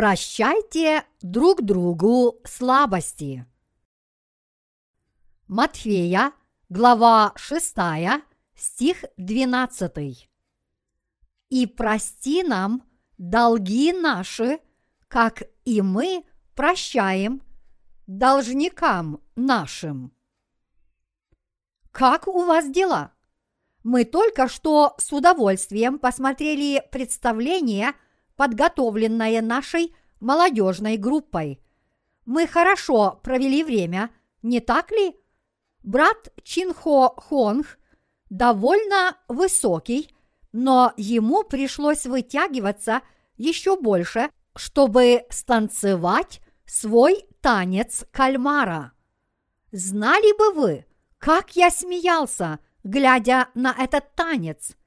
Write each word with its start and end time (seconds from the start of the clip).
Прощайте 0.00 1.04
друг 1.20 1.60
другу 1.60 2.40
слабости. 2.46 3.44
Матфея, 5.46 6.32
глава 6.70 7.34
6, 7.36 7.74
стих 8.56 9.04
12. 9.18 10.26
И 11.50 11.66
прости 11.66 12.42
нам 12.42 12.82
долги 13.18 13.92
наши, 13.92 14.60
как 15.06 15.42
и 15.66 15.82
мы 15.82 16.24
прощаем 16.54 17.42
должникам 18.06 19.20
нашим. 19.36 20.14
Как 21.90 22.26
у 22.26 22.46
вас 22.46 22.70
дела? 22.70 23.12
Мы 23.82 24.06
только 24.06 24.48
что 24.48 24.94
с 24.96 25.12
удовольствием 25.12 25.98
посмотрели 25.98 26.82
представление, 26.90 27.92
подготовленное 28.40 29.42
нашей 29.42 29.94
молодежной 30.18 30.96
группой. 30.96 31.60
Мы 32.24 32.46
хорошо 32.46 33.20
провели 33.22 33.62
время, 33.62 34.08
не 34.40 34.60
так 34.60 34.90
ли? 34.92 35.14
Брат 35.82 36.32
Чинхо 36.42 37.10
Хонг 37.18 37.78
довольно 38.30 39.18
высокий, 39.28 40.16
но 40.52 40.94
ему 40.96 41.44
пришлось 41.44 42.06
вытягиваться 42.06 43.02
еще 43.36 43.78
больше, 43.78 44.30
чтобы 44.56 45.26
станцевать 45.28 46.40
свой 46.64 47.26
танец 47.42 48.06
кальмара. 48.10 48.92
Знали 49.70 50.34
бы 50.38 50.58
вы, 50.58 50.86
как 51.18 51.56
я 51.56 51.70
смеялся, 51.70 52.58
глядя 52.84 53.48
на 53.52 53.74
этот 53.78 54.14
танец. 54.14 54.78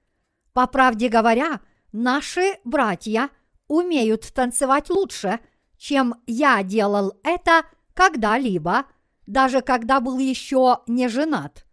По 0.53 0.65
правде 0.65 1.07
говоря, 1.07 1.61
наши 1.91 2.57
братья 2.63 3.29
умеют 3.67 4.31
танцевать 4.33 4.89
лучше, 4.89 5.39
чем 5.77 6.15
я 6.27 6.63
делал 6.63 7.13
это 7.23 7.63
когда-либо, 7.93 8.85
даже 9.27 9.61
когда 9.61 9.99
был 9.99 10.17
еще 10.17 10.79
не 10.87 11.07
женат. 11.07 11.65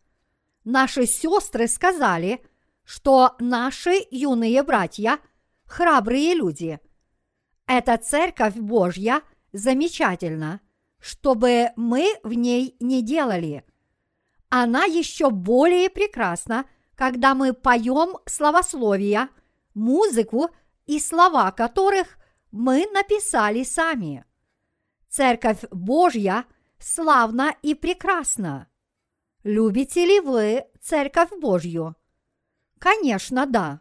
Наши 0.65 1.07
сестры 1.07 1.69
сказали, 1.69 2.45
что 2.85 3.35
наши 3.39 4.07
юные 4.11 4.63
братья– 4.63 5.19
храбрые 5.65 6.35
люди. 6.35 6.81
Эта 7.67 7.97
церковь 7.97 8.57
Божья 8.57 9.23
замечательна, 9.53 10.61
чтобы 10.99 11.71
мы 11.77 12.19
в 12.25 12.33
ней 12.33 12.77
не 12.81 13.03
делали. 13.03 13.65
Она 14.49 14.85
еще 14.85 15.31
более 15.31 15.89
прекрасна, 15.89 16.67
когда 16.97 17.35
мы 17.35 17.53
поем 17.53 18.19
словословия, 18.27 19.29
музыку 19.75 20.51
и 20.87 20.99
слова 20.99 21.51
которых 21.53 22.19
мы 22.51 22.87
написали 22.93 23.63
сами. 23.63 24.25
Церковь 25.09 25.65
Божья 25.71 26.45
славна 26.79 27.55
и 27.63 27.75
прекрасна. 27.75 28.69
Любите 29.43 30.05
ли 30.05 30.21
вы 30.21 30.65
Церковь 30.81 31.31
Божью? 31.41 31.97
Конечно, 32.79 33.47
да. 33.47 33.81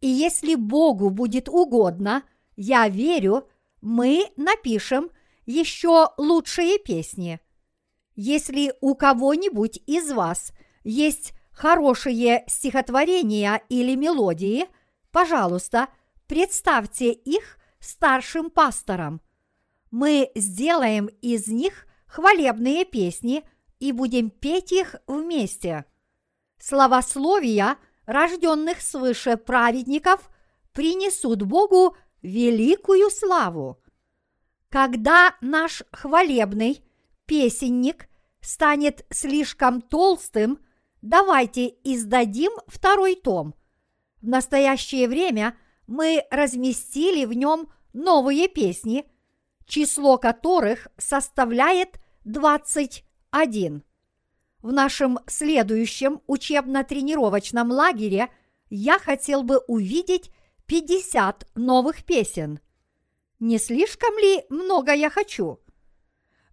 И 0.00 0.08
если 0.08 0.54
Богу 0.54 1.10
будет 1.10 1.48
угодно, 1.48 2.22
я 2.56 2.88
верю, 2.88 3.48
мы 3.80 4.30
напишем 4.36 5.10
еще 5.46 6.10
лучшие 6.16 6.78
песни. 6.78 7.40
Если 8.14 8.74
у 8.80 8.94
кого-нибудь 8.94 9.82
из 9.86 10.10
вас 10.12 10.52
есть 10.84 11.32
хорошие 11.52 12.44
стихотворения 12.46 13.62
или 13.68 13.94
мелодии, 13.94 14.66
пожалуйста, 15.10 15.88
представьте 16.30 17.10
их 17.10 17.58
старшим 17.80 18.50
пасторам. 18.50 19.20
Мы 19.90 20.30
сделаем 20.36 21.06
из 21.06 21.48
них 21.48 21.88
хвалебные 22.06 22.84
песни 22.84 23.42
и 23.80 23.90
будем 23.90 24.30
петь 24.30 24.70
их 24.70 24.94
вместе. 25.08 25.86
Словословия 26.60 27.78
рожденных 28.06 28.80
свыше 28.80 29.36
праведников 29.38 30.30
принесут 30.72 31.42
Богу 31.42 31.96
великую 32.22 33.10
славу. 33.10 33.82
Когда 34.68 35.34
наш 35.40 35.82
хвалебный 35.90 36.84
песенник 37.26 38.08
станет 38.40 39.04
слишком 39.10 39.82
толстым, 39.82 40.60
давайте 41.02 41.74
издадим 41.82 42.52
второй 42.68 43.16
том. 43.16 43.56
В 44.22 44.28
настоящее 44.28 45.08
время 45.08 45.56
мы 45.90 46.24
разместили 46.30 47.24
в 47.24 47.32
нем 47.32 47.68
новые 47.92 48.46
песни, 48.46 49.04
число 49.66 50.18
которых 50.18 50.86
составляет 50.96 52.00
21. 52.24 53.82
В 54.62 54.72
нашем 54.72 55.18
следующем 55.26 56.20
учебно-тренировочном 56.28 57.72
лагере 57.72 58.28
я 58.68 59.00
хотел 59.00 59.42
бы 59.42 59.58
увидеть 59.66 60.30
50 60.66 61.48
новых 61.56 62.04
песен. 62.04 62.60
Не 63.40 63.58
слишком 63.58 64.16
ли 64.16 64.44
много 64.48 64.92
я 64.92 65.10
хочу? 65.10 65.58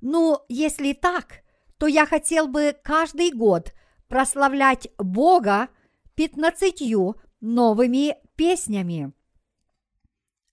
Ну, 0.01 0.39
если 0.49 0.93
так, 0.93 1.43
то 1.77 1.85
я 1.85 2.07
хотел 2.07 2.47
бы 2.47 2.75
каждый 2.83 3.31
год 3.31 3.73
прославлять 4.07 4.87
Бога 4.97 5.69
пятнадцатью 6.15 7.21
новыми 7.39 8.15
песнями. 8.35 9.13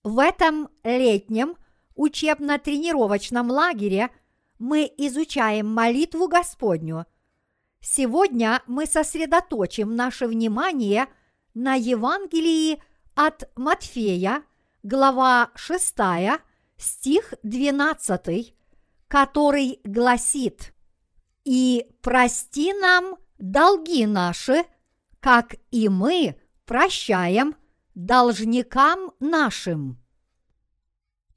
В 0.05 0.19
этом 0.19 0.69
летнем 0.85 1.57
учебно-тренировочном 1.95 3.51
лагере 3.51 4.11
мы 4.59 4.89
изучаем 4.97 5.67
молитву 5.67 6.29
Господню. 6.29 7.05
Сегодня 7.81 8.61
мы 8.65 8.85
сосредоточим 8.85 9.97
наше 9.97 10.27
внимание 10.27 11.07
на 11.53 11.73
Евангелии– 11.73 12.81
от 13.15 13.49
Матфея, 13.55 14.43
глава 14.83 15.51
6, 15.55 15.95
стих 16.77 17.33
12, 17.43 18.53
который 19.07 19.79
гласит 19.85 20.73
«И 21.45 21.87
прости 22.01 22.73
нам 22.73 23.15
долги 23.37 24.05
наши, 24.05 24.65
как 25.21 25.55
и 25.71 25.87
мы 25.87 26.35
прощаем 26.65 27.55
должникам 27.95 29.11
нашим». 29.19 29.97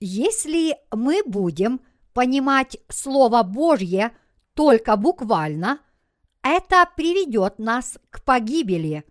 Если 0.01 0.77
мы 0.93 1.23
будем 1.25 1.81
понимать 2.13 2.77
Слово 2.89 3.43
Божье 3.43 4.17
только 4.55 4.97
буквально, 4.97 5.81
это 6.43 6.89
приведет 6.97 7.59
нас 7.59 7.99
к 8.11 8.23
погибели. 8.23 9.05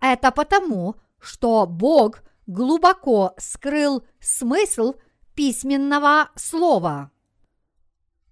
Это 0.00 0.30
потому, 0.30 0.96
что 1.20 1.66
Бог 1.66 2.22
глубоко 2.46 3.34
скрыл 3.36 4.02
смысл 4.18 4.94
письменного 5.34 6.30
слова. 6.36 7.10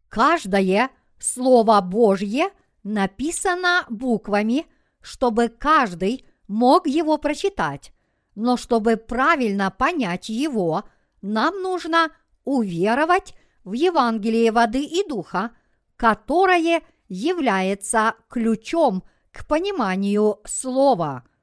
Каждое 0.09 0.91
Слово 1.19 1.81
Божье 1.83 2.51
написано 2.83 3.85
буквами, 3.91 4.67
чтобы 5.03 5.49
каждый 5.49 6.27
мог 6.49 6.87
его 6.87 7.19
прочитать, 7.19 7.93
но 8.36 8.56
чтобы 8.56 8.97
правильно 8.97 9.72
понять 9.72 10.28
его, 10.28 10.84
нам 11.21 11.60
нужно 11.60 12.12
уверовать 12.44 13.34
в 13.65 13.72
Евангелие 13.72 14.53
воды 14.53 14.84
и 14.84 15.04
духа, 15.09 15.50
которое 15.97 16.83
является 17.09 18.15
ключом 18.28 19.03
к 19.33 19.44
пониманию 19.48 20.38
слова– 20.44 21.24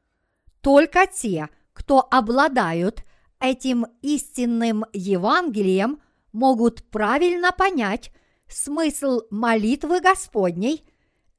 только 0.64 1.08
те, 1.08 1.50
кто 1.74 2.08
обладают 2.10 3.04
этим 3.40 3.86
истинным 4.02 4.86
Евангелием, 4.94 6.02
могут 6.32 6.90
правильно 6.90 7.52
понять 7.52 8.12
смысл 8.48 9.24
молитвы 9.30 10.00
Господней 10.00 10.86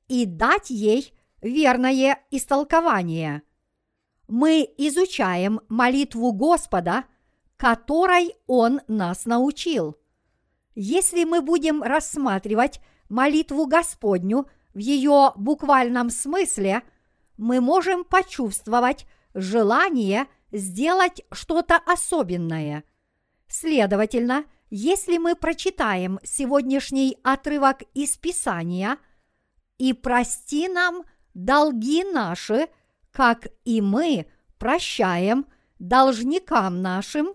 и 0.08 0.26
дать 0.26 0.68
ей 0.68 1.14
верное 1.40 2.22
истолкование. 2.30 3.42
Мы 4.26 4.68
изучаем 4.78 5.60
молитву 5.68 6.32
Господа, 6.32 7.04
которой 7.56 8.34
Он 8.46 8.80
нас 8.88 9.26
научил. 9.26 9.96
Если 10.74 11.24
мы 11.24 11.40
будем 11.40 11.82
рассматривать 11.82 12.80
молитву 13.08 13.66
Господню 13.66 14.46
в 14.72 14.78
ее 14.78 15.32
буквальном 15.36 16.10
смысле, 16.10 16.82
мы 17.36 17.60
можем 17.60 18.04
почувствовать 18.04 19.06
желание 19.34 20.26
сделать 20.52 21.22
что-то 21.32 21.76
особенное. 21.76 22.84
Следовательно, 23.46 24.44
если 24.70 25.18
мы 25.18 25.36
прочитаем 25.36 26.18
сегодняшний 26.24 27.18
отрывок 27.22 27.82
из 27.94 28.16
Писания 28.16 28.98
«И 29.78 29.92
прости 29.92 30.68
нам 30.68 31.04
долги 31.34 32.04
наши, 32.04 32.68
как 33.14 33.46
и 33.64 33.80
мы 33.80 34.26
прощаем 34.58 35.46
должникам 35.78 36.82
нашим», 36.82 37.34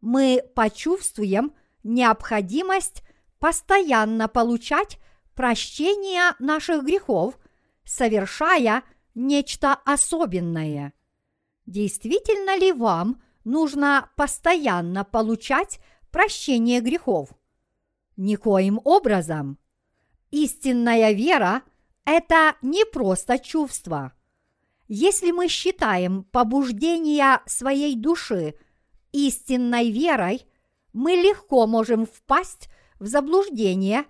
мы 0.00 0.42
почувствуем 0.54 1.52
необходимость 1.84 3.04
постоянно 3.38 4.26
получать 4.26 4.98
прощение 5.34 6.34
наших 6.38 6.84
грехов, 6.84 7.38
совершая 7.84 8.82
нечто 9.14 9.74
особенное. 9.84 10.92
Действительно 11.66 12.56
ли 12.56 12.72
вам 12.72 13.22
нужно 13.44 14.10
постоянно 14.16 15.04
получать 15.04 15.78
прощение 16.10 16.80
грехов? 16.80 17.30
Никоим 18.16 18.80
образом. 18.82 19.58
Истинная 20.30 21.12
вера– 21.12 21.62
это 22.04 22.56
не 22.62 22.84
просто 22.86 23.38
чувство. 23.38 24.12
Если 24.94 25.30
мы 25.30 25.48
считаем 25.48 26.24
побуждение 26.24 27.40
своей 27.46 27.96
души 27.96 28.56
истинной 29.10 29.90
верой, 29.90 30.46
мы 30.92 31.12
легко 31.12 31.66
можем 31.66 32.04
впасть 32.04 32.68
в 33.00 33.06
заблуждение 33.06 34.04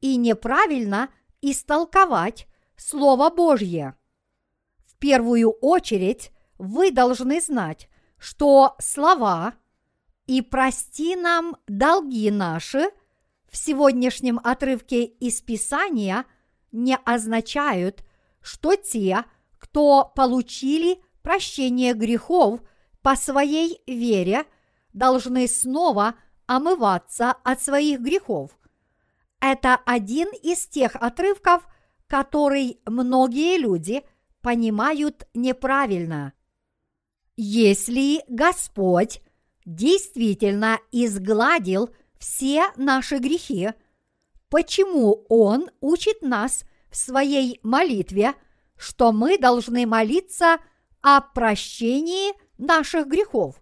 и 0.00 0.14
неправильно 0.14 1.08
истолковать 1.40 2.46
Слово 2.76 3.30
Божье. 3.30 3.96
В 4.86 4.96
первую 4.98 5.50
очередь 5.50 6.30
вы 6.56 6.92
должны 6.92 7.40
знать, 7.40 7.88
что 8.16 8.76
слова 8.78 9.54
«и 10.26 10.40
прости 10.40 11.16
нам 11.16 11.56
долги 11.66 12.30
наши» 12.30 12.90
в 13.50 13.56
сегодняшнем 13.56 14.38
отрывке 14.44 15.02
из 15.02 15.40
Писания 15.40 16.26
не 16.70 16.96
означают, 16.96 18.04
что 18.40 18.76
те, 18.76 19.24
кто 19.58 20.10
получили 20.14 21.00
прощение 21.22 21.94
грехов 21.94 22.60
по 23.02 23.16
своей 23.16 23.82
вере, 23.86 24.44
должны 24.92 25.46
снова 25.46 26.14
омываться 26.46 27.32
от 27.44 27.62
своих 27.62 28.00
грехов. 28.00 28.58
Это 29.40 29.76
один 29.86 30.28
из 30.42 30.66
тех 30.66 30.96
отрывков, 30.96 31.66
который 32.06 32.80
многие 32.86 33.58
люди 33.58 34.02
понимают 34.40 35.28
неправильно. 35.34 36.32
Если 37.36 38.24
Господь 38.28 39.20
действительно 39.64 40.80
изгладил 40.90 41.90
все 42.18 42.64
наши 42.76 43.18
грехи, 43.18 43.70
почему 44.48 45.26
Он 45.28 45.70
учит 45.80 46.22
нас 46.22 46.64
в 46.90 46.96
своей 46.96 47.60
молитве, 47.62 48.34
что 48.78 49.12
мы 49.12 49.38
должны 49.38 49.86
молиться 49.86 50.58
о 51.02 51.20
прощении 51.20 52.32
наших 52.56 53.06
грехов? 53.06 53.60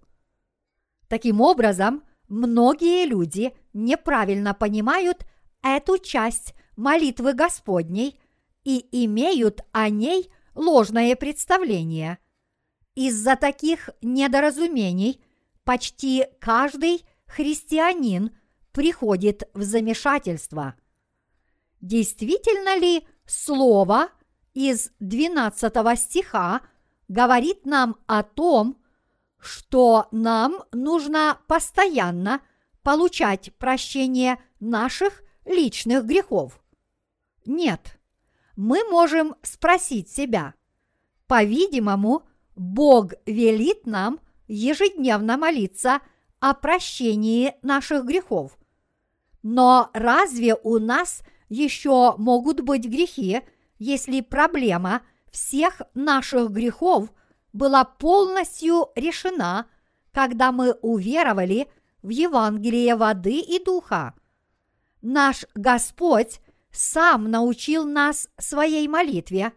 Таким 1.09 1.41
образом, 1.41 2.05
многие 2.29 3.07
люди 3.07 3.57
неправильно 3.73 4.55
понимают 4.55 5.27
эту 5.63 5.99
часть 5.99 6.55
молитвы 6.77 7.33
Господней 7.33 8.21
и 8.65 8.87
имеют 9.05 9.63
о 9.73 9.89
ней 9.89 10.31
ложное 10.55 11.17
представление– 11.17 12.19
из-за 12.97 13.37
таких 13.37 13.91
недоразумений 14.01 15.23
почти 15.65 16.25
каждый 16.41 17.05
христианин 17.27 18.35
приходит 18.73 19.49
в 19.53 19.63
замешательство. 19.63 20.75
Действительно 21.83 22.79
ли 22.79 23.07
слово 23.27 24.09
из 24.57 24.91
12 25.01 25.99
стиха 25.99 26.63
говорит 27.09 27.67
нам 27.67 27.97
о 28.07 28.23
том, 28.23 28.79
что 29.39 30.09
нам 30.13 30.65
нужно 30.73 31.39
постоянно 31.47 32.41
получать 32.83 33.53
прощение 33.59 34.39
наших 34.59 35.23
личных 35.45 36.07
грехов? 36.07 36.59
Нет. 37.45 37.99
Мы 38.57 38.83
можем 38.91 39.35
спросить 39.43 40.09
себя. 40.09 40.55
По-видимому, 41.27 42.23
Бог 42.57 43.13
велит 43.27 43.85
нам 43.85 44.21
ежедневно 44.49 45.37
молиться 45.37 46.01
о 46.41 46.55
прощении 46.55 47.55
наших 47.61 48.07
грехов. 48.07 48.57
Но 49.43 49.91
разве 49.93 50.55
у 50.55 50.79
нас 50.79 51.21
еще 51.51 52.15
могут 52.17 52.63
быть 52.63 52.87
грехи, 52.87 53.43
если 53.79 54.21
проблема 54.21 55.03
всех 55.31 55.83
наших 55.95 56.51
грехов 56.51 57.13
была 57.53 57.85
полностью 57.85 58.89
решена, 58.95 59.67
когда 60.13 60.53
мы 60.53 60.73
уверовали 60.83 61.69
в 62.03 62.09
Евангелие 62.09 62.97
воды 62.97 63.41
и 63.41 63.63
духа? 63.63 64.15
Наш 65.03 65.45
Господь 65.55 66.41
сам 66.71 67.31
научил 67.31 67.85
нас 67.85 68.29
своей 68.39 68.89
молитве. 68.89 69.53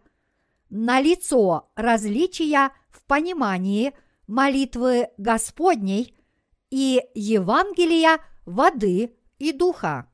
На 0.68 1.00
лицо 1.00 1.70
различия 1.74 2.70
в 2.90 3.02
понимании 3.04 3.92
молитвы 4.26 5.08
Господней 5.18 6.14
и 6.70 7.02
Евангелия 7.14 8.20
воды 8.46 9.16
и 9.38 9.52
духа. 9.52 10.08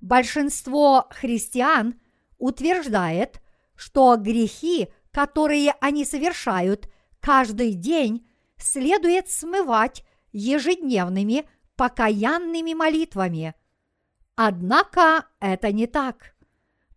Большинство 0.00 1.06
христиан 1.10 2.00
утверждает, 2.38 3.40
что 3.74 4.16
грехи, 4.16 4.88
которые 5.10 5.74
они 5.80 6.04
совершают 6.04 6.88
каждый 7.20 7.74
день, 7.74 8.26
следует 8.56 9.30
смывать 9.30 10.04
ежедневными 10.32 11.48
покаянными 11.76 12.74
молитвами. 12.74 13.54
Однако 14.34 15.26
это 15.40 15.72
не 15.72 15.86
так, 15.86 16.34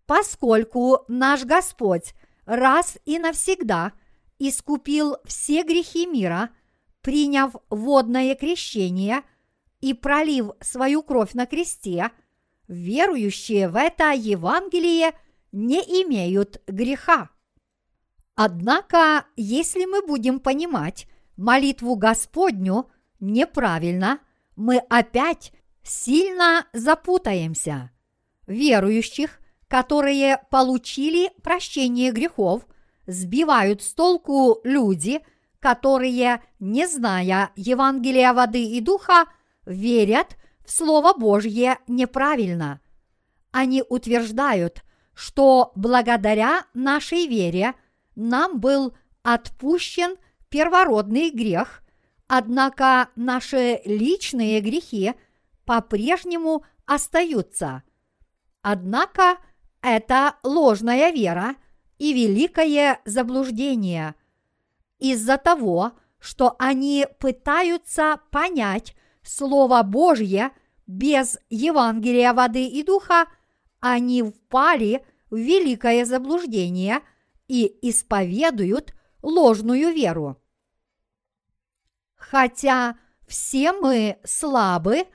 поскольку 0.05 1.05
наш 1.07 1.43
Господь 1.45 2.13
раз 2.45 2.97
и 3.05 3.19
навсегда 3.19 3.93
искупил 4.39 5.17
все 5.25 5.63
грехи 5.63 6.05
мира, 6.05 6.49
приняв 7.01 7.55
водное 7.69 8.35
крещение 8.35 9.21
и 9.79 9.93
пролив 9.93 10.51
свою 10.61 11.03
кровь 11.03 11.33
на 11.33 11.45
кресте, 11.45 12.11
верующие 12.67 13.69
в 13.69 13.75
это 13.75 14.11
Евангелие 14.11 15.13
не 15.51 15.79
имеют 16.03 16.61
греха. 16.67 17.29
Однако, 18.35 19.25
если 19.35 19.85
мы 19.85 20.05
будем 20.05 20.39
понимать 20.39 21.07
молитву 21.37 21.95
Господню 21.95 22.89
неправильно, 23.19 24.19
мы 24.55 24.77
опять 24.77 25.51
сильно 25.83 26.65
запутаемся. 26.73 27.91
Верующих, 28.47 29.39
которые 29.67 30.41
получили 30.49 31.31
прощение 31.41 32.11
грехов– 32.11 32.65
сбивают 33.11 33.81
с 33.81 33.93
толку 33.93 34.59
люди, 34.63 35.21
которые, 35.59 36.41
не 36.59 36.87
зная 36.87 37.51
Евангелия 37.55 38.33
воды 38.33 38.63
и 38.63 38.81
духа, 38.81 39.25
верят 39.65 40.37
в 40.65 40.71
Слово 40.71 41.13
Божье 41.13 41.77
неправильно. 41.87 42.81
Они 43.51 43.83
утверждают, 43.87 44.83
что 45.21 45.71
благодаря 45.75 46.65
нашей 46.73 47.27
вере 47.27 47.75
нам 48.15 48.59
был 48.59 48.95
отпущен 49.23 50.17
первородный 50.49 51.29
грех, 51.29 51.83
однако 52.27 53.09
наши 53.15 53.81
личные 53.85 54.61
грехи 54.61 55.13
по-прежнему 55.65 56.65
остаются. 56.85 57.83
Однако 58.61 59.37
это 59.81 60.35
ложная 60.43 61.11
вера– 61.11 61.55
и 62.01 62.13
великое 62.13 62.99
заблуждение 63.05 64.15
из-за 64.97 65.37
того, 65.37 65.91
что 66.17 66.55
они 66.57 67.05
пытаются 67.19 68.19
понять 68.31 68.95
Слово 69.21 69.83
Божье 69.83 70.49
без 70.87 71.37
Евангелия 71.51 72.33
воды 72.33 72.65
и 72.65 72.81
духа, 72.81 73.27
они 73.81 74.23
впали 74.23 75.05
великое 75.31 76.05
заблуждение 76.05 76.99
и 77.47 77.77
исповедуют 77.81 78.93
ложную 79.21 79.93
веру. 79.93 80.41
Хотя 82.15 82.97
все 83.27 83.71
мы 83.71 84.19
слабы, 84.23 85.05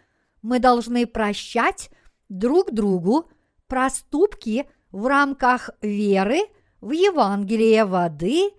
мы 0.42 0.58
должны 0.58 1.06
прощать 1.06 1.90
друг 2.28 2.72
другу 2.72 3.30
проступки 3.66 4.68
в 4.90 5.06
рамках 5.06 5.70
веры 5.82 6.40
в 6.80 6.90
Евангелие 6.90 7.84
воды 7.84 8.50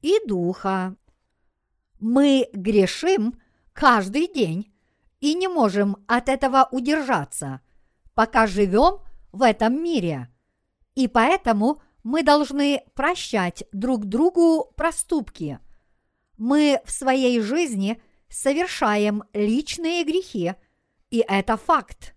и 0.00 0.18
духа. 0.26 0.96
Мы 2.00 2.48
грешим 2.52 3.40
каждый 3.72 4.26
день 4.32 4.72
и 5.20 5.34
не 5.34 5.48
можем 5.48 5.96
от 6.06 6.28
этого 6.28 6.68
удержаться, 6.70 7.60
пока 8.14 8.46
живем 8.46 8.98
в 9.30 9.42
этом 9.42 9.82
мире. 9.82 10.31
И 10.94 11.08
поэтому 11.08 11.80
мы 12.02 12.22
должны 12.22 12.82
прощать 12.94 13.64
друг 13.72 14.04
другу 14.04 14.72
проступки. 14.76 15.58
Мы 16.36 16.80
в 16.84 16.90
своей 16.90 17.40
жизни 17.40 18.02
совершаем 18.28 19.24
личные 19.32 20.04
грехи, 20.04 20.54
и 21.10 21.24
это 21.26 21.56
факт. 21.56 22.14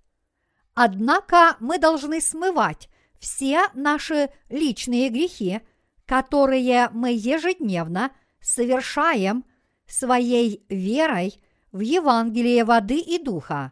Однако 0.73 1.55
мы 1.59 1.77
должны 1.77 2.21
смывать 2.21 2.89
все 3.19 3.67
наши 3.73 4.29
личные 4.49 5.09
грехи, 5.09 5.61
которые 6.05 6.89
мы 6.91 7.11
ежедневно 7.11 8.11
совершаем 8.41 9.45
своей 9.87 10.65
верой 10.69 11.41
в 11.71 11.79
Евангелие 11.79 12.63
воды 12.63 12.99
и 12.99 13.17
духа. 13.17 13.71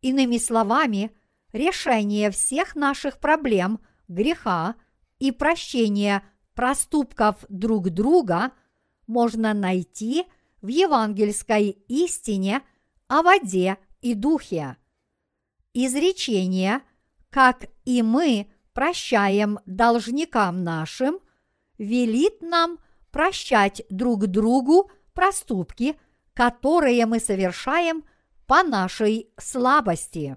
Иными 0.00 0.38
словами, 0.38 1.10
решение 1.52 2.30
всех 2.30 2.74
наших 2.74 3.18
проблем 3.18 3.80
греха 4.10 4.74
и 5.18 5.32
прощение 5.32 6.22
проступков 6.54 7.36
друг 7.48 7.88
друга 7.88 8.52
можно 9.06 9.54
найти 9.54 10.26
в 10.60 10.66
евангельской 10.66 11.70
истине 11.88 12.62
о 13.08 13.22
воде 13.22 13.78
и 14.02 14.14
духе. 14.14 14.76
Изречение 15.72 16.82
«как 17.30 17.64
и 17.84 18.02
мы 18.02 18.50
прощаем 18.74 19.58
должникам 19.64 20.64
нашим» 20.64 21.20
велит 21.78 22.42
нам 22.42 22.78
прощать 23.10 23.82
друг 23.88 24.26
другу 24.26 24.90
проступки, 25.14 25.96
которые 26.34 27.06
мы 27.06 27.20
совершаем 27.20 28.04
по 28.46 28.62
нашей 28.62 29.30
слабости. 29.38 30.36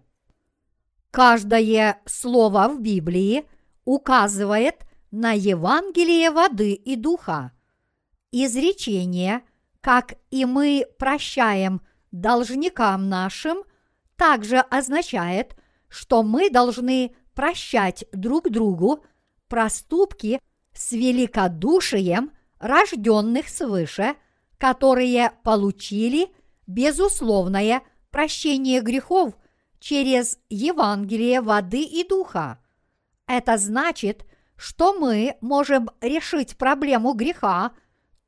Каждое 1.11 2.01
слово 2.05 2.69
в 2.69 2.81
Библии 2.81 3.45
указывает 3.85 4.85
на 5.11 5.31
Евангелие 5.31 6.31
воды 6.31 6.73
и 6.73 6.95
духа. 6.95 7.51
Изречение, 8.31 9.41
как 9.81 10.15
и 10.31 10.45
мы 10.45 10.87
прощаем 10.97 11.81
должникам 12.11 13.09
нашим, 13.09 13.63
также 14.15 14.57
означает, 14.57 15.55
что 15.87 16.23
мы 16.23 16.49
должны 16.49 17.15
прощать 17.35 18.05
друг 18.11 18.49
другу 18.49 19.03
проступки 19.47 20.39
с 20.73 20.91
великодушием 20.91 22.31
рожденных 22.59 23.49
свыше, 23.49 24.15
которые 24.57 25.31
получили 25.43 26.29
безусловное 26.65 27.81
прощение 28.09 28.81
грехов 28.81 29.33
через 29.79 30.39
Евангелие 30.49 31.41
воды 31.41 31.83
и 31.83 32.07
духа. 32.07 32.62
Это 33.27 33.57
значит, 33.57 34.25
что 34.55 34.93
мы 34.93 35.37
можем 35.41 35.89
решить 36.01 36.57
проблему 36.57 37.13
греха 37.13 37.71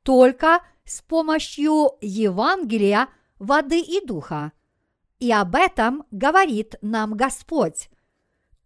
только 0.03 0.61
с 0.83 1.01
помощью 1.01 1.97
Евангелия 2.01 3.07
воды 3.39 3.79
и 3.79 4.05
духа. 4.05 4.51
И 5.19 5.31
об 5.31 5.55
этом 5.55 6.03
говорит 6.11 6.75
нам 6.81 7.15
Господь. 7.15 7.89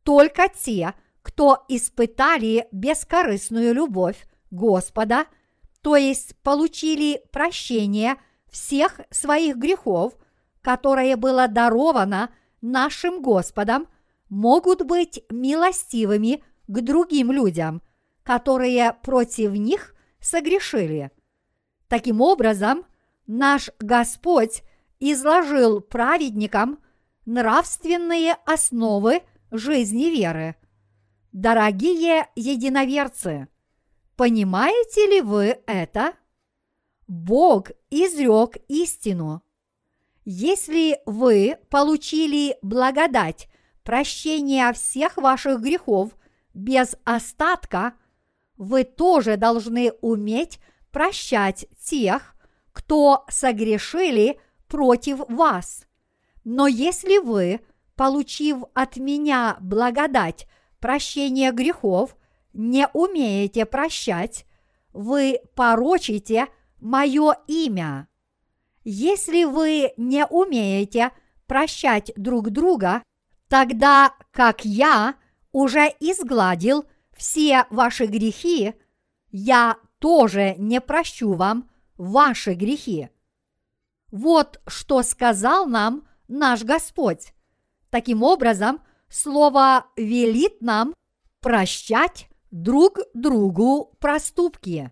Только 0.03 0.49
те, 0.49 0.93
кто 1.21 1.63
испытали 1.67 2.67
бескорыстную 2.71 3.73
любовь 3.73 4.27
Господа, 4.51 5.25
то 5.81 5.95
есть 5.95 6.35
получили 6.41 7.21
прощение 7.31 8.15
всех 8.49 9.01
своих 9.11 9.57
грехов– 9.57 10.13
которое 10.61 11.15
было 11.15 11.47
даровано 11.47 12.29
нашим 12.61 13.21
Господом, 13.21 13.87
могут 14.29 14.83
быть 14.83 15.23
милостивыми 15.29 16.43
к 16.67 16.81
другим 16.81 17.31
людям, 17.31 17.81
которые 18.23 18.93
против 18.93 19.53
них 19.53 19.95
согрешили. 20.19 21.11
Таким 21.87 22.21
образом, 22.21 22.85
наш 23.27 23.69
Господь 23.79 24.63
изложил 24.99 25.81
праведникам 25.81 26.79
нравственные 27.25 28.37
основы 28.45 29.23
жизни 29.51 30.05
веры. 30.05 30.55
Дорогие 31.31 32.27
единоверцы, 32.35 33.47
понимаете 34.15 35.07
ли 35.07 35.21
вы 35.21 35.59
это? 35.65 36.13
Бог 37.07 37.71
изрек 37.89 38.57
истину– 38.67 39.43
если 40.31 40.99
вы 41.07 41.57
получили 41.71 42.55
благодать 42.61 43.49
прощения 43.89 44.71
всех 44.71 45.17
ваших 45.17 45.61
грехов 45.61 46.11
без 46.53 46.95
остатка, 47.05 47.93
вы 48.55 48.83
тоже 48.83 49.35
должны 49.35 49.93
уметь 50.01 50.59
прощать 50.91 51.65
тех, 51.83 52.35
кто 52.71 53.25
согрешили 53.29 54.39
против 54.67 55.27
вас. 55.27 55.87
Но 56.43 56.67
если 56.67 57.17
вы, 57.17 57.61
получив 57.95 58.59
от 58.75 58.97
меня 58.97 59.57
благодать 59.59 60.47
прощения 60.79 61.51
грехов, 61.51 62.15
не 62.53 62.87
умеете 62.93 63.65
прощать, 63.65 64.45
вы 64.93 65.39
порочите 65.55 66.45
мое 66.79 67.37
имя. 67.47 68.07
Если 68.83 69.45
вы 69.45 69.93
не 69.97 70.27
умеете 70.27 71.09
прощать 71.47 72.11
друг 72.15 72.51
друга, 72.51 73.01
тогда 73.49 74.13
как 74.31 74.63
я 74.63 75.15
уже 75.51 75.93
изгладил 75.99 76.85
все 77.15 77.65
ваши 77.69 78.05
грехи, 78.05 78.73
я 79.31 79.77
тоже 79.99 80.55
не 80.57 80.79
прощу 80.79 81.33
вам 81.33 81.69
ваши 81.97 82.53
грехи. 82.53 83.09
Вот 84.11 84.61
что 84.67 85.03
сказал 85.03 85.65
нам 85.65 86.07
наш 86.29 86.63
Господь. 86.63 87.33
Таким 87.89 88.23
образом, 88.23 88.79
Слово 89.09 89.87
велит 89.95 90.61
нам 90.61 90.93
прощать 91.41 92.29
друг 92.51 92.99
другу 93.15 93.95
проступки. 93.99 94.91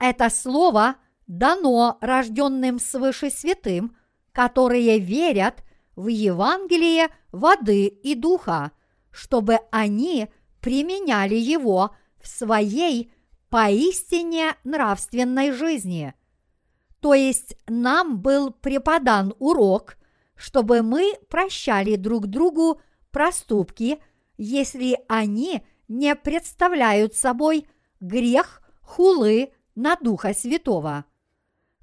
Это 0.00 0.30
слово 0.30 0.96
дано 1.28 1.96
рожденным 2.00 2.80
свыше 2.80 3.30
святым, 3.30 3.96
которые 4.32 4.98
верят 4.98 5.62
в 5.96 6.08
Евангелие 6.08 7.08
воды 7.32 7.86
и 7.86 8.14
духа, 8.14 8.72
чтобы 9.10 9.58
они 9.70 10.28
применяли 10.60 11.36
его 11.36 11.94
в 12.20 12.26
своей 12.26 13.12
поистине 13.50 14.56
нравственной 14.64 15.52
жизни. 15.52 16.14
То 17.00 17.14
есть 17.14 17.56
нам 17.68 18.18
был 18.18 18.50
преподан 18.50 19.34
урок, 19.38 19.96
чтобы 20.36 20.82
мы 20.82 21.14
прощали 21.28 21.96
друг 21.96 22.26
другу 22.26 22.80
проступки, 23.10 23.98
если 24.36 24.98
они 25.06 25.64
не 25.86 26.16
представляют 26.16 27.14
собой 27.14 27.68
грех 28.00 28.62
хулы 28.80 29.52
на 29.74 29.96
Духа 29.96 30.34
Святого. 30.34 31.04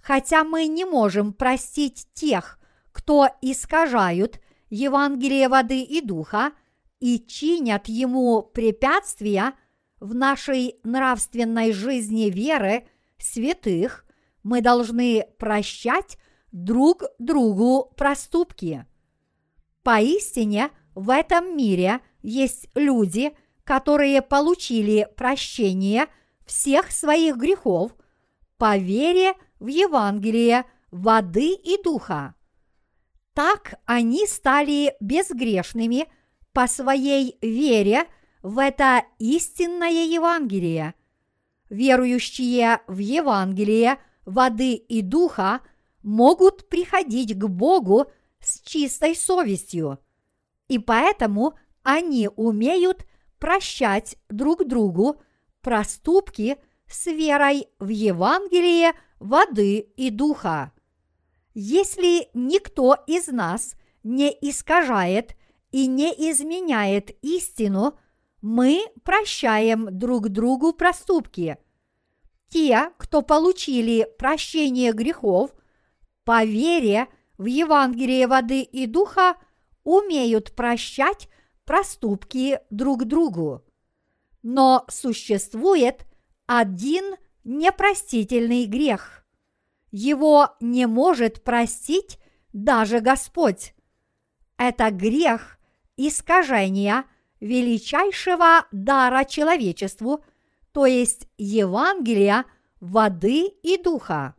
Хотя 0.01 0.43
мы 0.43 0.65
не 0.65 0.85
можем 0.85 1.33
простить 1.33 2.07
тех, 2.13 2.59
кто 2.91 3.29
искажают 3.41 4.39
Евангелие 4.69 5.49
воды 5.49 5.81
и 5.81 6.01
духа 6.01 6.51
и 6.99 7.19
чинят 7.19 7.87
ему 7.87 8.41
препятствия 8.41 9.53
в 9.99 10.13
нашей 10.13 10.75
нравственной 10.83 11.71
жизни 11.73 12.29
веры 12.29 12.87
святых, 13.17 14.05
мы 14.43 14.61
должны 14.61 15.25
прощать 15.37 16.17
друг 16.51 17.03
другу 17.19 17.93
проступки. 17.95 18.85
Поистине 19.83 20.69
в 20.95 21.09
этом 21.09 21.55
мире 21.55 22.01
есть 22.21 22.67
люди, 22.75 23.35
которые 23.63 24.21
получили 24.21 25.07
прощение 25.15 26.07
всех 26.45 26.91
своих 26.91 27.37
грехов 27.37 27.95
по 28.57 28.77
вере 28.77 29.33
в 29.59 29.67
Евангелие 29.67 30.65
воды 30.91 31.53
и 31.53 31.81
духа. 31.81 32.35
Так 33.41 33.73
они 33.87 34.27
стали 34.27 34.93
безгрешными 34.99 36.07
по 36.53 36.67
своей 36.67 37.39
вере 37.41 38.05
в 38.43 38.59
это 38.59 39.03
истинное 39.17 40.05
Евангелие. 40.05 40.93
Верующие 41.67 42.81
в 42.85 42.99
Евангелие 42.99 43.97
воды 44.27 44.75
и 44.75 45.01
духа 45.01 45.61
могут 46.03 46.69
приходить 46.69 47.35
к 47.35 47.47
Богу 47.47 48.11
с 48.39 48.61
чистой 48.61 49.15
совестью, 49.15 49.97
и 50.67 50.77
поэтому 50.77 51.55
они 51.81 52.29
умеют 52.35 53.07
прощать 53.39 54.17
друг 54.29 54.67
другу 54.67 55.19
проступки 55.61 56.57
с 56.87 57.07
верой 57.07 57.69
в 57.79 57.87
Евангелие 57.87 58.93
воды 59.19 59.79
и 59.79 60.11
духа. 60.11 60.73
Если 61.53 62.29
никто 62.33 62.95
из 63.07 63.27
нас 63.27 63.75
не 64.03 64.29
искажает 64.41 65.35
и 65.71 65.87
не 65.87 66.11
изменяет 66.31 67.11
истину, 67.21 67.97
мы 68.41 68.85
прощаем 69.03 69.87
друг 69.91 70.29
другу 70.29 70.73
проступки. 70.73 71.57
Те, 72.49 72.91
кто 72.97 73.21
получили 73.21 74.07
прощение 74.17 74.93
грехов, 74.93 75.51
по 76.23 76.43
вере 76.43 77.07
в 77.37 77.45
Евангелие 77.45 78.27
воды 78.27 78.61
и 78.61 78.85
духа 78.85 79.35
умеют 79.83 80.55
прощать 80.55 81.29
проступки 81.65 82.59
друг 82.69 83.05
другу. 83.05 83.63
Но 84.43 84.85
существует 84.89 86.05
один 86.45 87.15
непростительный 87.43 88.65
грех. 88.65 89.20
Его 89.91 90.55
не 90.61 90.87
может 90.87 91.43
простить 91.43 92.17
даже 92.53 93.01
Господь. 93.01 93.73
Это 94.57 94.89
грех 94.91 95.59
искажения 95.97 97.05
величайшего 97.39 98.65
дара 98.71 99.25
человечеству, 99.25 100.23
то 100.71 100.85
есть 100.85 101.27
Евангелия 101.37 102.45
воды 102.79 103.47
и 103.63 103.77
духа. 103.77 104.35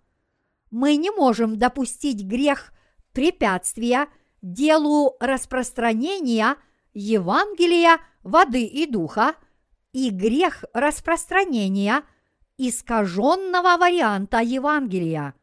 Мы 0.71 0.97
не 0.97 1.11
можем 1.11 1.59
допустить 1.59 2.25
грех 2.25 2.73
препятствия 3.13 4.09
делу 4.41 5.17
распространения 5.21 6.57
Евангелия 6.95 7.99
воды 8.23 8.65
и 8.65 8.87
духа 8.87 9.35
и 9.93 10.11
грех 10.11 10.65
распространения 10.73 12.03
искаженного 12.57 13.77
варианта 13.77 14.39
Евангелия. 14.41 15.35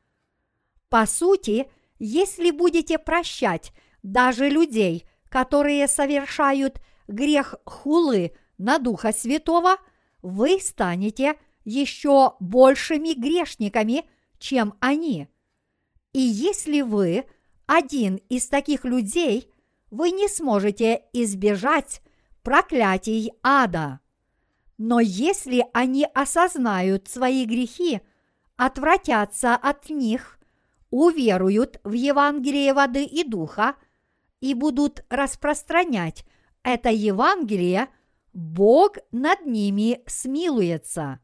По 0.89 1.05
сути, 1.05 1.69
если 1.99 2.51
будете 2.51 2.97
прощать 2.97 3.71
даже 4.03 4.49
людей, 4.49 5.05
которые 5.29 5.87
совершают 5.87 6.81
грех 7.07 7.55
хулы 7.65 8.33
на 8.57 8.79
Духа 8.79 9.13
Святого, 9.13 9.77
вы 10.21 10.59
станете 10.59 11.35
еще 11.63 12.33
большими 12.39 13.13
грешниками, 13.13 14.05
чем 14.39 14.73
они. 14.79 15.27
И 16.13 16.19
если 16.19 16.81
вы 16.81 17.25
один 17.67 18.15
из 18.29 18.47
таких 18.47 18.83
людей, 18.83 19.51
вы 19.91 20.11
не 20.11 20.27
сможете 20.27 21.03
избежать 21.13 22.01
проклятий 22.41 23.31
ада. 23.43 23.99
Но 24.77 24.99
если 24.99 25.65
они 25.73 26.07
осознают 26.13 27.07
свои 27.07 27.45
грехи, 27.45 28.01
отвратятся 28.55 29.55
от 29.55 29.89
них, 29.89 30.38
уверуют 30.89 31.79
в 31.83 31.93
Евангелие 31.93 32.73
воды 32.73 33.03
и 33.03 33.23
духа 33.23 33.75
и 34.39 34.53
будут 34.53 35.03
распространять 35.09 36.25
это 36.63 36.89
Евангелие, 36.89 37.87
Бог 38.33 38.97
над 39.11 39.45
ними 39.45 40.01
смилуется. 40.07 41.19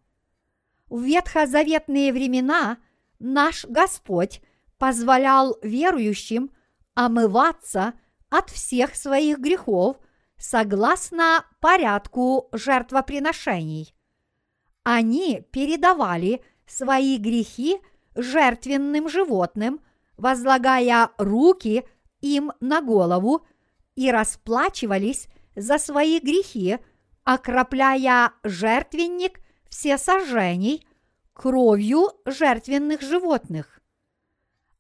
В 0.90 1.02
ветхозаветные 1.02 2.14
времена 2.14 2.78
наш 3.20 3.66
Господь 3.66 4.42
позволял 4.78 5.58
верующим 5.62 6.52
омываться 6.94 7.94
от 8.30 8.50
всех 8.50 8.96
своих 8.96 9.40
грехов 9.40 9.98
согласно 10.38 11.46
порядку 11.60 12.50
жертвоприношений. 12.52 13.96
Они 14.84 15.42
передавали 15.52 16.44
свои 16.66 17.18
грехи 17.18 17.80
жертвенным 18.16 19.10
животным, 19.10 19.82
возлагая 20.18 21.12
руки 21.18 21.86
им 22.22 22.51
на 22.60 22.82
голову 22.82 23.46
и 23.96 24.12
расплачивались 24.12 25.28
за 25.56 25.78
свои 25.78 26.20
грехи, 26.20 26.80
окропляя 27.24 28.32
жертвенник 28.44 29.40
все 29.70 29.98
сожжений 29.98 30.86
кровью 31.34 32.12
жертвенных 32.25 33.01
животных. 33.01 33.82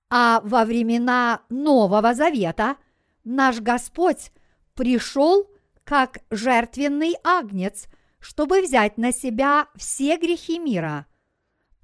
А 0.09 0.41
во 0.43 0.65
времена 0.65 1.41
Нового 1.49 2.13
Завета 2.13 2.77
наш 3.23 3.59
Господь 3.59 4.31
пришел 4.73 5.49
как 5.83 6.19
жертвенный 6.29 7.15
агнец, 7.23 7.87
чтобы 8.19 8.61
взять 8.61 8.97
на 8.97 9.11
себя 9.11 9.67
все 9.75 10.17
грехи 10.17 10.59
мира. 10.59 11.05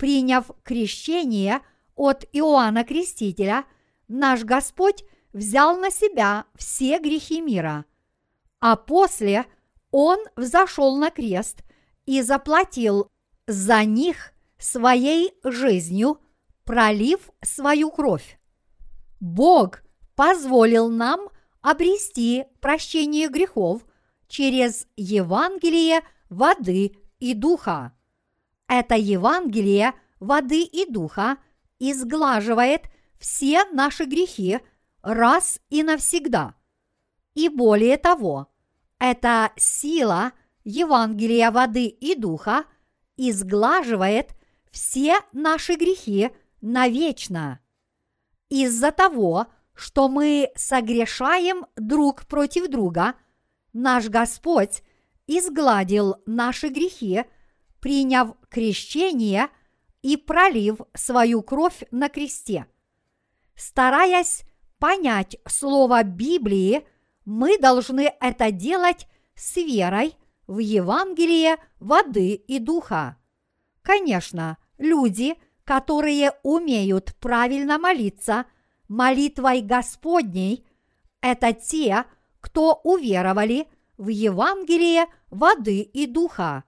Приняв 0.02 0.50
крещение 0.64 1.62
от 1.96 2.26
Иоанна 2.34 2.84
Крестителя, 2.84 3.66
наш 4.08 4.44
Господь 4.44 5.04
взял 5.32 5.78
на 5.78 5.92
себя 5.92 6.46
все 6.56 6.98
грехи 6.98 7.40
мира, 7.40 7.86
а 8.60 8.78
после 8.78 9.46
Он 9.92 10.18
взошел 10.36 10.98
на 10.98 11.12
крест 11.12 11.62
и 12.08 12.24
заплатил 12.24 13.12
за 13.46 13.84
них 13.84 14.34
своей 14.58 15.36
жизнью, 15.44 16.18
пролив 16.64 17.30
свою 17.44 17.92
кровь. 17.92 18.40
Бог 19.20 19.84
позволил 20.16 20.90
нам 20.90 21.30
обрести 21.62 22.46
прощение 22.60 23.28
грехов 23.28 23.86
через 24.28 24.88
Евангелие 24.98 26.02
воды 26.32 26.98
и 27.20 27.36
духа. 27.36 27.94
Это 28.74 28.96
Евангелие 28.96 29.94
воды 30.22 30.62
и 30.62 30.90
духа 30.90 31.40
изглаживает 31.78 32.84
все 33.20 33.66
наши 33.74 34.06
грехи 34.06 34.60
раз 35.02 35.60
и 35.70 35.84
навсегда. 35.84 36.56
И 37.34 37.50
более 37.50 37.98
того, 37.98 38.48
эта 38.98 39.52
сила 39.58 40.32
Евангелия 40.64 41.52
воды 41.52 41.88
и 41.88 42.16
духа 42.16 42.64
изглаживает 43.18 44.36
все 44.72 45.18
наши 45.34 45.76
грехи 45.76 46.30
навечно. 46.62 47.60
Из-за 48.48 48.94
того, 48.94 49.48
что 49.74 50.08
мы 50.08 50.50
согрешаем 50.56 51.66
друг 51.76 52.26
против 52.26 52.70
друга, 52.70 53.16
наш 53.74 54.08
Господь 54.08 54.82
изгладил 55.28 56.16
наши 56.26 56.70
грехи, 56.70 57.26
приняв 57.82 58.36
крещение 58.50 59.50
и 60.02 60.16
пролив 60.16 60.78
свою 60.94 61.42
кровь 61.42 61.84
на 61.92 62.10
кресте. 62.10 62.68
Стараясь 63.56 64.44
понять 64.80 65.38
слово 65.48 66.04
Библии, 66.04 66.88
мы 67.26 67.58
должны 67.58 68.14
это 68.20 68.52
делать 68.52 69.08
с 69.36 69.58
верой 69.58 70.16
в 70.48 70.60
Евангелие 70.60 71.58
воды 71.80 72.34
и 72.34 72.60
духа. 72.60 73.18
Конечно, 73.82 74.58
люди, 74.78 75.36
которые 75.64 76.34
умеют 76.44 77.16
правильно 77.20 77.78
молиться 77.78 78.46
молитвой 78.88 79.62
Господней, 79.62 80.66
это 81.22 81.54
те, 81.54 82.06
кто 82.40 82.82
уверовали 82.84 83.68
в 83.98 84.08
Евангелие 84.08 85.06
воды 85.30 85.82
и 85.82 86.08
духа. 86.08 86.64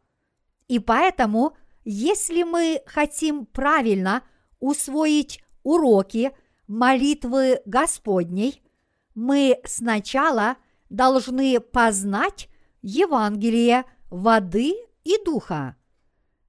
И 0.67 0.79
поэтому, 0.79 1.55
если 1.83 2.43
мы 2.43 2.81
хотим 2.85 3.45
правильно 3.45 4.23
усвоить 4.59 5.43
уроки 5.63 6.31
молитвы 6.67 7.61
Господней, 7.65 8.63
мы 9.15 9.59
сначала 9.65 10.57
должны 10.89 11.59
познать 11.59 12.49
Евангелие 12.81 13.85
воды 14.09 14.73
и 15.03 15.17
духа. 15.25 15.75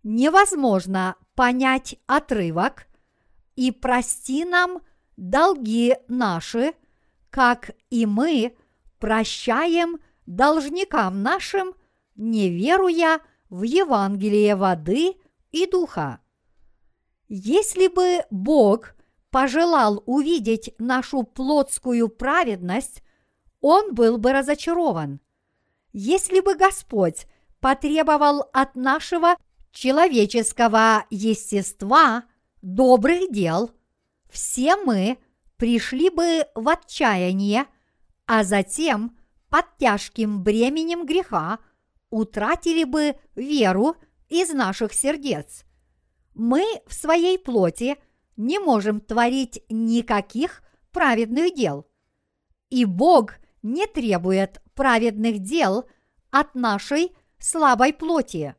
Невозможно 0.02 1.16
понять 1.34 1.96
отрывок 2.06 2.86
и 3.56 3.70
прости 3.70 4.44
нам 4.44 4.82
долги 5.16 5.96
наши, 6.08 6.74
как 7.30 7.70
и 7.90 8.06
мы 8.06 8.56
прощаем 8.98 9.98
должникам 10.26 11.22
нашим, 11.22 11.74
не 12.16 12.48
веруя 12.48 13.20
Евангелие 13.62 14.56
воды 14.56 15.14
и 15.52 15.66
духа. 15.66 16.20
Если 17.28 17.88
бы 17.88 18.24
Бог 18.30 18.94
пожелал 19.30 20.02
увидеть 20.06 20.74
нашу 20.78 21.22
плотскую 21.22 22.08
праведность, 22.08 23.02
Он 23.60 23.94
был 23.94 24.18
бы 24.18 24.32
разочарован. 24.32 25.20
Если 25.92 26.40
бы 26.40 26.54
Господь 26.54 27.26
потребовал 27.60 28.48
от 28.52 28.74
нашего 28.74 29.36
человеческого 29.72 31.06
естества 31.10 32.24
добрых 32.62 33.30
дел, 33.32 33.70
все 34.30 34.76
мы 34.76 35.18
пришли 35.56 36.10
бы 36.10 36.46
в 36.54 36.68
отчаяние, 36.68 37.66
а 38.26 38.44
затем 38.44 39.16
под 39.48 39.64
тяжким 39.78 40.42
бременем 40.42 41.06
греха 41.06 41.58
утратили 42.14 42.84
бы 42.84 43.16
веру 43.34 43.96
из 44.28 44.52
наших 44.52 44.94
сердец. 44.94 45.64
Мы 46.32 46.64
в 46.86 46.94
своей 46.94 47.40
плоти 47.40 47.96
не 48.36 48.60
можем 48.60 49.00
творить 49.00 49.64
никаких 49.68 50.62
праведных 50.92 51.54
дел. 51.54 51.88
И 52.70 52.84
Бог 52.84 53.34
не 53.62 53.86
требует 53.88 54.62
праведных 54.74 55.40
дел 55.40 55.88
от 56.30 56.54
нашей 56.54 57.16
слабой 57.38 57.92
плоти. 57.92 58.54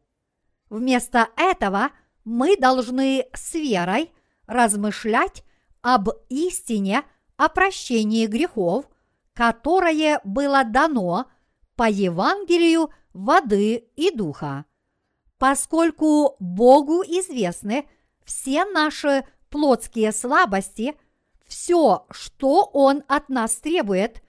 Вместо 0.69 1.29
этого 1.37 1.91
мы 2.25 2.57
должны 2.57 3.25
с 3.33 3.53
верой 3.53 4.11
размышлять 4.47 5.45
об 5.81 6.09
истине 6.27 7.03
о 7.37 7.47
прощении 7.47 8.25
грехов, 8.27 8.85
которое 9.33 10.19
было 10.25 10.65
дано 10.65 11.27
по 11.75 11.89
Евангелию 11.89 12.89
воды 13.15 13.87
и 13.95 14.11
духа. 14.11 14.65
Поскольку 15.37 16.35
Богу 16.39 17.01
известны 17.01 17.87
все 18.25 18.65
наши 18.65 19.25
плотские 19.49 20.11
слабости, 20.11 20.95
все, 21.47 22.05
что 22.11 22.69
Он 22.73 23.03
от 23.07 23.29
нас 23.29 23.55
требует, 23.55 24.21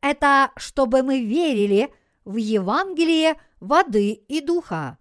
это 0.00 0.52
чтобы 0.56 1.02
мы 1.02 1.22
верили 1.22 1.92
в 2.24 2.36
Евангелие 2.36 3.38
воды 3.60 4.12
и 4.12 4.40
духа. 4.40 4.98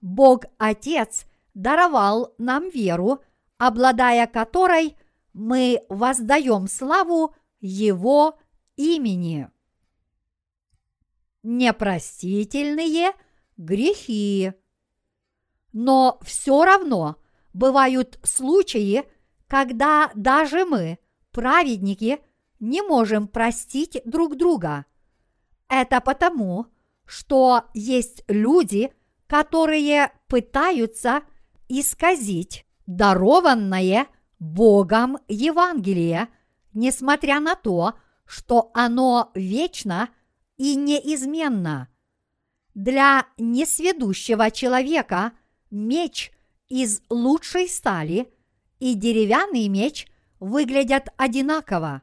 Бог 0.00 0.44
Отец 0.58 1.26
даровал 1.54 2.34
нам 2.38 2.68
веру, 2.70 3.20
обладая 3.58 4.28
которой 4.28 4.96
мы 5.32 5.82
воздаем 5.88 6.68
славу 6.68 7.34
Его 7.60 8.38
имени. 8.76 9.50
Непростительные 11.42 13.12
грехи. 13.56 14.52
Но 15.72 16.18
все 16.22 16.64
равно 16.64 17.16
бывают 17.52 18.18
случаи, 18.22 19.04
когда 19.46 20.10
даже 20.14 20.64
мы, 20.64 20.98
праведники, 21.30 22.20
не 22.60 22.82
можем 22.82 23.28
простить 23.28 24.00
друг 24.04 24.36
друга. 24.36 24.86
Это 25.68 26.00
потому, 26.00 26.66
что 27.04 27.64
есть 27.74 28.22
люди, 28.28 28.92
которые 29.26 30.12
пытаются 30.28 31.22
исказить 31.68 32.66
дарованное 32.86 34.06
Богом 34.38 35.18
Евангелие, 35.28 36.28
несмотря 36.72 37.40
на 37.40 37.54
то, 37.54 37.94
что 38.24 38.70
оно 38.74 39.30
вечно 39.34 40.10
и 40.58 40.74
неизменно. 40.76 41.88
Для 42.74 43.26
несведущего 43.38 44.50
человека 44.50 45.32
меч 45.70 46.30
из 46.68 47.00
лучшей 47.08 47.68
стали 47.68 48.32
и 48.78 48.94
деревянный 48.94 49.68
меч 49.68 50.06
выглядят 50.38 51.08
одинаково. 51.16 52.02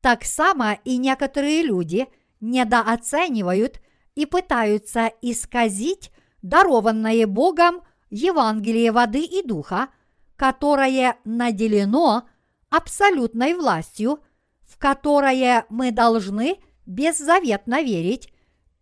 Так 0.00 0.24
само 0.24 0.78
и 0.84 0.96
некоторые 0.96 1.62
люди 1.62 2.06
недооценивают 2.40 3.80
и 4.14 4.26
пытаются 4.26 5.12
исказить 5.22 6.10
дарованное 6.42 7.26
Богом 7.26 7.82
Евангелие 8.10 8.92
воды 8.92 9.24
и 9.24 9.42
духа, 9.42 9.88
которое 10.36 11.16
наделено 11.24 12.28
абсолютной 12.70 13.54
властью, 13.54 14.20
в 14.62 14.78
которое 14.78 15.66
мы 15.68 15.90
должны 15.90 16.58
беззаветно 16.88 17.82
верить 17.82 18.32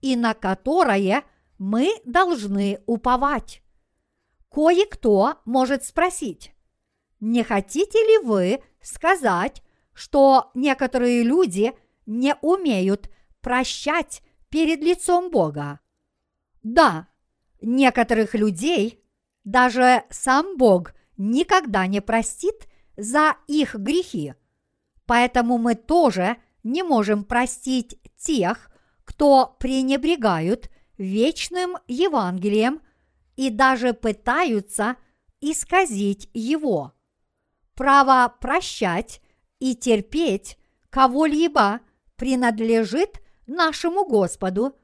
и 0.00 0.16
на 0.16 0.32
которое 0.32 1.24
мы 1.58 1.90
должны 2.04 2.80
уповать. 2.86 3.62
Кое-кто 4.48 5.40
может 5.44 5.84
спросить, 5.84 6.54
не 7.18 7.42
хотите 7.42 7.98
ли 7.98 8.24
вы 8.24 8.62
сказать, 8.80 9.62
что 9.92 10.50
некоторые 10.54 11.24
люди 11.24 11.72
не 12.06 12.36
умеют 12.42 13.10
прощать 13.40 14.22
перед 14.50 14.80
лицом 14.80 15.30
Бога? 15.30 15.80
Да, 16.62 17.08
некоторых 17.60 18.34
людей 18.34 19.02
даже 19.42 20.04
сам 20.10 20.56
Бог 20.56 20.94
никогда 21.16 21.86
не 21.88 22.00
простит 22.00 22.68
за 22.96 23.36
их 23.48 23.74
грехи. 23.74 24.34
Поэтому 25.06 25.58
мы 25.58 25.74
тоже 25.74 26.36
не 26.66 26.83
можем 26.83 27.24
простить 27.24 27.98
тех, 28.16 28.70
кто 29.05 29.57
пренебрегают 29.61 30.68
вечным 30.98 31.76
Евангелием 31.87 32.81
и 33.37 33.50
даже 33.50 33.94
пытаются 33.94 34.96
исказить 35.40 36.29
его. 36.35 36.92
Право 37.74 38.35
прощать 38.40 39.20
и 39.61 39.76
терпеть 39.76 40.59
кого-либо 40.90 41.81
принадлежит 42.16 43.22
нашему 43.46 44.05
Господу. 44.05 44.76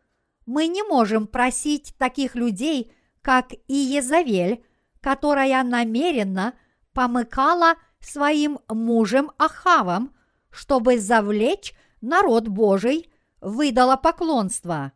Мы 0.46 0.68
не 0.68 0.84
можем 0.84 1.26
просить 1.26 1.94
таких 1.98 2.36
людей, 2.36 2.92
как 3.22 3.52
и 3.66 3.74
Езавель, 3.74 4.64
которая 5.00 5.64
намеренно 5.64 6.54
помыкала 6.92 7.74
своим 7.98 8.60
мужем 8.68 9.32
Ахавом, 9.38 10.14
чтобы 10.52 10.98
завлечь 10.98 11.74
народ 12.00 12.46
Божий, 12.46 13.10
выдала 13.40 13.96
поклонство. 13.96 14.92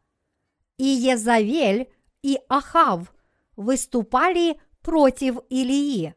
И 0.76 0.84
Езавель, 0.84 1.90
и 2.22 2.38
Ахав 2.48 3.12
выступали 3.56 4.60
против 4.82 5.38
Илии, 5.48 6.14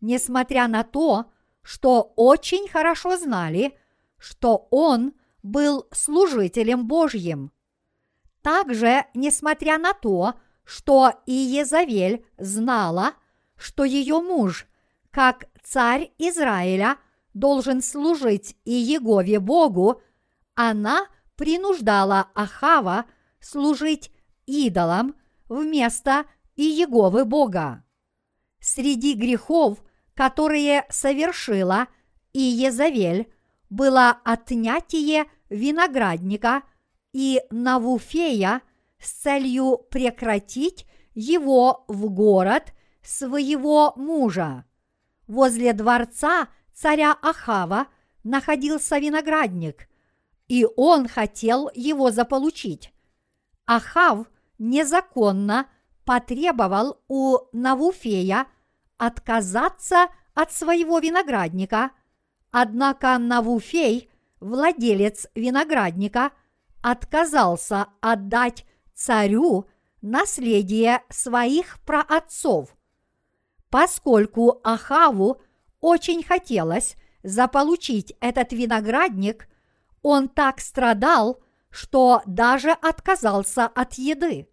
несмотря 0.00 0.68
на 0.68 0.82
то, 0.82 1.32
что 1.62 2.12
очень 2.16 2.68
хорошо 2.68 3.16
знали, 3.16 3.78
что 4.18 4.66
он 4.70 5.14
был 5.42 5.86
служителем 5.92 6.86
Божьим. 6.86 7.52
Также, 8.42 9.06
несмотря 9.14 9.78
на 9.78 9.92
то, 9.92 10.34
что 10.64 11.12
и 11.26 11.32
Езавель 11.32 12.24
знала, 12.36 13.14
что 13.56 13.84
ее 13.84 14.20
муж, 14.20 14.66
как 15.10 15.44
царь 15.62 16.12
Израиля, 16.18 16.98
должен 17.34 17.82
служить 17.82 18.56
и 18.64 18.72
Егове 18.72 19.40
Богу, 19.40 20.02
она 20.54 21.06
принуждала 21.36 22.28
Ахава 22.34 23.06
служить 23.40 24.12
идолам 24.46 25.14
вместо 25.48 26.24
Иеговы 26.56 27.24
Бога. 27.24 27.84
Среди 28.60 29.14
грехов, 29.14 29.82
которые 30.14 30.86
совершила 30.90 31.88
и 32.32 32.40
Езавель, 32.40 33.32
было 33.70 34.18
отнятие 34.24 35.24
виноградника 35.48 36.62
и 37.12 37.40
Навуфея 37.50 38.62
с 38.98 39.10
целью 39.10 39.78
прекратить 39.90 40.86
его 41.14 41.84
в 41.88 42.08
город 42.10 42.72
своего 43.02 43.92
мужа. 43.96 44.64
Возле 45.26 45.72
дворца 45.72 46.48
царя 46.74 47.16
Ахава 47.22 47.86
находился 48.24 48.98
виноградник, 48.98 49.88
и 50.48 50.66
он 50.76 51.08
хотел 51.08 51.70
его 51.74 52.10
заполучить. 52.10 52.92
Ахав 53.66 54.26
незаконно 54.58 55.66
потребовал 56.04 57.00
у 57.08 57.38
Навуфея 57.52 58.46
отказаться 58.98 60.08
от 60.34 60.52
своего 60.52 60.98
виноградника, 60.98 61.90
однако 62.50 63.18
Навуфей, 63.18 64.10
владелец 64.40 65.26
виноградника, 65.34 66.32
отказался 66.82 67.88
отдать 68.00 68.66
царю 68.94 69.66
наследие 70.00 71.02
своих 71.08 71.80
праотцов. 71.84 72.76
Поскольку 73.70 74.60
Ахаву 74.64 75.40
очень 75.82 76.22
хотелось 76.22 76.96
заполучить 77.22 78.14
этот 78.20 78.52
виноградник, 78.52 79.48
он 80.00 80.28
так 80.28 80.60
страдал, 80.60 81.42
что 81.70 82.22
даже 82.24 82.70
отказался 82.70 83.66
от 83.66 83.94
еды. 83.94 84.48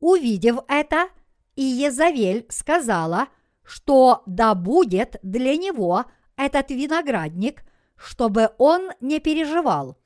Увидев 0.00 0.58
это, 0.68 1.08
Иезавель 1.56 2.46
сказала, 2.48 3.28
что 3.64 4.22
да 4.26 4.54
будет 4.54 5.16
для 5.22 5.56
него 5.56 6.04
этот 6.36 6.70
виноградник, 6.70 7.64
чтобы 7.96 8.50
он 8.58 8.90
не 9.00 9.20
переживал. 9.20 9.96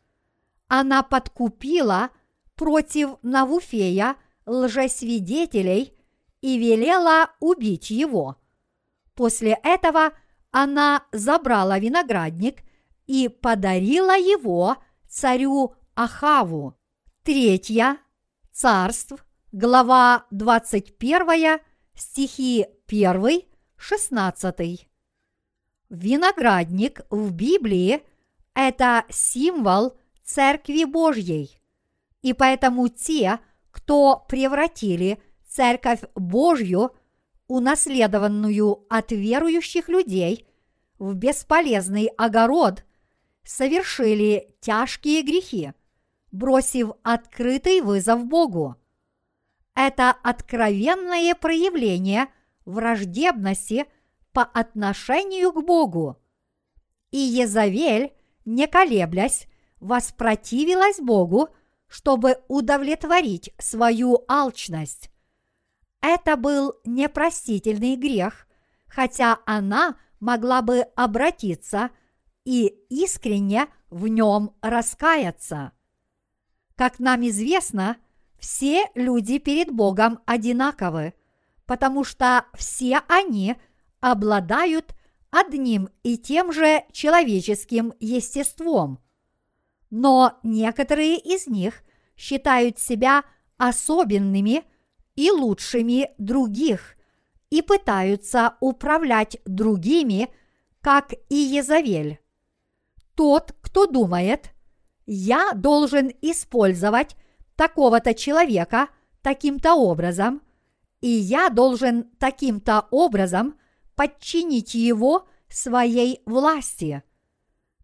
Она 0.68 1.02
подкупила 1.02 2.10
против 2.54 3.16
Навуфея 3.22 4.16
лжесвидетелей 4.46 5.94
и 6.40 6.58
велела 6.58 7.30
убить 7.40 7.90
его. 7.90 8.36
После 9.14 9.58
этого 9.62 10.12
она 10.50 11.04
забрала 11.12 11.78
виноградник 11.78 12.62
и 13.06 13.28
подарила 13.28 14.16
его 14.16 14.76
царю 15.08 15.74
Ахаву. 15.94 16.76
Третья. 17.22 17.98
Царств. 18.52 19.24
Глава 19.52 20.26
21, 20.30 21.60
стихи 21.94 22.66
1, 22.86 23.42
16. 23.76 24.88
Виноградник 25.88 27.00
в 27.10 27.32
Библии– 27.32 28.02
это 28.54 29.04
символ 29.08 29.96
Церкви 30.22 30.84
Божьей. 30.84 31.60
И 32.22 32.32
поэтому 32.32 32.88
те, 32.88 33.40
кто 33.70 34.24
превратили 34.28 35.20
Церковь 35.48 36.02
Божью, 36.14 36.92
унаследованную 37.50 38.86
от 38.88 39.10
верующих 39.10 39.88
людей, 39.88 40.46
в 41.00 41.14
бесполезный 41.14 42.06
огород, 42.16 42.84
совершили 43.42 44.54
тяжкие 44.60 45.22
грехи, 45.22 45.72
бросив 46.30 46.92
открытый 47.02 47.80
вызов 47.80 48.24
Богу. 48.24 48.76
Это 49.74 50.10
откровенное 50.10 51.34
проявление 51.34 52.28
враждебности 52.66 53.86
по 54.32 54.42
отношению 54.44 55.52
к 55.52 55.64
Богу. 55.64 56.18
И 57.10 57.18
Езавель, 57.18 58.12
не 58.44 58.68
колеблясь, 58.68 59.48
воспротивилась 59.80 61.00
Богу, 61.00 61.48
чтобы 61.88 62.36
удовлетворить 62.46 63.52
свою 63.58 64.24
алчность. 64.28 65.10
Это 66.00 66.36
был 66.36 66.74
непростительный 66.84 67.96
грех, 67.96 68.46
хотя 68.86 69.38
она 69.46 69.96
могла 70.18 70.62
бы 70.62 70.80
обратиться 70.96 71.90
и 72.44 72.66
искренне 72.88 73.66
в 73.90 74.06
нем 74.06 74.54
раскаяться. 74.62 75.72
Как 76.76 76.98
нам 76.98 77.26
известно, 77.28 77.98
все 78.38 78.86
люди 78.94 79.38
перед 79.38 79.70
Богом 79.70 80.20
одинаковы, 80.24 81.12
потому 81.66 82.04
что 82.04 82.46
все 82.54 83.00
они 83.08 83.56
обладают 84.00 84.94
одним 85.30 85.90
и 86.02 86.16
тем 86.16 86.52
же 86.52 86.84
человеческим 86.92 87.92
естеством. 88.00 88.98
Но 89.90 90.38
некоторые 90.42 91.18
из 91.18 91.46
них 91.46 91.82
считают 92.16 92.78
себя 92.78 93.24
особенными 93.58 94.64
и 95.20 95.30
лучшими 95.30 96.12
других 96.16 96.96
и 97.50 97.60
пытаются 97.60 98.54
управлять 98.60 99.36
другими, 99.44 100.30
как 100.80 101.12
и 101.28 101.34
Езавель. 101.34 102.20
Тот, 103.14 103.54
кто 103.60 103.84
думает, 103.84 104.50
я 105.04 105.52
должен 105.52 106.10
использовать 106.22 107.16
такого-то 107.54 108.14
человека 108.14 108.88
таким-то 109.20 109.74
образом, 109.74 110.40
и 111.02 111.08
я 111.08 111.50
должен 111.50 112.04
таким-то 112.18 112.86
образом 112.90 113.58
подчинить 113.96 114.72
его 114.72 115.28
своей 115.50 116.22
власти. 116.24 117.02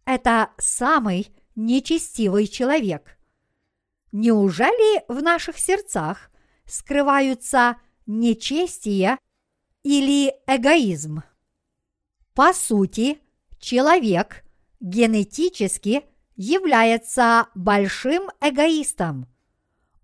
Это 0.06 0.52
самый 0.56 1.36
нечестивый 1.54 2.46
человек. 2.46 3.18
Неужели 4.10 5.04
в 5.12 5.22
наших 5.22 5.58
сердцах 5.58 6.30
скрываются 6.66 7.76
нечестие 8.06 9.18
или 9.82 10.34
эгоизм? 10.46 11.22
По 12.34 12.52
сути, 12.52 13.18
человек 13.58 14.44
генетически 14.80 16.04
является 16.36 17.48
большим 17.54 18.28
эгоистом. 18.40 19.26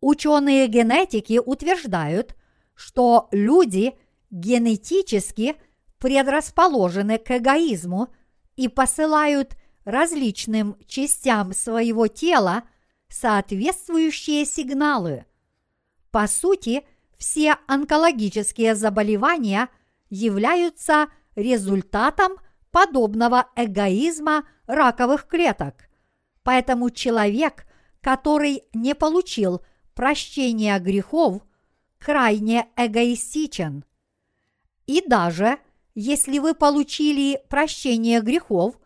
Ученые 0.00 0.66
генетики 0.66 1.38
утверждают, 1.38 2.34
что 2.74 3.28
люди 3.30 3.94
генетически 4.30 5.56
предрасположены 5.98 7.18
к 7.18 7.36
эгоизму 7.36 8.08
и 8.56 8.68
посылают 8.68 9.56
различным 9.84 10.76
частям 10.86 11.52
своего 11.52 12.08
тела 12.08 12.64
соответствующие 13.08 14.44
сигналы. 14.44 15.26
По 16.12 16.28
сути, 16.28 16.84
все 17.16 17.56
онкологические 17.66 18.74
заболевания 18.74 19.68
являются 20.10 21.08
результатом 21.34 22.34
подобного 22.70 23.48
эгоизма 23.56 24.46
раковых 24.66 25.26
клеток. 25.26 25.88
Поэтому 26.42 26.90
человек, 26.90 27.66
который 28.02 28.64
не 28.74 28.94
получил 28.94 29.62
прощения 29.94 30.78
грехов, 30.78 31.42
крайне 31.98 32.68
эгоистичен. 32.76 33.84
И 34.86 35.02
даже 35.06 35.58
если 35.94 36.38
вы 36.38 36.54
получили 36.54 37.40
прощение 37.48 38.20
грехов, 38.20 38.78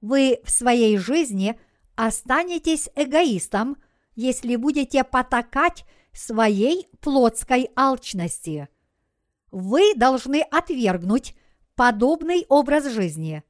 вы 0.00 0.40
в 0.44 0.50
своей 0.50 0.96
жизни 0.96 1.60
останетесь 1.94 2.88
эгоистом, 2.96 3.76
если 4.16 4.56
будете 4.56 5.04
потакать 5.04 5.84
своей 6.12 6.88
плотской 7.00 7.70
алчности. 7.76 8.68
Вы 9.50 9.94
должны 9.94 10.42
отвергнуть 10.42 11.34
подобный 11.74 12.46
образ 12.48 12.86
жизни. 12.86 13.42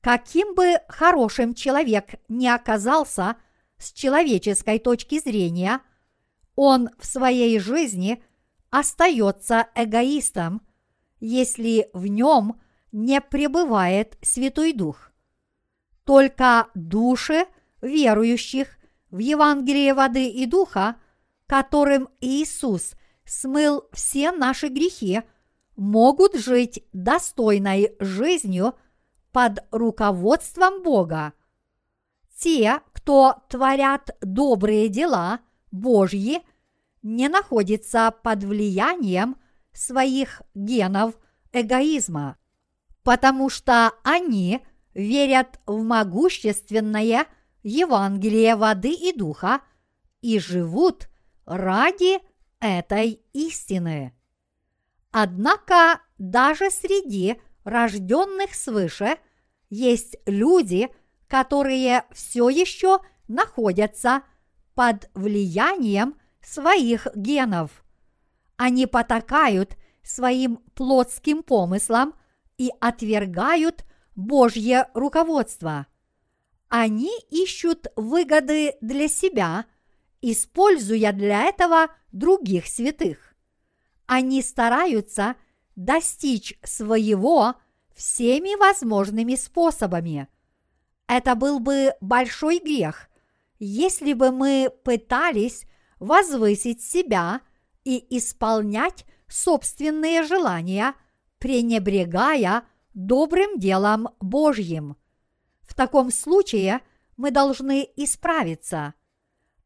Каким 0.00 0.54
бы 0.54 0.78
хорошим 0.88 1.54
человек 1.54 2.16
ни 2.28 2.46
оказался 2.46 3.36
с 3.78 3.92
человеческой 3.92 4.78
точки 4.78 5.18
зрения, 5.18 5.80
он 6.56 6.90
в 6.98 7.06
своей 7.06 7.58
жизни 7.58 8.22
остается 8.70 9.68
эгоистом, 9.74 10.62
если 11.20 11.88
в 11.92 12.06
нем 12.06 12.60
не 12.92 13.20
пребывает 13.20 14.18
Святой 14.22 14.72
Дух. 14.72 15.10
Только 16.04 16.68
души 16.74 17.46
верующих 17.80 18.76
в 19.10 19.18
Евангелие 19.18 19.94
воды 19.94 20.28
и 20.28 20.46
духа, 20.46 20.96
которым 21.46 22.08
Иисус 22.20 22.94
смыл 23.24 23.84
все 23.92 24.32
наши 24.32 24.68
грехи, 24.68 25.22
могут 25.76 26.34
жить 26.36 26.84
достойной 26.92 27.96
жизнью 27.98 28.74
под 29.32 29.64
руководством 29.70 30.82
Бога. 30.82 31.32
Те, 32.38 32.80
кто 32.92 33.42
творят 33.48 34.16
добрые 34.20 34.88
дела 34.88 35.40
Божьи, 35.70 36.42
не 37.02 37.28
находятся 37.28 38.14
под 38.22 38.44
влиянием 38.44 39.36
своих 39.72 40.42
генов 40.54 41.14
эгоизма, 41.52 42.38
потому 43.02 43.48
что 43.50 43.92
они– 44.02 44.60
верят 44.94 45.60
в 45.66 45.82
могущественное 45.82 47.26
Евангелие 47.62 48.56
воды 48.56 48.92
и 48.92 49.12
духа 49.12 49.60
и 50.20 50.38
живут 50.38 51.08
ради 51.46 52.20
этой 52.60 53.22
истины. 53.32 54.14
Однако 55.10 56.00
даже 56.18 56.70
среди 56.70 57.40
рожденных 57.64 58.54
свыше 58.54 59.18
есть 59.70 60.16
люди, 60.26 60.88
которые 61.28 62.04
все 62.12 62.48
еще 62.48 63.00
находятся 63.28 64.22
под 64.74 65.08
влиянием 65.14 66.16
своих 66.40 67.06
генов. 67.14 67.84
Они 68.56 68.86
потакают 68.86 69.76
своим 70.02 70.58
плотским 70.74 71.42
помыслам 71.42 72.14
и 72.58 72.70
отвергают 72.80 73.84
Божье 74.14 74.88
руководство. 74.94 75.86
Они 76.68 77.12
ищут 77.30 77.86
выгоды 77.96 78.76
для 78.80 79.08
себя, 79.08 79.66
используя 80.32 81.12
для 81.12 81.44
этого 81.44 81.88
других 82.10 82.66
святых. 82.66 83.34
Они 84.06 84.40
стараются 84.42 85.36
достичь 85.76 86.58
своего 86.62 87.56
всеми 87.94 88.58
возможными 88.58 89.34
способами. 89.34 90.28
Это 91.06 91.34
был 91.34 91.60
бы 91.60 91.92
большой 92.00 92.58
грех, 92.58 93.08
если 93.58 94.14
бы 94.14 94.30
мы 94.30 94.72
пытались 94.84 95.66
возвысить 95.98 96.82
себя 96.82 97.40
и 97.84 98.04
исполнять 98.16 99.04
собственные 99.28 100.22
желания, 100.22 100.94
пренебрегая 101.38 102.64
добрым 102.94 103.58
делом 103.58 104.08
Божьим. 104.20 104.96
В 105.60 105.74
таком 105.74 106.10
случае 106.10 106.80
мы 107.16 107.30
должны 107.30 107.86
исправиться, 107.96 108.94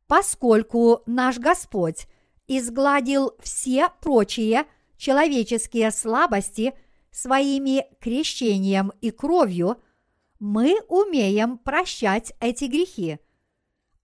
поскольку 0.09 1.03
наш 1.07 1.39
Господь 1.39 2.09
изгладил 2.49 3.35
все 3.41 3.91
прочие 4.01 4.67
человеческие 4.97 5.93
слабости 5.93 6.75
своими 7.13 7.87
крещением 8.01 8.93
и 9.01 9.13
кровью, 9.13 9.81
мы 10.41 10.81
умеем 10.89 11.59
прощать 11.59 12.33
эти 12.41 12.65
грехи. 12.65 13.19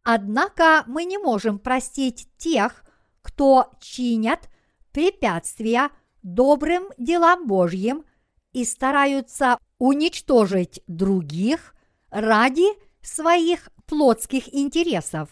Однако 0.05 0.85
мы 0.87 1.05
не 1.05 1.19
можем 1.19 1.59
простить 1.59 2.29
тех, 2.37 2.85
кто 3.23 3.73
чинят 3.81 4.49
препятствия 4.93 5.91
добрым 6.23 6.85
делам 6.97 7.49
Божьим– 7.49 8.05
и 8.55 8.65
стараются 8.65 9.59
уничтожить 9.79 10.81
других 10.87 11.75
ради 12.09 12.65
своих 13.03 13.69
плотских 13.87 14.55
интересов. 14.55 15.29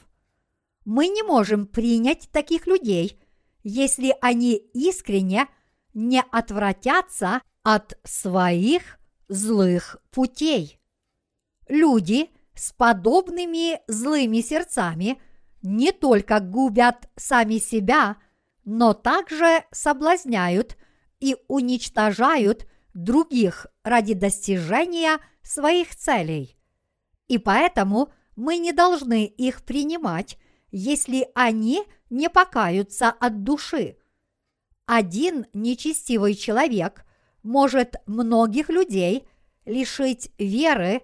Мы 0.84 1.08
не 1.08 1.22
можем 1.22 1.66
принять 1.66 2.28
таких 2.32 2.66
людей, 2.66 3.20
если 3.62 4.14
они 4.20 4.54
искренне 4.54 5.48
не 5.94 6.22
отвратятся 6.30 7.42
от 7.62 7.98
своих 8.04 8.98
злых 9.28 9.96
путей. 10.10 10.80
Люди 11.68 12.30
с 12.54 12.72
подобными 12.72 13.80
злыми 13.86 14.40
сердцами 14.40 15.20
не 15.62 15.92
только 15.92 16.40
губят 16.40 17.08
сами 17.16 17.58
себя, 17.58 18.16
но 18.64 18.94
также 18.94 19.64
соблазняют 19.70 20.76
и 21.20 21.36
уничтожают 21.46 22.66
других 22.94 23.66
ради 23.84 24.14
достижения 24.14 25.18
своих 25.42 25.94
целей. 25.94 26.58
И 27.28 27.38
поэтому 27.38 28.12
мы 28.36 28.58
не 28.58 28.72
должны 28.72 29.24
их 29.24 29.62
принимать, 29.62 30.38
если 30.72 31.28
они 31.34 31.84
не 32.10 32.28
покаются 32.28 33.10
от 33.10 33.44
души. 33.44 33.96
Один 34.86 35.46
нечестивый 35.52 36.34
человек 36.34 37.04
может 37.42 37.96
многих 38.06 38.68
людей 38.68 39.28
лишить 39.64 40.32
веры 40.38 41.02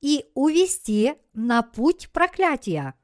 и 0.00 0.26
увести 0.34 1.14
на 1.32 1.62
путь 1.62 2.10
проклятия. 2.10 2.94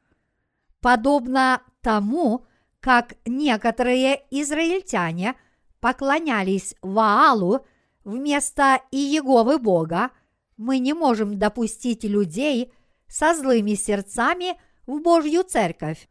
Подобно 0.80 1.62
тому, 1.80 2.46
как 2.80 3.14
некоторые 3.24 4.22
израильтяне 4.30 5.34
поклонялись 5.80 6.74
Ваалу 6.82 7.66
вместо 8.04 8.80
Иеговы 8.90 9.58
Бога, 9.58 10.10
мы 10.56 10.78
не 10.78 10.92
можем 10.92 11.38
допустить 11.38 12.04
людей 12.04 12.72
со 13.06 13.34
злыми 13.34 13.74
сердцами 13.74 14.60
в 14.88 15.00
Божью 15.02 15.44
церковь, 15.44 16.08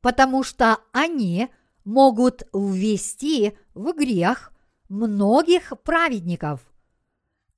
потому 0.00 0.44
что 0.44 0.78
они 0.92 1.48
могут 1.84 2.42
ввести 2.52 3.56
в 3.74 3.92
грех 3.94 4.52
многих 4.88 5.72
праведников. 5.82 6.60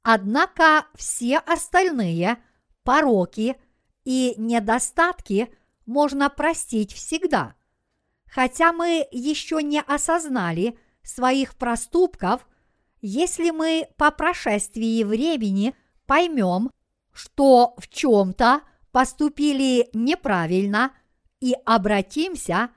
Однако 0.02 0.86
все 0.94 1.38
остальные 1.38 2.38
пороки 2.84 3.56
и 4.04 4.34
недостатки 4.38 5.52
можно 5.86 6.30
простить 6.30 6.92
всегда. 6.92 7.56
Хотя 8.26 8.72
мы 8.72 9.06
еще 9.10 9.62
не 9.62 9.80
осознали 9.80 10.78
своих 11.02 11.56
проступков, 11.56 12.46
если 13.00 13.50
мы 13.50 13.88
по 13.96 14.12
прошествии 14.12 15.02
времени 15.02 15.74
поймем, 16.06 16.70
что 17.12 17.74
в 17.76 17.88
чем-то 17.88 18.62
поступили 18.92 19.88
неправильно 19.92 20.92
и 21.40 21.54
обратимся, 21.64 22.70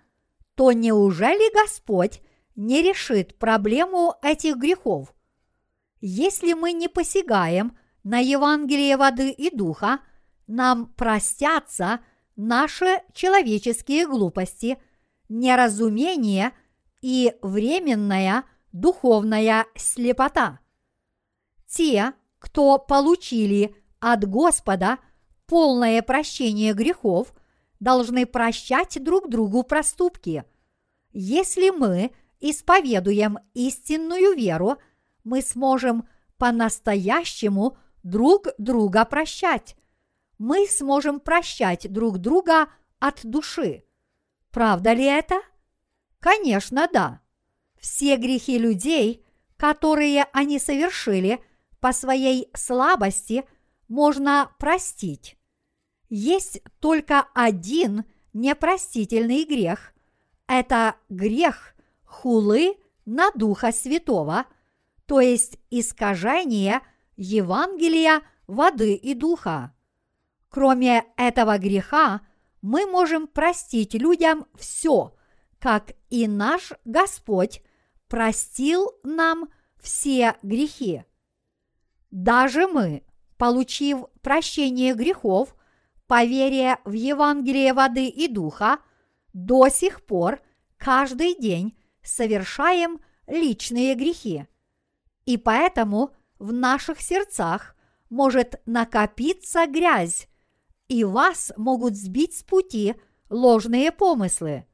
то 0.55 0.71
неужели 0.71 1.53
Господь 1.53 2.21
не 2.55 2.81
решит 2.81 3.37
проблему 3.37 4.15
этих 4.21 4.57
грехов? 4.57 5.13
Если 5.99 6.53
мы 6.53 6.73
не 6.73 6.87
посягаем 6.87 7.77
на 8.03 8.19
Евангелие 8.19 8.97
воды 8.97 9.31
и 9.31 9.55
духа, 9.55 9.99
нам 10.47 10.87
простятся 10.93 12.01
наши 12.35 13.01
человеческие 13.13 14.07
глупости, 14.07 14.77
неразумение 15.29 16.51
и 17.01 17.33
временная 17.41 18.43
духовная 18.71 19.65
слепота. 19.75 20.59
Те, 21.67 22.13
кто 22.39 22.77
получили 22.77 23.75
от 23.99 24.25
Господа 24.25 24.99
полное 25.47 26.01
прощение 26.01 26.73
грехов, 26.73 27.33
должны 27.79 28.25
прощать 28.25 29.03
друг 29.03 29.29
другу 29.29 29.63
проступки. 29.63 30.45
Если 31.11 31.69
мы 31.69 32.11
исповедуем 32.39 33.39
истинную 33.53 34.35
веру, 34.35 34.77
мы 35.23 35.41
сможем 35.41 36.07
по-настоящему 36.37 37.77
друг 38.03 38.47
друга 38.57 39.05
прощать. 39.05 39.75
Мы 40.37 40.67
сможем 40.67 41.19
прощать 41.19 41.91
друг 41.91 42.17
друга 42.17 42.67
от 42.99 43.19
души. 43.23 43.83
Правда 44.51 44.93
ли 44.93 45.05
это? 45.05 45.41
Конечно, 46.19 46.89
да. 46.91 47.21
Все 47.79 48.17
грехи 48.17 48.57
людей, 48.57 49.25
которые 49.57 50.25
они 50.31 50.59
совершили– 50.59 51.39
по 51.83 51.91
своей 51.91 52.49
слабости 52.55 53.43
можно 53.93 54.49
простить. 54.57 55.37
Есть 56.09 56.61
только 56.79 57.27
один 57.35 58.05
непростительный 58.33 59.45
грех– 59.45 59.93
это 60.47 60.95
грех 61.09 61.75
хулы 62.03 62.75
на 63.05 63.29
Духа 63.35 63.71
Святого, 63.71 64.45
то 65.05 65.19
есть 65.19 65.59
искажение 65.69 66.81
Евангелия 67.17 68.23
воды 68.47 68.95
и 68.95 69.13
духа. 69.13 69.75
Кроме 70.49 71.05
этого 71.15 71.59
греха, 71.59 72.21
мы 72.63 72.87
можем 72.87 73.27
простить 73.27 73.93
людям 73.93 74.47
все, 74.55 75.15
как 75.59 75.91
и 76.09 76.27
наш 76.27 76.73
Господь 76.83 77.61
простил 78.07 78.91
нам 79.03 79.49
все 79.79 80.35
грехи. 80.41 81.03
Даже 82.09 82.67
мы, 82.67 83.03
получив 83.43 84.05
прощение 84.21 84.93
грехов, 84.93 85.53
по 86.07 86.23
в 86.23 86.93
Евангелие 86.93 87.73
воды 87.73 88.07
и 88.07 88.29
духа, 88.29 88.79
до 89.33 89.67
сих 89.67 90.05
пор 90.05 90.39
каждый 90.77 91.35
день 91.35 91.77
совершаем 92.01 93.01
личные 93.27 93.95
грехи. 93.95 94.47
И 95.25 95.35
поэтому 95.35 96.11
в 96.39 96.53
наших 96.53 97.01
сердцах 97.01 97.75
может 98.09 98.61
накопиться 98.65 99.67
грязь, 99.67 100.29
и 100.87 101.03
вас 101.03 101.51
могут 101.57 101.97
сбить 101.97 102.37
с 102.37 102.43
пути 102.43 102.95
ложные 103.29 103.91
помыслы. 103.91 104.65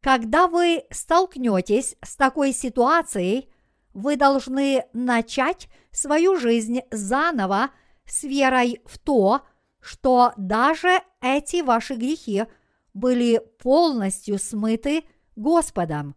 Когда 0.00 0.46
вы 0.46 0.84
столкнетесь 0.92 1.96
с 2.04 2.14
такой 2.14 2.52
ситуацией, 2.52 3.50
вы 3.94 4.14
должны 4.14 4.84
начать 4.92 5.68
свою 5.90 6.36
жизнь 6.36 6.82
заново 6.92 7.70
с 8.10 8.24
верой 8.24 8.80
в 8.84 8.98
то, 8.98 9.42
что 9.80 10.32
даже 10.36 11.00
эти 11.20 11.62
ваши 11.62 11.94
грехи 11.94 12.44
были 12.92 13.40
полностью 13.58 14.38
смыты 14.38 15.04
Господом. 15.36 16.16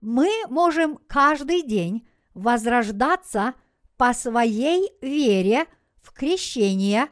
Мы 0.00 0.30
можем 0.48 0.98
каждый 1.06 1.62
день 1.62 2.06
возрождаться 2.34 3.54
по 3.96 4.12
своей 4.12 4.92
вере 5.00 5.66
в 6.02 6.12
крещение, 6.12 7.08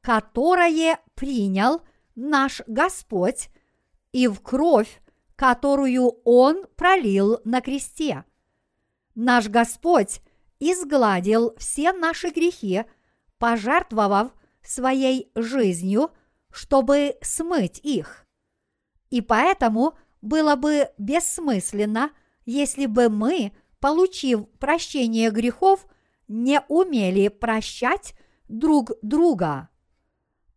которое 0.00 1.00
принял 1.14 1.82
наш 2.14 2.62
Господь, 2.66 3.50
и 4.12 4.26
в 4.26 4.40
кровь, 4.40 5.00
которую 5.36 6.20
Он 6.24 6.66
пролил 6.76 7.40
на 7.44 7.60
кресте. 7.60 8.24
Наш 9.14 9.48
Господь 9.48 10.20
изгладил 10.58 11.54
все 11.56 11.92
наши 11.92 12.30
грехи, 12.30 12.84
пожертвовав 13.40 14.32
своей 14.62 15.32
жизнью, 15.34 16.10
чтобы 16.52 17.16
смыть 17.22 17.80
их. 17.82 18.26
И 19.08 19.22
поэтому 19.22 19.94
было 20.20 20.54
бы 20.56 20.90
бессмысленно, 20.98 22.10
если 22.44 22.84
бы 22.86 23.08
мы, 23.08 23.52
получив 23.80 24.46
прощение 24.58 25.30
грехов, 25.30 25.86
не 26.28 26.60
умели 26.68 27.28
прощать 27.28 28.14
друг 28.46 28.92
друга. 29.02 29.70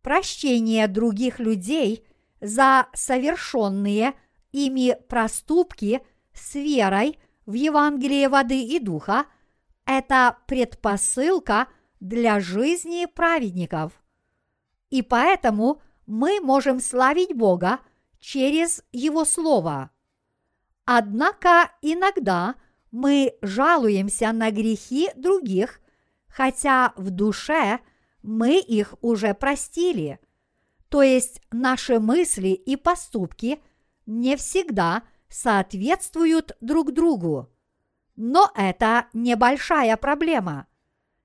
Прощение 0.02 0.86
других 0.86 1.38
людей 1.38 2.06
за 2.42 2.88
совершенные 2.92 4.12
ими 4.52 4.96
проступки 5.08 6.02
с 6.34 6.54
верой 6.54 7.18
в 7.46 7.54
Евангелие 7.54 8.28
воды 8.28 8.62
и 8.62 8.78
духа– 8.78 9.24
это 9.86 10.36
предпосылка 10.46 11.68
для 12.04 12.38
жизни 12.38 13.06
праведников. 13.06 13.92
И 14.90 15.02
поэтому 15.02 15.80
мы 16.06 16.40
можем 16.40 16.80
славить 16.80 17.34
Бога 17.34 17.80
через 18.20 18.84
Его 18.92 19.24
Слово. 19.24 19.90
Однако 20.84 21.72
иногда 21.82 22.56
мы 22.90 23.34
жалуемся 23.40 24.32
на 24.32 24.50
грехи 24.50 25.10
других, 25.16 25.80
хотя 26.28 26.92
в 26.96 27.10
душе 27.10 27.80
мы 28.22 28.60
их 28.60 28.94
уже 29.00 29.34
простили. 29.34 30.20
То 30.88 31.02
есть 31.02 31.40
наши 31.50 31.98
мысли 31.98 32.48
и 32.48 32.76
поступки 32.76 33.60
не 34.06 34.36
всегда– 34.36 35.02
соответствуют 35.34 36.56
друг 36.60 36.92
другу. 36.92 37.50
Но 38.14 38.50
это 38.54 39.08
небольшая 39.12 39.96
проблема. 39.96 40.68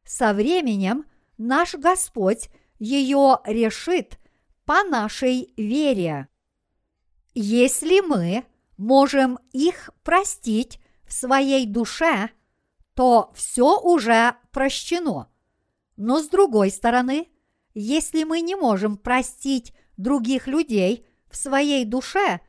Со 0.10 0.34
временем 0.34 1.06
наш 1.38 1.76
Господь 1.76 2.50
ее 2.80 3.42
решит 3.46 4.18
по 4.66 4.82
нашей 4.82 5.54
вере. 5.56 6.28
Если 7.36 8.00
мы 8.00 8.44
можем 8.76 9.38
их 9.52 9.92
простить 10.02 10.80
в 11.04 11.14
своей 11.14 11.68
душе, 11.68 12.32
то 12.96 13.32
все 13.36 13.80
уже 13.80 14.36
прощено. 14.52 15.30
Но 15.96 16.24
с 16.24 16.28
другой 16.28 16.72
стороны, 16.72 17.28
если 17.76 18.24
мы 18.24 18.42
не 18.42 18.56
можем 18.56 18.98
простить 18.98 19.76
других 19.96 20.48
людей 20.48 21.06
в 21.30 21.38
своей 21.38 21.86
душе, 21.86 22.42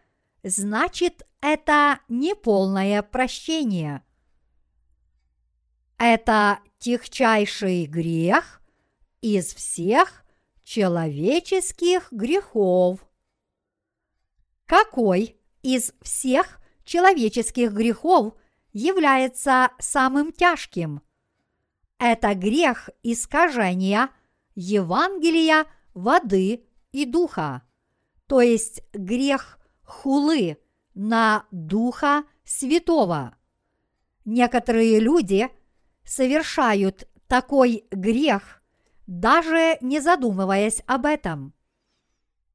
значит 0.43 1.27
это 1.43 2.01
неполное 2.09 3.03
прощение. 3.03 4.03
Это 5.99 6.61
техчайший 6.81 7.85
грех 7.85 8.61
из 9.21 9.55
всех 9.55 10.25
человеческих 10.65 12.11
грехов. 12.11 13.07
Какой 14.67 15.37
из 15.63 15.93
всех 16.01 16.59
человеческих 16.85 17.73
грехов 17.73 18.35
является 18.73 19.71
самым 19.79 20.33
тяжким? 20.33 21.03
Это 21.99 22.35
грех 22.35 22.89
искажения 23.03 24.11
Евангелия 24.55 25.67
воды 25.93 26.65
и 26.93 27.05
духа, 27.05 27.63
то 28.27 28.41
есть 28.41 28.83
грех 28.95 29.59
хулы 29.83 30.57
на 30.95 31.47
Духа 31.51 32.25
Святого. 32.45 33.37
Некоторые 34.25 34.99
люди 34.99 35.51
совершают 36.11 37.09
такой 37.29 37.85
грех, 37.93 38.63
даже 39.07 39.79
не 39.81 40.01
задумываясь 40.01 40.83
об 40.87 41.07
этом. 41.07 41.55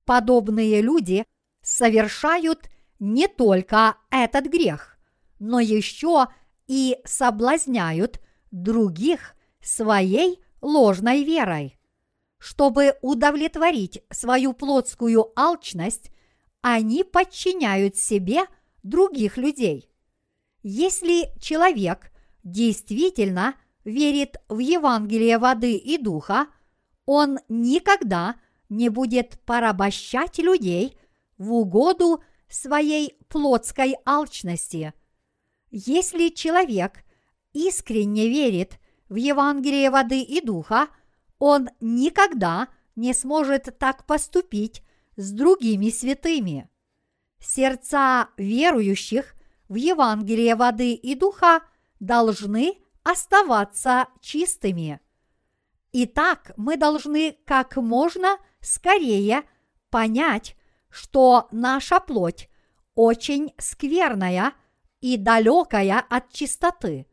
Подобные 0.03 0.81
люди 0.81 1.25
совершают 1.61 2.69
не 2.99 3.29
только 3.29 3.95
этот 4.11 4.47
грех, 4.47 4.97
но 5.39 5.61
еще 5.61 6.27
и 6.67 6.97
соблазняют 7.05 8.19
других 8.51 9.35
своей 9.61 10.43
ложной 10.61 11.23
верой. 11.23 11.79
Чтобы 12.37 12.97
удовлетворить 13.01 14.03
свою 14.11 14.51
плотскую 14.51 15.31
алчность, 15.39 16.11
они 16.61 17.05
подчиняют 17.05 17.95
себе 17.95 18.47
других 18.83 19.37
людей. 19.37 19.89
Если 20.61 21.29
человек 21.39 22.11
действительно 22.45 23.55
верит 23.83 24.37
в 24.47 24.59
Евангелие 24.59 25.37
воды 25.37 25.75
и 25.75 25.97
духа, 25.97 26.47
он 27.05 27.39
никогда 27.49 28.35
не 28.69 28.87
будет 28.87 29.39
порабощать 29.45 30.37
людей 30.37 30.97
в 31.37 31.51
угоду 31.53 32.23
своей 32.47 33.17
плотской 33.27 33.95
алчности. 34.05 34.93
Если 35.71 36.29
человек 36.29 37.03
искренне 37.51 38.29
верит 38.29 38.79
в 39.09 39.15
Евангелие 39.15 39.89
воды 39.89 40.21
и 40.21 40.39
духа, 40.39 40.87
он 41.37 41.69
никогда 41.81 42.69
не 42.95 43.13
сможет 43.13 43.77
так 43.77 44.05
поступить 44.05 44.83
с 45.17 45.31
другими 45.31 45.89
святыми. 45.89 46.69
Сердца 47.39 48.29
верующих 48.37 49.35
в 49.67 49.75
Евангелие 49.75 50.55
воды 50.55 50.93
и 50.93 51.15
духа 51.15 51.61
должны 51.99 52.77
оставаться 53.03 54.07
чистыми. 54.21 54.99
Итак, 55.93 56.51
мы 56.57 56.77
должны 56.77 57.37
как 57.45 57.77
можно 57.77 58.37
скорее 58.59 59.43
понять, 59.89 60.57
что 60.89 61.47
наша 61.51 61.99
плоть 61.99 62.49
очень 62.95 63.53
скверная 63.57 64.53
и 65.01 65.17
далекая 65.17 65.99
от 66.09 66.31
чистоты. 66.31 67.05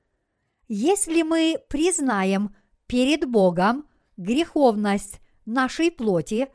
Если 0.68 1.22
мы 1.22 1.58
признаем 1.68 2.54
перед 2.86 3.28
Богом 3.28 3.86
греховность 4.16 5.20
нашей 5.44 5.90
плоти 5.90 6.48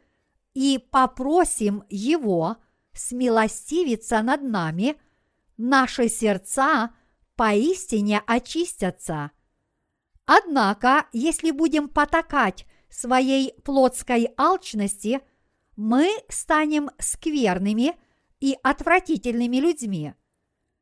и 0.54 0.80
попросим 0.92 1.84
Его 1.90 2.58
смилостивиться 2.94 4.22
над 4.22 4.42
нами, 4.42 5.00
наши 5.58 6.10
сердца 6.10 6.92
поистине 7.38 8.22
очистятся. 8.28 9.32
Однако, 10.26 11.06
если 11.14 11.52
будем 11.52 11.88
потакать 11.88 12.66
своей 12.90 13.54
плотской 13.64 14.34
алчности, 14.38 15.22
мы 15.78 16.10
станем 16.28 16.90
скверными 17.00 17.96
и 18.42 18.58
отвратительными 18.64 19.58
людьми. 19.58 20.14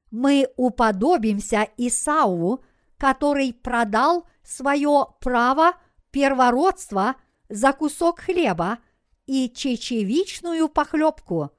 Мы 0.10 0.48
уподобимся 0.56 1.68
Исауву, 1.78 2.64
который 2.98 3.54
продал 3.54 4.28
свое 4.44 5.08
право 5.20 5.74
первородства 6.12 7.16
за 7.50 7.74
кусок 7.74 8.22
хлеба 8.22 8.80
и 9.26 9.50
чечевичную 9.50 10.70
похлебку. 10.70 11.52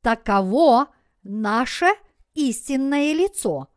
Таково 0.00 0.88
наше 1.22 1.86
истинное 2.34 3.12
лицо. 3.12 3.68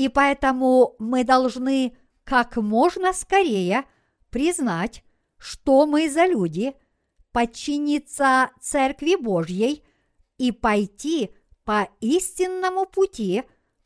И 0.00 0.08
поэтому 0.08 0.96
мы 0.98 1.24
должны 1.24 1.94
как 2.24 2.56
можно 2.56 3.12
скорее 3.12 3.84
признать, 4.30 5.04
что 5.36 5.84
мы 5.84 6.08
за 6.08 6.24
люди, 6.24 6.72
подчиниться 7.32 8.50
Церкви 8.62 9.16
Божьей 9.16 9.84
и 10.38 10.52
пойти 10.52 11.36
по 11.66 11.86
истинному 12.00 12.86
пути 12.86 13.42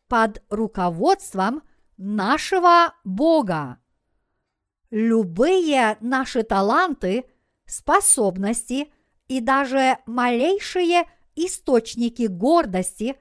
под 0.07 0.41
руководством 0.51 1.65
нашего 1.97 2.95
Бога. 3.03 3.81
Любые 4.91 5.97
наши 5.99 6.45
таланты, 6.45 7.25
способности 7.67 8.93
и 9.27 9.41
даже 9.41 9.99
малейшие 10.07 11.09
источники 11.35 12.29
гордости 12.29 13.17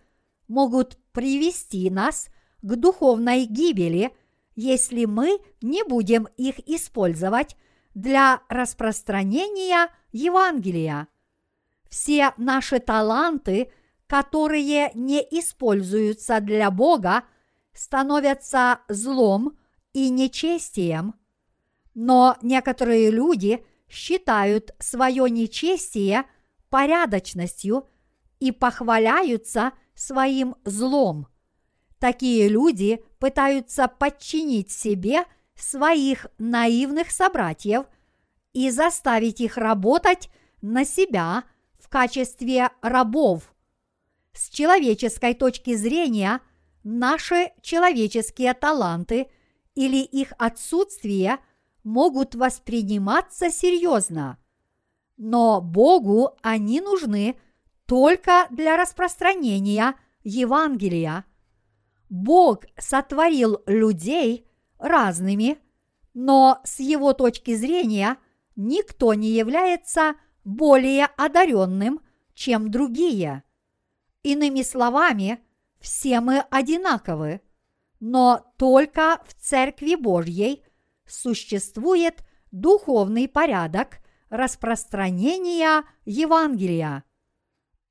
могут 0.47 0.99
привести 1.11 1.89
нас 1.89 2.27
к 2.63 2.75
духовной 2.75 3.45
гибели, 3.45 4.15
если 4.55 5.05
мы 5.05 5.39
не 5.61 5.83
будем 5.83 6.27
их 6.37 6.59
использовать 6.67 7.55
для 7.93 8.41
распространения 8.49 9.89
Евангелия. 10.11 11.07
Все 11.89 12.33
наши 12.37 12.79
таланты, 12.79 13.71
которые 14.07 14.91
не 14.95 15.19
используются 15.19 16.39
для 16.39 16.71
Бога, 16.71 17.23
становятся 17.73 18.79
злом 18.87 19.57
и 19.91 20.09
нечестием. 20.09 21.15
Но 21.93 22.37
некоторые 22.41 23.11
люди 23.11 23.63
считают 23.89 24.73
свое 24.79 25.29
нечестие 25.29 26.23
порядочностью 26.69 27.87
и 28.39 28.51
похваляются 28.51 29.73
своим 29.93 30.55
злом. 30.65 31.27
Такие 32.03 32.49
люди 32.49 33.01
пытаются 33.17 33.87
подчинить 33.87 34.69
себе 34.73 35.23
своих 35.55 36.27
наивных 36.37 37.11
собратьев 37.11 37.85
и 38.51 38.71
заставить 38.71 39.39
их 39.39 39.55
работать 39.55 40.29
на 40.61 40.83
себя 40.83 41.45
в 41.79 41.87
качестве 41.87 42.71
рабов. 42.81 43.53
С 44.33 44.49
человеческой 44.49 45.33
точки 45.33 45.75
зрения– 45.75 46.41
наши 46.83 47.53
человеческие 47.61 48.53
таланты 48.53 49.29
или 49.73 50.03
их 50.03 50.33
отсутствие 50.37 51.37
могут 51.85 52.35
восприниматься 52.35 53.49
серьезно, 53.49 54.37
но 55.15 55.61
Богу 55.61 56.35
они 56.41 56.81
нужны 56.81 57.39
только 57.85 58.47
для 58.49 58.75
распространения 58.75 59.95
Евангелия. 60.25 61.23
Бог 62.13 62.65
сотворил 62.77 63.63
людей 63.65 64.45
разными, 64.77 65.57
но 66.13 66.61
с 66.63 66.79
его 66.79 67.13
точки 67.13 67.55
зрения 67.55 68.17
никто 68.55 69.15
не 69.15 69.29
является 69.29 70.13
более 70.43 71.05
одаренным, 71.17 72.01
чем 72.35 72.69
другие. 72.69 73.41
Иными 74.21 74.61
словами, 74.61 75.39
все 75.79 76.19
мы 76.19 76.41
одинаковы, 76.51 77.41
но 77.99 78.53
только 78.57 79.19
в 79.25 79.33
Церкви 79.33 79.95
Божьей 79.95 80.63
существует 81.07 82.23
духовный 82.51 83.27
порядок 83.27 83.97
распространения 84.29 85.83
Евангелия. 86.05 87.05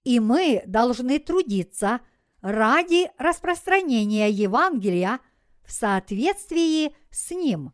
И 0.05 0.21
мы 0.21 0.63
должны 0.65 1.19
трудиться 1.19 1.99
ради 2.43 3.11
распространения 3.19 4.29
Евангелия 4.29 5.21
в 5.65 5.73
соответствии 5.73 6.95
с 7.11 7.31
ним. 7.31 7.73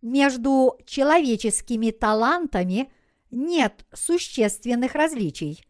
Между 0.00 0.78
человеческими 0.86 1.90
талантами 1.90 2.90
нет 3.30 3.84
существенных 3.92 4.94
различий. 4.94 5.64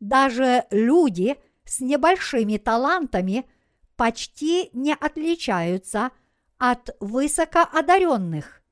Даже 0.00 0.64
люди– 0.70 1.36
с 1.64 1.80
небольшими 1.80 2.56
талантами 2.58 3.48
почти 3.96 4.70
не 4.72 4.92
отличаются 4.92 6.10
от 6.58 6.94
высокоодаренных. 7.00 8.62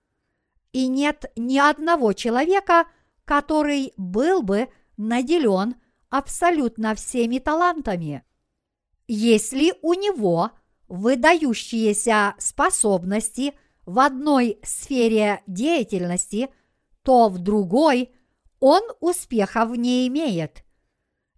И 0.73 0.87
нет 0.87 1.31
ни 1.37 1.59
одного 1.59 2.13
человека, 2.13 2.87
который 3.25 3.93
был 3.97 4.43
бы 4.43 4.69
наделен 4.97 5.77
абсолютно 6.09 6.95
всеми 6.95 7.39
талантами. 7.39 8.25
Если 9.09 9.75
у 9.83 9.95
него 9.95 10.51
выдающиеся 10.89 12.35
способности 12.39 13.55
в 13.87 13.99
одной 13.99 14.59
сфере 14.63 15.43
деятельности, 15.47 16.51
то 17.03 17.29
в 17.29 17.39
другой 17.39 18.13
он 18.61 18.83
успехов 19.01 19.77
не 19.77 20.07
имеет. 20.07 20.65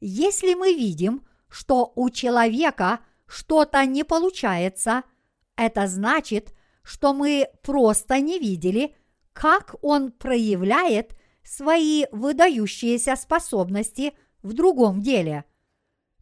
Если 0.01 0.55
мы 0.55 0.75
видим, 0.75 1.27
что 1.49 1.93
у 1.95 2.11
человека 2.11 3.01
что-то 3.27 3.85
не 3.87 4.05
получается, 4.05 5.05
это 5.57 5.87
значит, 5.87 6.53
что 6.83 7.15
мы 7.15 7.49
просто 7.63 8.21
не 8.21 8.39
видели, 8.39 8.95
как 9.33 9.77
он 9.81 10.13
проявляет 10.13 11.17
свои 11.43 12.05
выдающиеся 12.13 13.17
способности 13.17 14.13
в 14.43 14.53
другом 14.53 15.01
деле. 15.01 15.45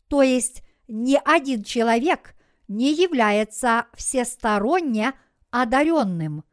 То 0.09 0.22
есть 0.22 0.62
ни 0.89 1.18
один 1.24 1.62
человек 1.62 2.35
не 2.68 2.93
является 2.93 3.87
всесторонне 3.95 5.14
одаренным. 5.51 6.45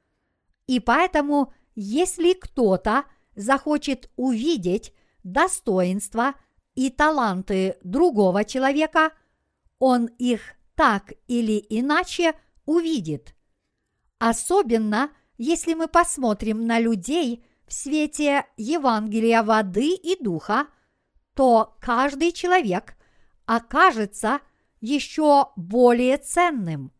И 0.67 0.79
поэтому, 0.79 1.53
если 1.75 2.33
кто-то 2.33 3.05
захочет 3.35 4.09
увидеть 4.15 4.93
достоинства 5.23 6.35
и 6.75 6.89
таланты 6.89 7.77
другого 7.83 8.43
человека, 8.43 9.11
он 9.79 10.07
их 10.17 10.41
так 10.75 11.13
или 11.27 11.65
иначе 11.69 12.33
увидит. 12.65 13.35
Особенно, 14.19 15.11
если 15.37 15.73
мы 15.73 15.87
посмотрим 15.87 16.65
на 16.65 16.79
людей 16.79 17.45
в 17.65 17.73
свете 17.73 18.45
Евангелия 18.57 19.41
воды 19.43 19.93
и 19.93 20.21
духа, 20.21 20.67
то 21.33 21.77
каждый 21.79 22.33
человек 22.33 22.97
окажется 23.49 24.41
еще 24.79 25.47
более 25.55 26.19
ценным. 26.19 26.91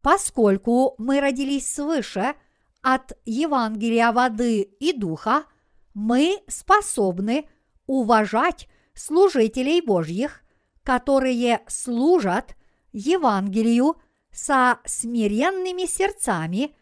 Поскольку 0.00 0.94
мы 0.96 1.20
родились 1.20 1.70
свыше 1.70 2.34
от 2.80 3.12
Евангелия 3.26 4.12
воды 4.12 4.62
и 4.62 4.94
духа, 4.94 5.44
мы 5.92 6.42
способны 6.48 7.50
уважать 7.86 8.66
служителей 8.94 9.82
Божьих, 9.82 10.42
которые 10.84 11.60
служат 11.68 12.56
Евангелию 12.92 13.96
со 14.30 14.80
смиренными 14.86 15.84
сердцами 15.84 16.74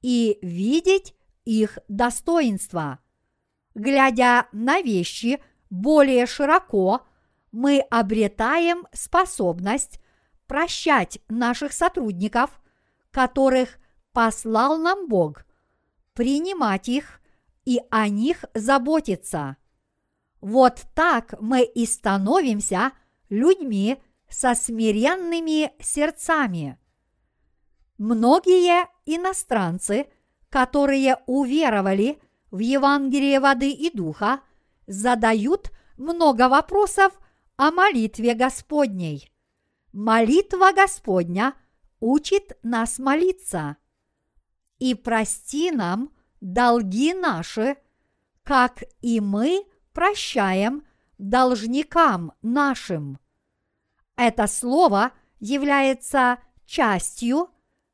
и 0.00 0.38
видеть 0.40 1.14
их 1.44 1.78
достоинства. 1.88 3.00
Глядя 3.74 4.46
на 4.52 4.80
вещи 4.80 5.42
более 5.68 6.24
широко, 6.24 7.02
мы 7.54 7.78
обретаем 7.88 8.84
способность 8.92 10.00
прощать 10.48 11.20
наших 11.28 11.72
сотрудников, 11.72 12.60
которых 13.12 13.78
послал 14.12 14.76
нам 14.76 15.06
Бог, 15.06 15.46
принимать 16.14 16.88
их 16.88 17.20
и 17.64 17.80
о 17.92 18.08
них 18.08 18.44
заботиться. 18.54 19.56
Вот 20.40 20.82
так 20.96 21.40
мы 21.40 21.62
и 21.62 21.86
становимся 21.86 22.90
людьми 23.28 24.02
со 24.28 24.56
смиренными 24.56 25.72
сердцами. 25.80 26.76
Многие 27.98 28.88
иностранцы, 29.06 30.08
которые 30.50 31.18
уверовали 31.26 32.18
в 32.50 32.58
Евангелие 32.58 33.38
воды 33.38 33.70
и 33.70 33.96
духа, 33.96 34.40
задают 34.88 35.70
много 35.96 36.48
вопросов 36.48 37.12
о 37.56 37.70
молитве 37.70 38.34
Господней. 38.34 39.30
Молитва 39.92 40.72
Господня 40.74 41.54
учит 42.00 42.58
нас 42.62 42.98
молиться. 42.98 43.76
И 44.78 44.94
прости 44.94 45.70
нам 45.70 46.12
долги 46.40 47.14
наши, 47.14 47.76
как 48.42 48.82
и 49.00 49.20
мы 49.20 49.64
прощаем 49.92 50.84
должникам 51.18 52.32
нашим. 52.42 53.18
Это 54.16 54.46
слово 54.46 55.12
является 55.38 56.38
частью 56.66 57.50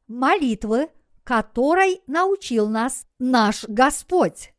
молитвы, 0.09 0.91
которой 1.23 2.03
научил 2.07 2.69
нас 2.69 3.07
наш 3.19 3.65
Господь. 3.65 4.55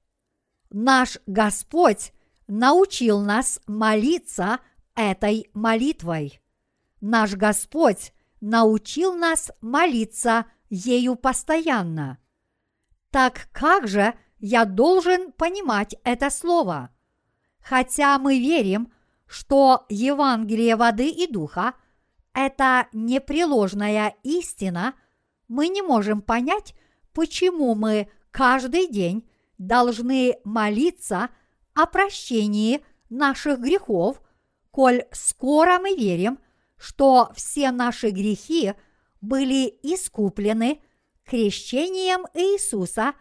Наш 0.69 1.17
Господь 1.25 2.13
научил 2.47 3.19
нас 3.21 3.59
молиться 3.65 4.59
этой 4.95 5.49
молитвой. 5.53 6.41
Наш 6.99 7.35
Господь 7.35 8.13
научил 8.39 9.13
нас 9.13 9.51
молиться 9.61 10.45
ею 10.69 11.15
постоянно. 11.15 12.17
Так 13.09 13.49
как 13.51 13.87
же 13.87 14.13
я 14.39 14.65
должен 14.65 15.31
понимать 15.31 15.95
это 16.03 16.29
слово? 16.29 16.89
Хотя 17.59 18.17
мы 18.17 18.39
верим, 18.39 18.91
что 19.27 19.85
Евангелие 19.89 20.75
воды 20.75 21.09
и 21.09 21.27
духа– 21.27 21.73
это 22.33 22.87
непреложная 22.93 24.15
истина, 24.23 24.95
мы 25.47 25.67
не 25.67 25.81
можем 25.81 26.21
понять, 26.21 26.73
почему 27.13 27.75
мы 27.75 28.09
каждый 28.31 28.87
день 28.87 29.29
должны 29.57 30.37
молиться 30.43 31.29
о 31.73 31.85
прощении 31.85 32.83
наших 33.09 33.59
грехов, 33.59 34.21
коль 34.71 35.05
скоро 35.11 35.79
мы 35.79 35.95
верим– 35.95 36.39
что 36.81 37.31
все 37.35 37.69
наши 37.69 38.09
грехи 38.09 38.73
были 39.21 39.67
искуплены 39.83 40.81
крещением 41.23 42.25
Иисуса 42.33 43.13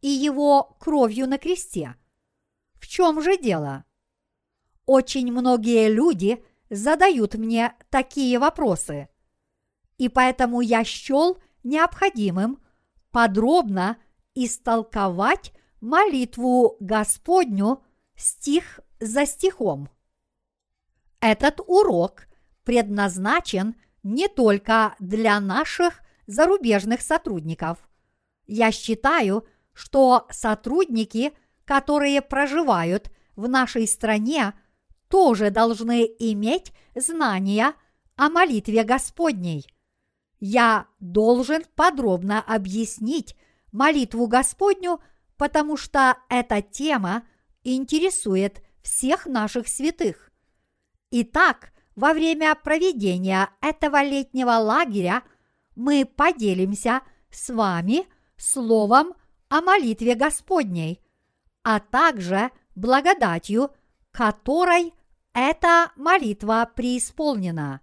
и 0.00 0.08
Его 0.08 0.76
кровью 0.80 1.28
на 1.28 1.38
кресте. 1.38 1.94
В 2.74 2.88
чем 2.88 3.22
же 3.22 3.38
дело? 3.38 3.84
Очень 4.84 5.30
многие 5.30 5.88
люди 5.88 6.44
задают 6.70 7.34
мне 7.34 7.74
такие 7.88 8.40
вопросы, 8.40 9.08
и 9.96 10.08
поэтому 10.08 10.60
я 10.60 10.82
счел 10.82 11.38
необходимым 11.62 12.58
подробно 13.12 13.96
истолковать 14.34 15.52
молитву 15.80 16.76
Господню 16.80 17.80
стих 18.16 18.80
за 18.98 19.24
стихом. 19.24 19.88
Этот 21.24 21.60
урок– 21.66 22.26
предназначен 22.64 23.76
не 24.02 24.28
только 24.28 24.94
для 24.98 25.40
наших 25.40 26.02
зарубежных 26.26 27.00
сотрудников. 27.00 27.78
Я 28.46 28.70
считаю, 28.72 29.46
что 29.72 30.26
сотрудники, 30.30 31.32
которые 31.64 32.20
проживают 32.20 33.10
в 33.36 33.48
нашей 33.48 33.86
стране, 33.86 34.52
тоже 35.08 35.48
должны 35.48 36.04
иметь 36.04 36.74
знания 36.94 37.72
о 38.16 38.28
молитве 38.28 38.84
Господней. 38.84 39.66
Я 40.40 40.88
должен 41.00 41.64
подробно 41.74 42.42
объяснить 42.42 43.34
молитву 43.72 44.26
Господню, 44.26 45.00
потому 45.38 45.78
что 45.78 46.18
эта 46.28 46.60
тема 46.60 47.22
интересует 47.62 48.62
всех 48.82 49.24
наших 49.24 49.68
святых. 49.68 50.30
Итак, 51.16 51.72
во 51.94 52.12
время 52.12 52.56
проведения 52.56 53.48
этого 53.60 54.02
летнего 54.02 54.50
лагеря 54.50 55.22
мы 55.76 56.04
поделимся 56.04 57.02
с 57.30 57.54
вами 57.54 58.08
словом 58.36 59.14
о 59.48 59.60
молитве 59.60 60.16
Господней, 60.16 61.00
а 61.62 61.78
также 61.78 62.50
благодатью, 62.74 63.70
которой 64.10 64.92
эта 65.32 65.92
молитва 65.94 66.68
преисполнена. 66.74 67.80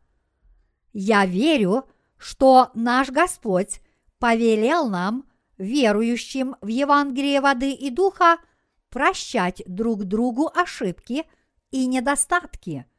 Я 0.91 1.25
верю, 1.25 1.85
что 2.17 2.69
наш 2.73 3.11
Господь 3.11 3.79
повелел 4.19 4.89
нам, 4.89 5.23
верующим 5.57 6.57
в 6.59 6.67
Евангелие 6.67 7.39
воды 7.39 7.71
и 7.71 7.91
духа, 7.91 8.39
прощать 8.89 9.63
друг 9.65 10.03
другу 10.03 10.51
ошибки 10.53 11.23
и 11.69 11.85
недостатки– 11.85 12.85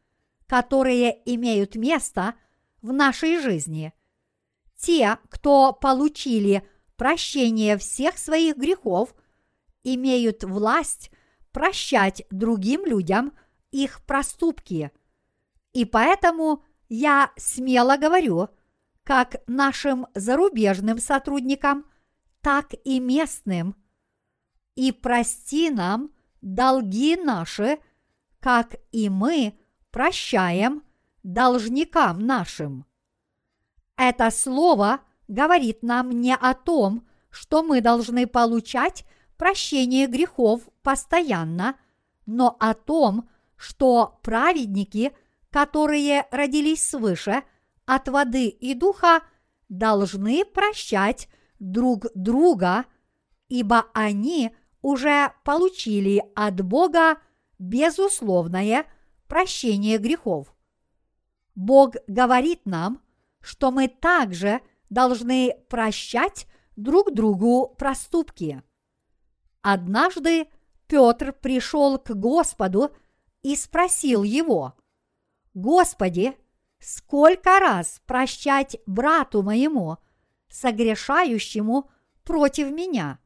которые 0.53 1.19
имеют 1.25 1.77
место 1.77 2.35
в 2.83 2.93
нашей 2.93 3.41
жизни. 3.41 3.95
Те, 4.77 5.17
кто 5.31 5.73
получили 5.73 6.63
прощение 6.97 7.79
всех 7.79 8.19
своих 8.19 8.59
грехов, 8.59 9.15
имеют 9.83 10.45
власть 10.45 11.11
прощать 11.53 12.27
другим 12.31 12.85
людям 12.85 13.33
их 13.71 14.05
проступки. 14.05 14.93
И 15.73 15.87
поэтому 15.87 16.63
я 16.91 17.33
смело 17.39 17.97
говорю, 17.97 18.51
как 19.05 19.37
нашим 19.47 20.07
зарубежным 20.15 20.99
сотрудникам, 20.99 21.87
так 22.43 22.75
и 22.85 23.01
местным. 23.01 23.75
и 24.75 24.93
прости 24.93 25.71
нам 25.71 26.11
долги 26.43 27.17
наши, 27.17 27.79
как 28.39 28.75
и 28.91 29.09
мы 29.09 29.59
прощаем 29.93 30.83
должникам 31.23 32.19
нашим. 32.19 32.87
Это 33.97 34.31
слово 34.31 35.01
говорит 35.29 35.83
нам 35.83 36.11
не 36.11 36.35
о 36.35 36.55
том, 36.55 37.07
что 37.31 37.63
мы 37.63 37.81
должны 37.81 38.27
получать 38.27 39.05
прощение 39.37 40.07
грехов 40.07 40.63
постоянно, 40.83 41.77
но 42.27 42.57
о 42.59 42.75
том, 42.75 43.29
что 43.57 44.19
праведники, 44.23 45.13
которые 45.51 46.27
родились 46.31 46.89
свыше 46.89 47.43
от 47.87 48.09
воды 48.09 48.49
и 48.49 48.75
духа, 48.75 49.23
должны 49.69 50.45
прощать 50.45 51.29
друг 51.59 52.07
друга, 52.15 52.87
ибо 53.49 53.87
они 53.95 54.55
уже 54.81 55.33
получили 55.45 56.23
от 56.35 56.61
Бога 56.63 57.19
безусловное 57.59 58.87
прощение 59.33 59.97
грехов. 59.97 60.55
Бог 61.55 61.95
говорит 62.07 62.67
нам, 62.67 63.01
что 63.41 63.71
мы 63.71 63.89
также 63.89 64.61
должны 64.91 65.57
прощать 65.71 66.47
друг 66.77 67.15
другу 67.15 67.75
проступки. 67.79 68.63
Однажды 69.63 70.49
Петр 70.87 71.33
пришел 71.33 71.99
к 71.99 72.11
Господу 72.11 72.95
и 73.43 73.57
спросил 73.57 74.23
его, 74.23 74.75
«Господи, 75.55 76.37
сколько 76.79 77.59
раз 77.59 78.03
прощать 78.05 78.77
брату 78.85 79.43
моему, 79.43 79.97
согрешающему 80.51 81.91
против 82.23 82.71
меня? 82.71 83.19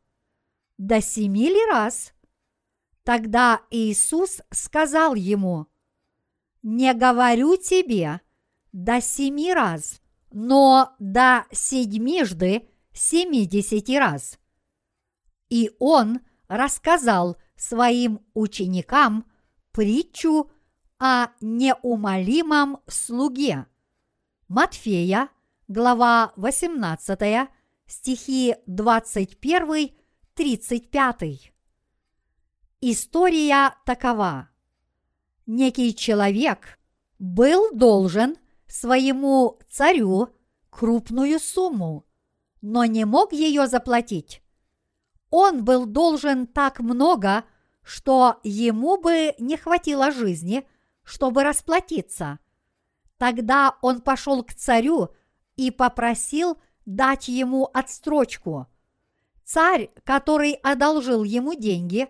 До 0.79 1.01
семи 1.01 1.49
ли 1.49 1.67
раз?» 1.67 2.13
Тогда 3.03 3.63
Иисус 3.71 4.41
сказал 4.53 5.17
ему, 5.17 5.67
«Не 6.69 6.95
говорю 6.95 7.57
тебе 7.57 8.21
до 8.73 9.01
семи 9.01 9.55
раз, 9.55 10.03
но 10.33 10.97
до 10.99 11.47
седьмижды 11.53 12.69
семидесяти 12.93 13.93
раз». 13.93 14.37
И 15.49 15.71
он 15.79 16.23
рассказал 16.49 17.37
своим 17.55 18.19
ученикам 18.35 19.31
притчу 19.71 20.51
о 20.99 21.29
неумолимом 21.41 22.81
слуге. 22.89 23.67
Матфея, 24.49 25.29
глава 25.69 26.33
18, 26.35 27.49
стихи 27.87 28.57
21-35. 28.67 31.53
История 32.81 33.73
такова. 33.87 34.51
Некий 35.47 35.95
человек 35.95 36.79
был 37.21 37.71
должен 37.73 38.37
своему 38.67 39.61
царю 39.71 40.31
крупную 40.71 41.39
сумму, 41.39 42.05
но 42.61 42.85
не 42.85 43.05
мог 43.05 43.33
ее 43.33 43.69
заплатить. 43.69 44.43
Он 45.31 45.65
был 45.65 45.87
должен 45.87 46.49
так 46.49 46.81
много, 46.81 47.45
что 47.83 48.41
ему 48.43 49.01
бы 49.01 49.35
не 49.39 49.57
хватило 49.57 50.11
жизни, 50.11 50.67
чтобы 51.05 51.45
расплатиться. 51.45 52.41
Тогда 53.17 53.77
он 53.83 54.01
пошел 54.01 54.43
к 54.43 54.53
царю 54.53 55.11
и 55.55 55.71
попросил 55.71 56.59
дать 56.85 57.29
ему 57.29 57.71
отстрочку. 57.73 58.67
Царь, 59.45 59.91
который 60.03 60.55
одолжил 60.55 61.23
ему 61.23 61.55
деньги, 61.55 62.09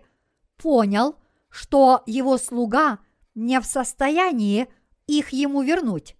понял, 0.57 1.15
что 1.49 2.01
его 2.07 2.37
слуга 2.37 2.99
не 3.37 3.61
в 3.61 3.65
состоянии 3.65 4.67
их 5.05 5.29
ему 5.29 5.61
вернуть. 5.61 6.17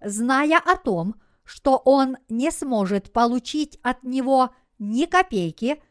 Зная 0.00 0.58
о 0.58 0.76
том, 0.76 1.16
что 1.42 1.76
он 1.84 2.16
не 2.28 2.50
сможет 2.52 3.12
получить 3.12 3.78
от 3.82 4.04
него 4.04 4.54
ни 4.78 5.04
копейки, 5.04 5.82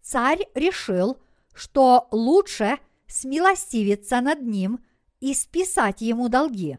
царь 0.00 0.46
решил, 0.54 1.18
что 1.52 2.06
лучше 2.12 2.78
смилостивиться 3.08 4.20
над 4.20 4.42
ним 4.42 4.78
и 5.18 5.34
списать 5.34 6.00
ему 6.00 6.28
долги. 6.28 6.78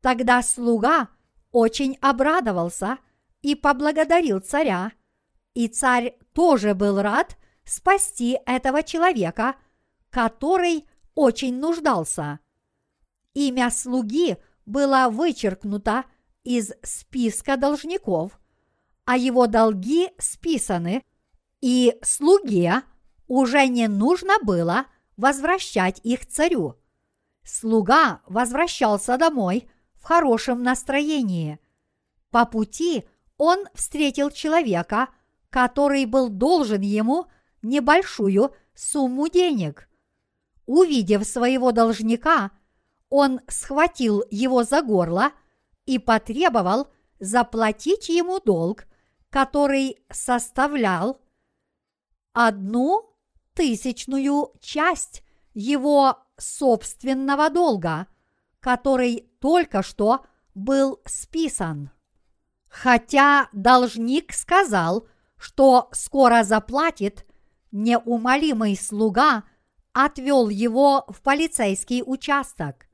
Тогда 0.00 0.40
слуга 0.40 1.08
очень 1.50 1.98
обрадовался 2.00 2.98
и 3.42 3.56
поблагодарил 3.56 4.38
царя, 4.38 4.92
и 5.54 5.66
царь 5.66 6.16
тоже 6.32 6.74
был 6.74 7.02
рад 7.02 7.36
спасти 7.64 8.38
этого 8.46 8.84
человека, 8.84 9.56
который 10.10 10.86
очень 11.16 11.58
нуждался. 11.58 12.38
Имя 13.34 13.70
слуги 13.70 14.36
было 14.66 15.08
вычеркнуто 15.10 16.04
из 16.44 16.72
списка 16.84 17.56
должников, 17.56 18.38
а 19.04 19.16
его 19.16 19.48
долги 19.48 20.10
списаны, 20.18 21.02
и 21.60 21.98
слуге 22.02 22.82
уже 23.26 23.66
не 23.66 23.88
нужно 23.88 24.34
было 24.42 24.86
возвращать 25.16 26.00
их 26.04 26.26
царю. 26.26 26.76
Слуга 27.42 28.20
возвращался 28.26 29.16
домой 29.16 29.68
в 29.94 30.04
хорошем 30.04 30.62
настроении. 30.62 31.58
По 32.30 32.44
пути 32.44 33.08
он 33.38 33.64
встретил 33.74 34.30
человека, 34.30 35.08
который 35.50 36.04
был 36.04 36.28
должен 36.28 36.82
ему 36.82 37.26
небольшую 37.62 38.54
сумму 38.74 39.28
денег. 39.28 39.88
Увидев 40.66 41.24
своего 41.24 41.72
должника, 41.72 42.50
он 43.08 43.40
схватил 43.48 44.24
его 44.30 44.64
за 44.64 44.82
горло 44.82 45.30
и 45.84 45.98
потребовал 45.98 46.88
заплатить 47.20 48.08
ему 48.08 48.40
долг, 48.40 48.84
который 49.30 49.98
составлял 50.10 51.20
одну 52.32 53.14
тысячную 53.54 54.52
часть 54.60 55.22
его 55.54 56.18
собственного 56.36 57.48
долга, 57.48 58.08
который 58.60 59.30
только 59.40 59.82
что 59.82 60.26
был 60.54 61.00
списан. 61.06 61.90
Хотя 62.68 63.48
должник 63.52 64.32
сказал, 64.32 65.06
что 65.38 65.88
скоро 65.92 66.42
заплатит, 66.42 67.24
неумолимый 67.70 68.76
слуга 68.76 69.44
отвел 69.96 70.50
его 70.50 71.06
в 71.08 71.22
полицейский 71.22 72.02
участок. 72.04 72.86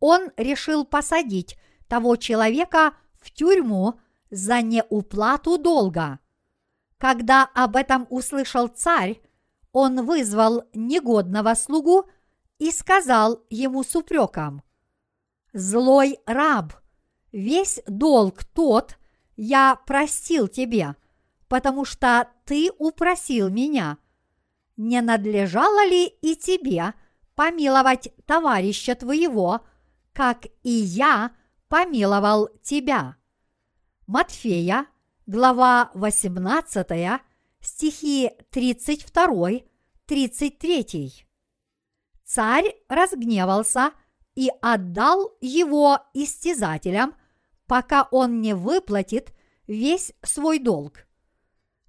Он 0.00 0.30
решил 0.38 0.86
посадить 0.86 1.58
того 1.88 2.16
человека 2.16 2.94
в 3.20 3.30
тюрьму 3.30 4.00
за 4.30 4.62
неуплату 4.62 5.58
долга. 5.58 6.20
Когда 6.96 7.50
об 7.54 7.76
этом 7.76 8.06
услышал 8.08 8.68
царь, 8.68 9.20
он 9.72 10.06
вызвал 10.06 10.64
негодного 10.72 11.52
слугу 11.52 12.08
и 12.58 12.70
сказал 12.70 13.42
ему 13.50 13.82
с 13.82 13.94
упреком, 13.94 14.62
«Злой 15.52 16.18
раб, 16.24 16.72
весь 17.30 17.78
долг 17.86 18.42
тот 18.44 18.96
я 19.36 19.76
простил 19.86 20.48
тебе, 20.48 20.96
потому 21.48 21.84
что 21.84 22.30
ты 22.46 22.70
упросил 22.78 23.50
меня. 23.50 23.98
Не 24.76 25.00
надлежало 25.00 25.84
ли 25.86 26.06
и 26.06 26.36
тебе 26.36 26.94
помиловать 27.34 28.10
товарища 28.26 28.94
твоего, 28.94 29.62
как 30.12 30.46
и 30.62 30.70
я 30.70 31.32
помиловал 31.68 32.50
тебя?» 32.62 33.16
Матфея, 34.06 34.86
глава 35.26 35.90
18, 35.94 37.20
стихи 37.60 38.30
32-33. 38.50 41.24
Царь 42.24 42.74
разгневался 42.88 43.92
и 44.34 44.50
отдал 44.60 45.36
его 45.40 46.00
истязателям, 46.14 47.14
пока 47.66 48.08
он 48.10 48.40
не 48.40 48.54
выплатит 48.54 49.32
весь 49.66 50.12
свой 50.22 50.58
долг. 50.58 51.06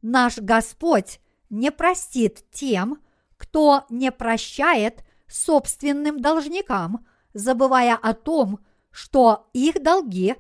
Наш 0.02 0.38
Господь 0.38 1.20
не 1.54 1.72
простит 1.72 2.44
тем, 2.52 3.00
кто 3.38 3.86
не 3.92 4.12
прощает 4.12 5.04
собственным 5.28 6.20
должникам, 6.20 7.06
забывая 7.34 7.96
о 7.96 8.14
том, 8.14 8.60
что 8.90 9.50
их 9.54 9.82
долги 9.84 10.36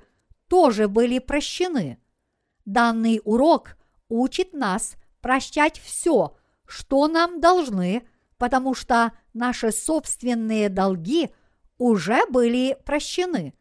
тоже 0.47 0.88
были 0.88 1.20
прощены. 1.20 1.99
Данный 2.66 3.22
урок 3.24 3.78
учит 4.09 4.53
нас 4.53 4.95
прощать 5.22 5.80
все, 5.80 6.36
что 6.66 7.07
нам 7.07 7.39
должны, 7.39 8.07
потому 8.39 8.74
что 8.74 9.14
наши 9.34 9.72
собственные 9.72 10.70
долги 10.70 11.30
уже 11.78 12.26
были 12.26 12.76
прощены. 12.86 13.53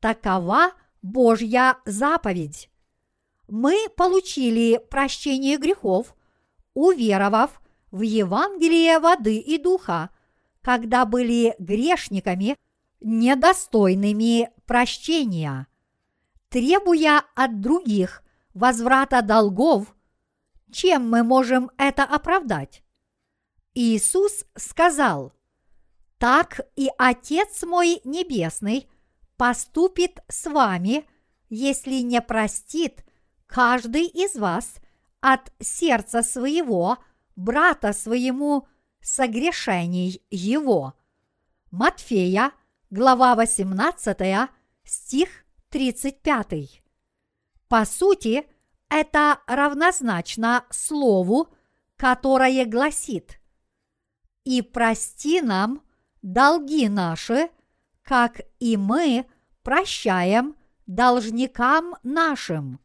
Такова 0.00 0.72
Божья 1.00 1.78
заповедь. 1.86 2.70
Мы 3.48 3.88
получили 3.96 4.78
прощение 4.90 5.56
грехов, 5.56 6.15
уверовав 6.76 7.62
в 7.90 8.02
Евангелие 8.02 8.98
воды 8.98 9.38
и 9.38 9.56
духа, 9.56 10.10
когда 10.60 11.06
были 11.06 11.54
грешниками, 11.58 12.56
недостойными 13.00 14.50
прощения. 14.66 15.68
Требуя 16.50 17.22
от 17.34 17.60
других 17.60 18.22
возврата 18.52 19.22
долгов, 19.22 19.96
чем 20.70 21.08
мы 21.08 21.22
можем 21.22 21.70
это 21.78 22.04
оправдать? 22.04 22.82
Иисус 23.74 24.44
сказал, 24.54 25.32
«Так 26.18 26.60
и 26.76 26.90
Отец 26.98 27.62
мой 27.62 28.00
Небесный 28.04 28.86
поступит 29.38 30.20
с 30.28 30.50
вами, 30.50 31.06
если 31.48 32.02
не 32.02 32.20
простит 32.20 33.02
каждый 33.46 34.06
из 34.06 34.36
вас 34.36 34.74
от 35.20 35.52
сердца 35.60 36.22
своего 36.22 36.98
брата 37.36 37.92
своему 37.92 38.66
согрешений 39.00 40.22
его». 40.30 40.94
Матфея, 41.70 42.52
глава 42.90 43.34
18, 43.34 44.48
стих 44.84 45.28
35. 45.70 46.82
По 47.68 47.84
сути, 47.84 48.46
это 48.88 49.40
равнозначно 49.46 50.64
слову, 50.70 51.48
которое 51.96 52.64
гласит 52.64 53.40
«И 54.44 54.62
прости 54.62 55.40
нам 55.40 55.82
долги 56.22 56.88
наши, 56.88 57.50
как 58.02 58.40
и 58.60 58.76
мы 58.76 59.26
прощаем 59.62 60.56
должникам 60.86 61.96
нашим». 62.04 62.80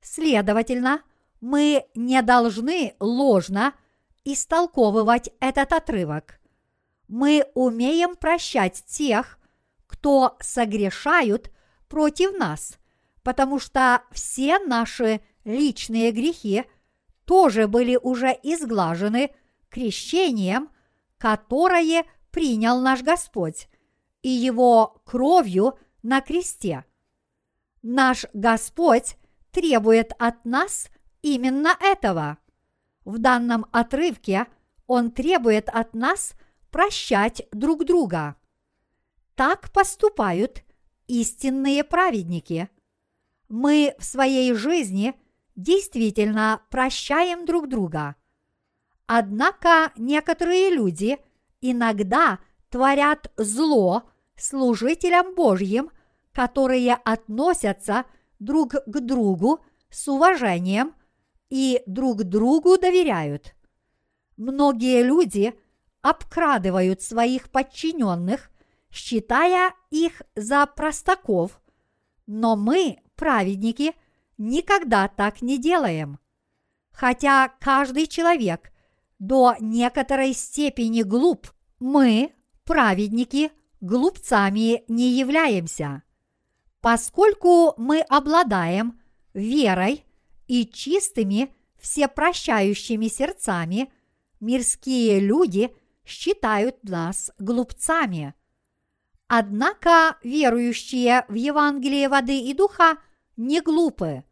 Следовательно, 0.00 1.02
мы 1.40 1.86
не 1.94 2.20
должны 2.22 2.94
ложно 3.00 3.74
истолковывать 4.24 5.30
этот 5.40 5.72
отрывок. 5.72 6.40
Мы 7.08 7.46
умеем 7.54 8.14
прощать 8.14 8.84
тех, 8.86 9.38
кто 9.86 10.36
согрешают 10.40 11.50
против 11.88 12.38
нас, 12.38 12.78
потому 13.22 13.58
что 13.58 14.02
все 14.12 14.58
наши 14.58 15.20
личные 15.44 16.12
грехи 16.12 16.64
тоже 17.24 17.66
были 17.66 17.96
уже 17.96 18.36
изглажены 18.42 19.34
крещением, 19.68 20.70
которое 21.18 22.04
принял 22.30 22.80
наш 22.80 23.02
Господь, 23.02 23.68
и 24.22 24.28
Его 24.28 25.00
кровью 25.04 25.78
на 26.02 26.20
кресте. 26.20 26.84
Наш 27.82 28.26
Господь 28.34 29.16
требует 29.50 30.12
от 30.18 30.44
нас 30.44 30.90
именно 31.22 31.76
этого. 31.80 32.38
В 33.04 33.18
данном 33.18 33.66
отрывке 33.72 34.46
Он 34.86 35.10
требует 35.10 35.68
от 35.68 35.94
нас 35.94 36.34
прощать 36.70 37.46
друг 37.52 37.84
друга. 37.84 38.36
Так 39.34 39.70
поступают 39.72 40.62
истинные 41.06 41.82
праведники. 41.84 42.68
Мы 43.48 43.94
в 43.98 44.04
своей 44.04 44.52
жизни 44.54 45.14
действительно 45.56 46.62
прощаем 46.70 47.44
друг 47.44 47.68
друга. 47.68 48.16
Однако 49.06 49.92
некоторые 49.96 50.70
люди 50.70 51.18
иногда 51.60 52.38
творят 52.68 53.32
зло 53.36 54.04
служителям 54.36 55.34
Божьим, 55.34 55.90
которые 56.32 56.94
относятся 56.94 58.04
друг 58.38 58.74
к 58.74 59.00
другу 59.00 59.64
с 59.90 60.06
уважением 60.06 60.94
и 61.50 61.82
друг 61.86 62.24
другу 62.24 62.78
доверяют. 62.78 63.54
Многие 64.36 65.02
люди 65.02 65.54
обкрадывают 66.00 67.02
своих 67.02 67.50
подчиненных 67.50 68.50
считая 68.90 69.74
их 69.90 70.22
за 70.34 70.66
простаков, 70.66 71.60
но 72.26 72.56
мы, 72.56 72.98
праведники, 73.16 73.94
никогда 74.38 75.08
так 75.08 75.42
не 75.42 75.58
делаем. 75.58 76.18
Хотя 76.92 77.48
каждый 77.60 78.06
человек 78.06 78.72
до 79.18 79.54
некоторой 79.60 80.32
степени 80.32 81.02
глуп, 81.02 81.48
мы, 81.78 82.34
праведники, 82.64 83.52
глупцами 83.80 84.84
не 84.88 85.10
являемся. 85.10 86.02
Поскольку 86.80 87.74
мы 87.76 88.00
обладаем 88.00 89.00
верой 89.34 90.04
и 90.50 90.66
чистыми 90.66 91.54
всепрощающими 91.78 93.08
сердцами, 93.08 93.92
мирские 94.40 95.20
люди 95.20 95.74
считают 96.04 96.82
нас 96.84 97.30
глупцами– 97.38 98.34
Однако 99.32 100.16
верующие 100.24 101.24
в 101.28 101.34
Евангелие 101.34 102.08
воды 102.08 102.40
и 102.40 102.52
духа 102.52 102.98
не 103.36 103.60
глупы. 103.60 104.24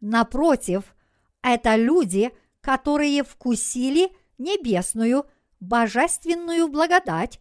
Напротив, 0.00 0.96
это 1.42 1.76
люди, 1.76 2.32
которые 2.60 3.22
вкусили 3.22 4.10
небесную 4.38 5.26
божественную 5.60 6.66
благодать 6.66 7.38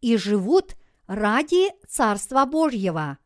и 0.00 0.16
живут 0.16 0.74
ради 1.06 1.70
Царства 1.86 2.44
Божьего. 2.46 3.18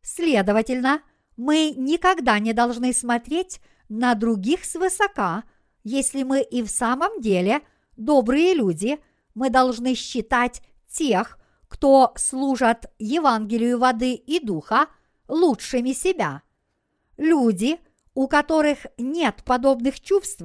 Следовательно, 0.00 1.02
мы 1.36 1.74
никогда 1.76 2.38
не 2.38 2.54
должны 2.54 2.94
смотреть 2.94 3.60
на 3.88 4.14
других 4.14 4.64
свысока, 4.64 5.44
если 5.82 6.22
мы 6.22 6.42
и 6.42 6.62
в 6.62 6.68
самом 6.68 7.20
деле 7.20 7.62
добрые 7.96 8.54
люди, 8.54 8.98
мы 9.34 9.50
должны 9.50 9.94
считать 9.94 10.62
тех, 10.88 11.38
кто 11.68 12.12
служат 12.16 12.86
Евангелию 12.98 13.78
воды 13.78 14.14
и 14.14 14.44
духа, 14.44 14.86
лучшими 15.28 15.92
себя. 15.92 16.42
Люди, 17.16 17.78
у 18.14 18.28
которых 18.28 18.86
нет 18.96 19.42
подобных 19.44 20.00
чувств 20.00 20.42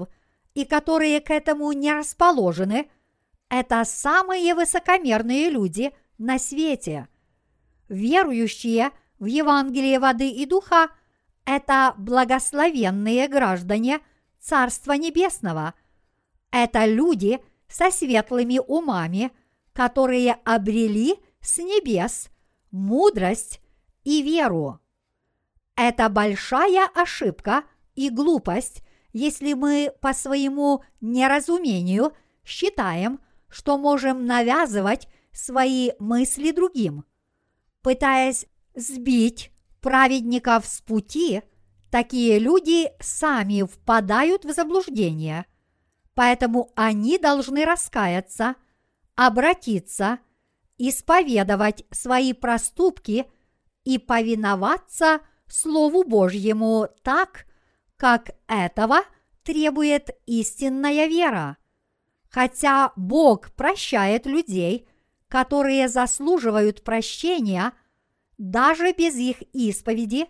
и 0.53 0.65
которые 0.65 1.21
к 1.21 1.29
этому 1.31 1.71
не 1.71 1.93
расположены, 1.93 2.89
это 3.49 3.83
самые 3.85 4.55
высокомерные 4.55 5.49
люди 5.49 5.91
на 6.17 6.39
свете. 6.39 7.07
Верующие 7.87 8.91
в 9.19 9.25
Евангелие 9.25 9.99
воды 9.99 10.29
и 10.29 10.45
духа– 10.45 10.89
это 11.57 11.93
благословенные 11.97 13.27
граждане 13.27 13.99
Царства 14.39 14.93
Небесного. 14.93 15.73
Это 16.51 16.85
люди 16.85 17.39
со 17.67 17.91
светлыми 17.91 18.59
умами– 18.59 19.31
которые 19.79 20.33
обрели 20.43 21.15
с 21.39 21.57
небес 21.57 22.29
мудрость 22.69 23.61
и 24.03 24.21
веру. 24.21 24.81
Это 25.77 26.09
большая 26.09 26.85
ошибка 26.93 27.63
и 27.95 28.09
глупость, 28.09 28.83
если 29.13 29.53
мы 29.53 29.93
по 30.01 30.13
своему 30.13 30.83
неразумению 30.99 32.11
считаем, 32.43 33.21
что 33.47 33.77
можем 33.77 34.25
навязывать 34.25 35.07
свои 35.31 35.91
мысли 35.97 36.51
другим. 36.51 37.05
Пытаясь 37.81 38.47
сбить 38.75 39.49
праведников 39.81 40.65
с 40.65 40.81
пути, 40.81 41.41
такие 41.91 42.39
люди 42.39 42.91
сами 42.99 43.63
впадают 43.63 44.45
в 44.45 44.53
заблуждение. 44.53 45.45
Поэтому 46.13 46.71
они 46.75 47.17
должны 47.17 47.65
раскаяться– 47.65 48.55
обратиться, 49.19 50.19
исповедовать 50.77 51.83
свои 51.91 52.31
проступки 52.31 53.25
и 53.83 53.97
повиноваться 53.97 55.19
Слову 55.45 56.05
Божьему 56.05 56.87
так, 57.03 57.45
как 57.97 58.29
этого 58.47 59.01
требует 59.43 60.11
истинная 60.25 61.07
вера. 61.07 61.57
Хотя 62.29 62.93
Бог 62.95 63.51
прощает 63.55 64.25
людей, 64.25 64.87
которые 65.27 65.89
заслуживают 65.89 66.85
прощения, 66.85 67.73
даже 68.39 68.93
без 68.93 69.15
их 69.17 69.41
исповеди, 69.53 70.25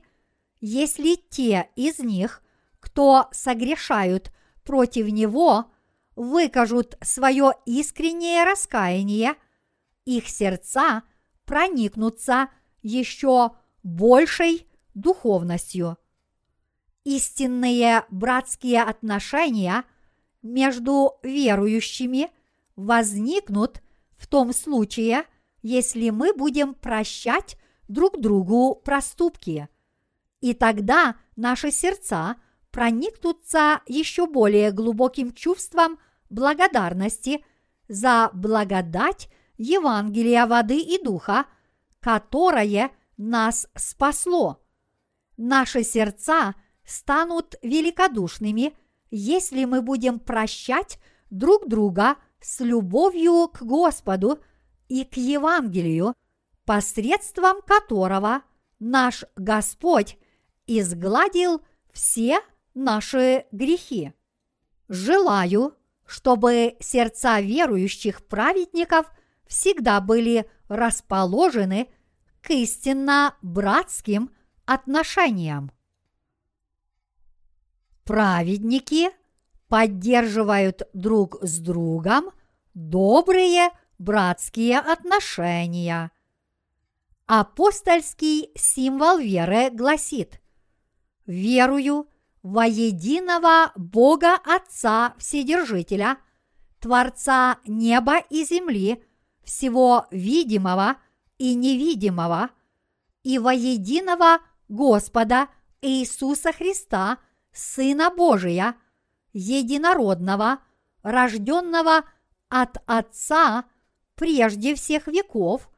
если 0.60 1.16
те 1.16 1.70
из 1.76 2.00
них, 2.00 2.44
кто 2.82 3.30
согрешают 3.32 4.34
против 4.66 5.08
Него, 5.08 5.72
выкажут 6.16 6.98
свое 7.02 7.54
искреннее 7.66 8.44
раскаяние, 8.44 9.36
их 10.06 10.28
сердца 10.28 11.04
проникнутся 11.46 12.50
еще 12.82 13.52
большей 13.84 14.68
духовностью. 14.96 15.98
Истинные 17.04 18.06
братские 18.10 18.82
отношения 18.82 19.84
между 20.42 21.20
верующими 21.22 22.32
возникнут 22.76 23.84
в 24.18 24.28
том 24.28 24.52
случае, 24.52 25.26
если 25.62 26.10
мы 26.10 26.34
будем 26.34 26.74
прощать 26.74 27.56
друг 27.90 28.22
другу 28.22 28.76
проступки. 28.76 29.68
И 30.40 30.54
тогда 30.54 31.18
наши 31.36 31.72
сердца 31.72 32.38
проникнутся 32.72 33.82
еще 33.88 34.28
более 34.28 34.72
глубоким 34.72 35.34
чувством 35.34 36.00
благодарности 36.30 37.44
за 37.90 38.30
благодать 38.34 39.30
Евангелия 39.58 40.46
воды 40.46 40.80
и 40.80 41.04
духа, 41.04 41.46
которое 42.00 42.92
нас 43.18 43.68
спасло. 43.76 44.64
Наши 45.36 45.84
сердца 45.84 46.56
станут 46.86 47.56
великодушными, 47.62 48.74
если 49.12 49.66
мы 49.66 49.82
будем 49.82 50.20
прощать 50.20 51.00
друг 51.30 51.68
друга 51.68 52.16
с 52.40 52.62
любовью 52.62 53.50
к 53.50 53.62
Господу 53.64 54.40
и 54.88 55.04
к 55.04 55.18
Евангелию, 55.18 56.14
посредством 56.70 57.64
которого 57.64 58.44
наш 58.78 59.26
Господь 59.36 60.20
изгладил 60.68 61.66
все 61.92 62.42
наши 62.76 63.48
грехи. 63.52 64.14
Желаю, 64.88 65.74
чтобы 66.06 66.78
сердца 66.80 67.42
верующих 67.42 68.24
праведников 68.24 69.12
всегда 69.48 70.00
были 70.00 70.48
расположены 70.68 71.90
к 72.44 72.52
истинно 72.52 73.36
братским 73.42 74.30
отношениям. 74.68 75.72
Праведники 78.04 79.10
поддерживают 79.70 80.84
друг 80.94 81.40
с 81.42 81.58
другом 81.58 82.30
добрые 82.76 83.72
братские 83.98 84.78
отношения. 84.78 86.12
Апостольский 87.32 88.50
символ 88.56 89.20
веры 89.20 89.70
гласит 89.70 90.42
«Верую 91.28 92.10
во 92.42 92.66
единого 92.66 93.72
Бога 93.76 94.34
Отца 94.44 95.14
Вседержителя, 95.20 96.18
Творца 96.80 97.60
неба 97.68 98.18
и 98.32 98.44
земли, 98.44 99.04
всего 99.44 100.08
видимого 100.10 100.98
и 101.38 101.54
невидимого, 101.54 102.50
и 103.22 103.38
во 103.38 103.54
единого 103.54 104.40
Господа 104.68 105.50
Иисуса 105.84 106.52
Христа, 106.52 107.20
Сына 107.52 108.10
Божия, 108.10 108.76
единородного, 109.34 110.62
рожденного 111.04 112.06
от 112.50 112.78
Отца 112.88 113.66
прежде 114.16 114.74
всех 114.74 115.06
веков, 115.06 115.70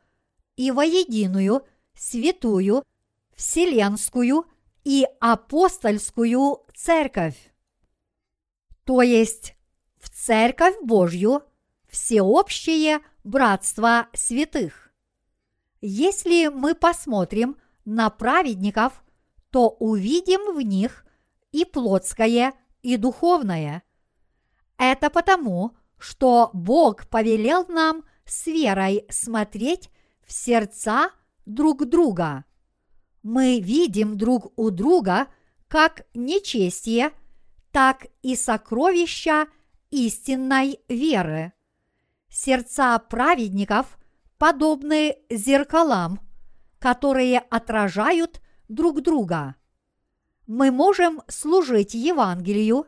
и 0.62 0.70
воединую, 0.70 1.66
святую, 1.96 2.84
вселенскую 3.36 4.46
и 4.84 5.08
апостольскую 5.20 6.68
церковь. 6.76 7.52
То 8.84 9.02
есть 9.02 9.56
в 9.98 10.12
церковь 10.12 10.76
Божью 10.84 11.42
всеобщее 11.90 13.00
братство 13.24 14.08
святых. 14.14 14.92
Если 15.82 16.50
мы 16.50 16.76
посмотрим 16.76 17.58
на 17.84 18.12
праведников, 18.12 19.04
то 19.50 19.68
увидим 19.68 20.56
в 20.56 20.62
них 20.62 21.08
и 21.52 21.66
плотское, 21.66 22.54
и 22.84 22.98
духовное. 22.98 23.82
Это 24.78 25.10
потому, 25.10 25.76
что 25.98 26.52
Бог 26.54 27.08
повелел 27.08 27.66
нам 27.68 28.04
с 28.26 28.46
верой 28.46 29.08
смотреть 29.10 29.90
в 30.32 30.34
сердца 30.34 31.10
друг 31.46 31.86
друга. 31.86 32.46
Мы 33.22 33.60
видим 33.60 34.18
друг 34.18 34.58
у 34.58 34.70
друга 34.70 35.28
как 35.68 36.06
нечестие, 36.14 37.12
так 37.74 38.06
и 38.22 38.38
сокровища 38.38 39.48
истинной 39.90 40.80
веры. 40.88 41.52
Сердца 42.30 42.98
праведников 42.98 44.00
подобны 44.38 45.18
зеркалам, 45.30 46.22
которые 46.80 47.40
отражают 47.40 48.42
друг 48.70 49.02
друга. 49.02 49.56
Мы 50.48 50.72
можем 50.72 51.24
служить 51.28 51.94
Евангелию 51.94 52.86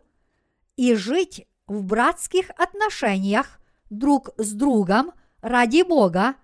и 0.77 0.95
жить 0.95 1.45
в 1.67 1.83
братских 1.83 2.51
отношениях 2.51 3.59
друг 3.89 4.29
с 4.37 4.53
другом 4.53 5.11
ради 5.41 5.83
Бога, 5.83 6.35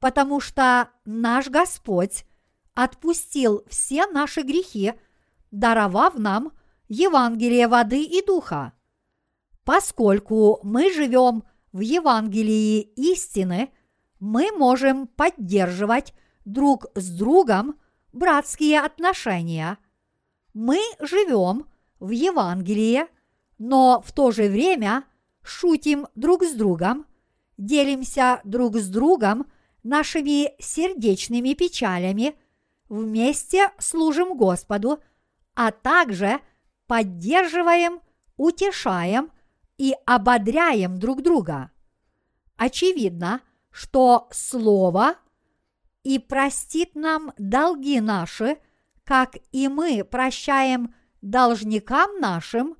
потому 0.00 0.40
что 0.40 0.90
наш 1.04 1.48
Господь 1.48 2.24
отпустил 2.74 3.64
все 3.68 4.06
наши 4.06 4.42
грехи, 4.42 4.92
даровав 5.50 6.18
нам 6.18 6.52
Евангелие 6.88 7.68
воды 7.68 8.02
и 8.02 8.24
духа. 8.24 8.72
Поскольку 9.64 10.60
мы 10.62 10.92
живем 10.92 11.42
в 11.72 11.80
Евангелии 11.80 12.80
истины, 12.80 13.70
мы 14.20 14.50
можем 14.52 15.06
поддерживать 15.06 16.14
друг 16.44 16.86
с 16.94 17.10
другом 17.10 17.76
братские 18.12 18.80
отношения. 18.80 19.78
Мы 20.54 20.78
живем 21.00 21.66
в 21.98 22.10
Евангелии, 22.10 23.06
но 23.58 24.02
в 24.04 24.12
то 24.12 24.30
же 24.30 24.48
время 24.48 25.04
шутим 25.42 26.06
друг 26.14 26.44
с 26.44 26.52
другом, 26.52 27.06
делимся 27.58 28.40
друг 28.44 28.76
с 28.76 28.88
другом 28.88 29.46
нашими 29.86 30.52
сердечными 30.60 31.54
печалями, 31.54 32.34
вместе 32.88 33.70
служим 33.78 34.36
Господу, 34.36 35.00
а 35.54 35.70
также 35.70 36.40
поддерживаем, 36.86 38.00
утешаем 38.36 39.30
и 39.78 39.94
ободряем 40.04 40.98
друг 40.98 41.22
друга. 41.22 41.70
Очевидно, 42.56 43.40
что 43.70 44.28
Слово 44.32 45.16
и 46.02 46.18
простит 46.18 46.94
нам 46.94 47.32
долги 47.36 48.00
наши, 48.00 48.58
как 49.04 49.36
и 49.52 49.68
мы 49.68 50.04
прощаем 50.04 50.94
должникам 51.20 52.20
нашим, 52.20 52.76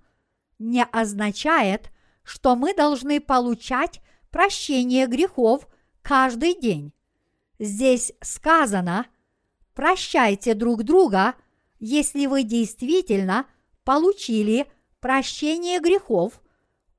не 0.59 0.85
означает, 0.85 1.91
что 2.23 2.57
мы 2.57 2.75
должны 2.75 3.21
получать 3.21 4.01
прощение 4.31 5.07
грехов 5.07 5.69
каждый 6.03 6.55
день. 6.59 6.93
Здесь 7.59 8.13
сказано, 8.21 9.07
прощайте 9.75 10.55
друг 10.55 10.85
друга, 10.85 11.35
если 11.79 12.27
вы 12.27 12.43
действительно 12.43 13.47
получили 13.85 14.67
прощение 15.01 15.81
грехов, 15.81 16.43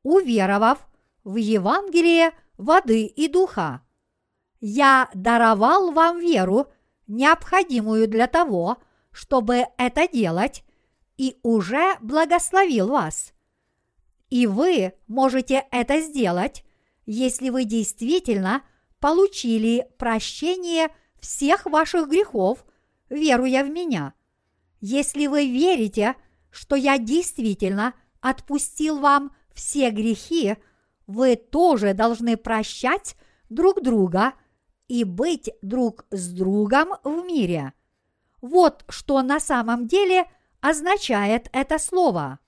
уверовав 0.03 0.87
в 1.23 1.35
Евангелие 1.35 2.31
воды 2.57 3.05
и 3.05 3.27
духа. 3.27 3.81
Я 4.59 5.09
даровал 5.13 5.91
вам 5.91 6.19
веру, 6.19 6.67
необходимую 7.05 8.07
для 8.07 8.27
того, 8.27 8.77
чтобы 9.11 9.65
это 9.77 10.07
делать, 10.07 10.63
и 11.17 11.39
уже 11.43 11.97
благословил 12.01 12.89
вас. 12.89 13.33
И 14.29 14.45
вы 14.45 14.93
можете 15.07 15.65
это 15.71 15.99
сделать, 16.01 16.63
если 17.05 17.49
вы 17.49 17.65
действительно 17.65 18.63
получили 18.99 19.87
прощение 19.97 20.89
всех 21.19 21.65
ваших 21.65 22.09
грехов, 22.09 22.65
веруя 23.09 23.63
в 23.63 23.69
меня. 23.69 24.13
Если 24.79 25.27
вы 25.27 25.47
верите, 25.47 26.15
что 26.51 26.75
я 26.75 26.97
действительно 26.97 27.93
отпустил 28.21 28.99
вам 28.99 29.35
все 29.53 29.89
грехи, 29.91 30.57
вы 31.07 31.35
тоже 31.35 31.93
должны 31.93 32.37
прощать 32.37 33.15
друг 33.49 33.81
друга 33.81 34.33
и 34.87 35.03
быть 35.03 35.49
друг 35.61 36.05
с 36.11 36.29
другом 36.29 36.89
в 37.03 37.25
мире. 37.25 37.73
Вот 38.41 38.85
что 38.89 39.21
на 39.21 39.39
самом 39.39 39.87
деле 39.87 40.25
означает 40.61 41.49
это 41.53 41.79
слово. 41.79 42.39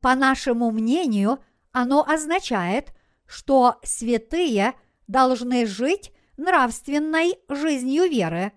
По 0.00 0.14
нашему 0.14 0.70
мнению, 0.70 1.38
оно 1.72 2.04
означает, 2.06 2.92
что 3.26 3.76
святые 3.82 4.74
должны 5.06 5.66
жить 5.66 6.12
нравственной 6.36 7.38
жизнью 7.48 8.08
веры. 8.08 8.52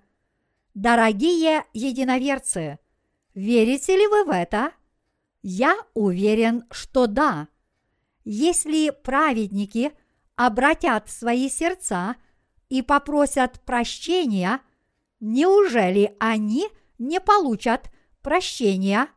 Дорогие 0.74 1.66
единоверцы, 1.74 2.80
верите 3.34 3.98
ли 3.98 4.08
вы 4.08 4.24
в 4.26 4.30
это? 4.30 4.72
Я 5.42 5.78
уверен, 5.94 6.66
что 6.72 7.08
да. 7.08 7.48
Если 8.24 8.90
праведники 8.90 9.92
обратят 10.36 11.10
свои 11.10 11.50
сердца 11.50 12.16
и 12.68 12.82
попросят 12.82 13.62
прощения, 13.62 14.62
неужели 15.20 16.16
они 16.20 16.68
не 16.98 17.20
получат 17.20 17.90
прощения? 18.22 19.08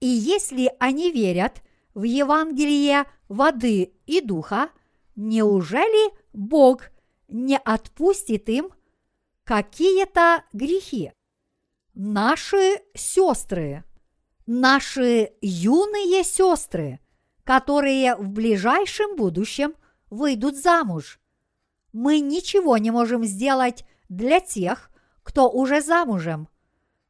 И 0.00 0.06
если 0.06 0.72
они 0.78 1.10
верят 1.10 1.62
в 1.94 2.04
Евангелие 2.04 3.04
воды 3.28 3.92
и 4.06 4.20
духа, 4.20 4.70
неужели 5.16 6.12
Бог 6.32 6.90
не 7.28 7.58
отпустит 7.58 8.48
им 8.48 8.70
какие-то 9.44 10.44
грехи? 10.52 11.12
Наши 11.94 12.80
сестры, 12.94 13.84
наши 14.46 15.32
юные 15.40 16.22
сестры, 16.22 17.00
которые 17.44 18.14
в 18.16 18.28
ближайшем 18.28 19.16
будущем 19.16 19.74
выйдут 20.10 20.56
замуж. 20.56 21.18
Мы 21.92 22.20
ничего 22.20 22.76
не 22.76 22.90
можем 22.90 23.24
сделать 23.24 23.84
для 24.08 24.40
тех, 24.40 24.90
кто 25.22 25.50
уже 25.50 25.80
замужем. 25.80 26.48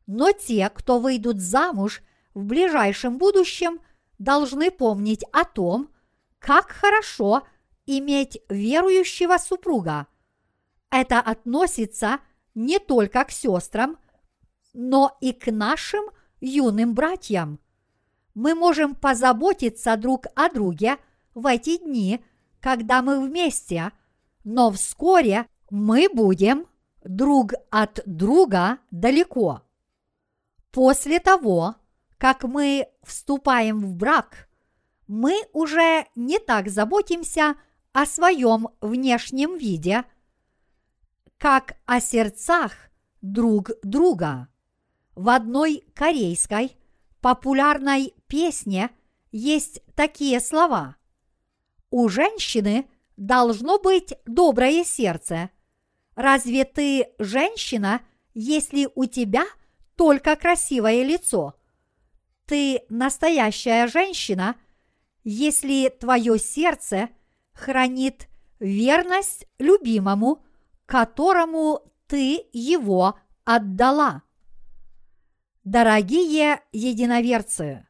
Но 0.06 0.32
те, 0.32 0.70
кто 0.70 0.98
выйдут 0.98 1.38
замуж 1.38 2.02
в 2.34 2.44
ближайшем 2.44 3.18
будущем, 3.18 3.80
должны 4.18 4.70
помнить 4.70 5.24
о 5.32 5.44
том, 5.44 5.90
как 6.38 6.70
хорошо 6.70 7.42
иметь 7.88 8.42
верующего 8.50 9.38
супруга. 9.38 10.06
Это 10.90 11.20
относится 11.20 12.20
не 12.54 12.78
только 12.78 13.24
к 13.24 13.30
сестрам, 13.30 13.98
но 14.74 15.16
и 15.20 15.32
к 15.32 15.50
нашим 15.50 16.04
юным 16.40 16.94
братьям. 16.94 17.58
Мы 18.34 18.54
можем 18.54 18.94
позаботиться 18.94 19.96
друг 19.96 20.26
о 20.36 20.50
друге 20.50 20.98
в 21.34 21.46
эти 21.46 21.78
дни, 21.78 22.22
когда 22.60 23.00
мы 23.00 23.26
вместе, 23.26 23.90
но 24.44 24.70
вскоре 24.70 25.46
мы 25.70 26.08
будем 26.12 26.66
друг 27.02 27.54
от 27.70 28.00
друга 28.04 28.78
далеко. 28.90 29.62
После 30.72 31.20
того, 31.20 31.76
как 32.18 32.44
мы 32.44 32.88
вступаем 33.02 33.80
в 33.80 33.94
брак, 33.94 34.48
мы 35.06 35.40
уже 35.54 36.06
не 36.14 36.38
так 36.38 36.68
заботимся 36.68 37.56
о 37.92 38.06
своем 38.06 38.68
внешнем 38.80 39.56
виде, 39.56 40.04
как 41.38 41.76
о 41.86 42.00
сердцах 42.00 42.72
друг 43.22 43.70
друга. 43.82 44.48
В 45.14 45.28
одной 45.28 45.84
корейской 45.94 46.76
популярной 47.20 48.14
песне 48.26 48.90
есть 49.32 49.80
такие 49.94 50.40
слова. 50.40 50.96
У 51.90 52.08
женщины 52.08 52.88
должно 53.16 53.78
быть 53.78 54.14
доброе 54.26 54.84
сердце. 54.84 55.50
Разве 56.14 56.64
ты 56.64 57.08
женщина, 57.18 58.00
если 58.34 58.88
у 58.94 59.06
тебя 59.06 59.44
только 59.96 60.36
красивое 60.36 61.02
лицо? 61.02 61.54
Ты 62.46 62.82
настоящая 62.88 63.86
женщина, 63.88 64.56
если 65.24 65.88
твое 65.88 66.38
сердце 66.38 67.10
хранит 67.58 68.28
верность 68.60 69.46
любимому, 69.58 70.44
которому 70.86 71.82
ты 72.06 72.46
его 72.52 73.18
отдала. 73.44 74.22
Дорогие 75.64 76.62
единоверцы, 76.72 77.86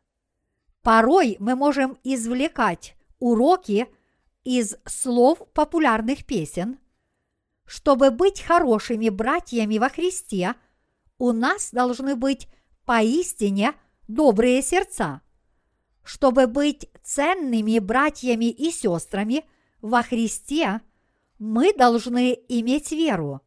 порой 0.83 1.37
мы 1.39 1.55
можем 1.55 1.99
извлекать 2.03 2.97
уроки 3.19 3.87
из 4.43 4.77
слов 4.87 5.43
популярных 5.53 6.25
песен. 6.25 6.79
Чтобы 7.66 8.11
быть 8.11 8.41
хорошими 8.41 9.11
братьями 9.11 9.79
во 9.79 9.91
Христе, 9.91 10.55
у 11.19 11.33
нас 11.33 11.71
должны 11.71 12.16
быть 12.16 12.49
поистине 12.85 13.75
добрые 14.09 14.62
сердца. 14.62 15.21
Чтобы 16.03 16.47
быть 16.47 16.89
ценными 17.03 17.79
братьями 17.79 18.47
и 18.47 18.71
сестрами 18.71 19.45
во 19.81 20.03
Христе, 20.03 20.81
мы 21.39 21.72
должны 21.72 22.39
иметь 22.49 22.91
веру. 22.93 23.41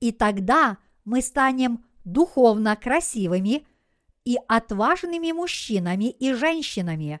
И 0.00 0.12
тогда 0.12 0.78
мы 1.04 1.22
станем 1.22 1.84
духовно 2.04 2.76
красивыми 2.76 3.66
и 4.24 4.36
отважными 4.48 5.32
мужчинами 5.32 6.10
и 6.10 6.32
женщинами. 6.32 7.20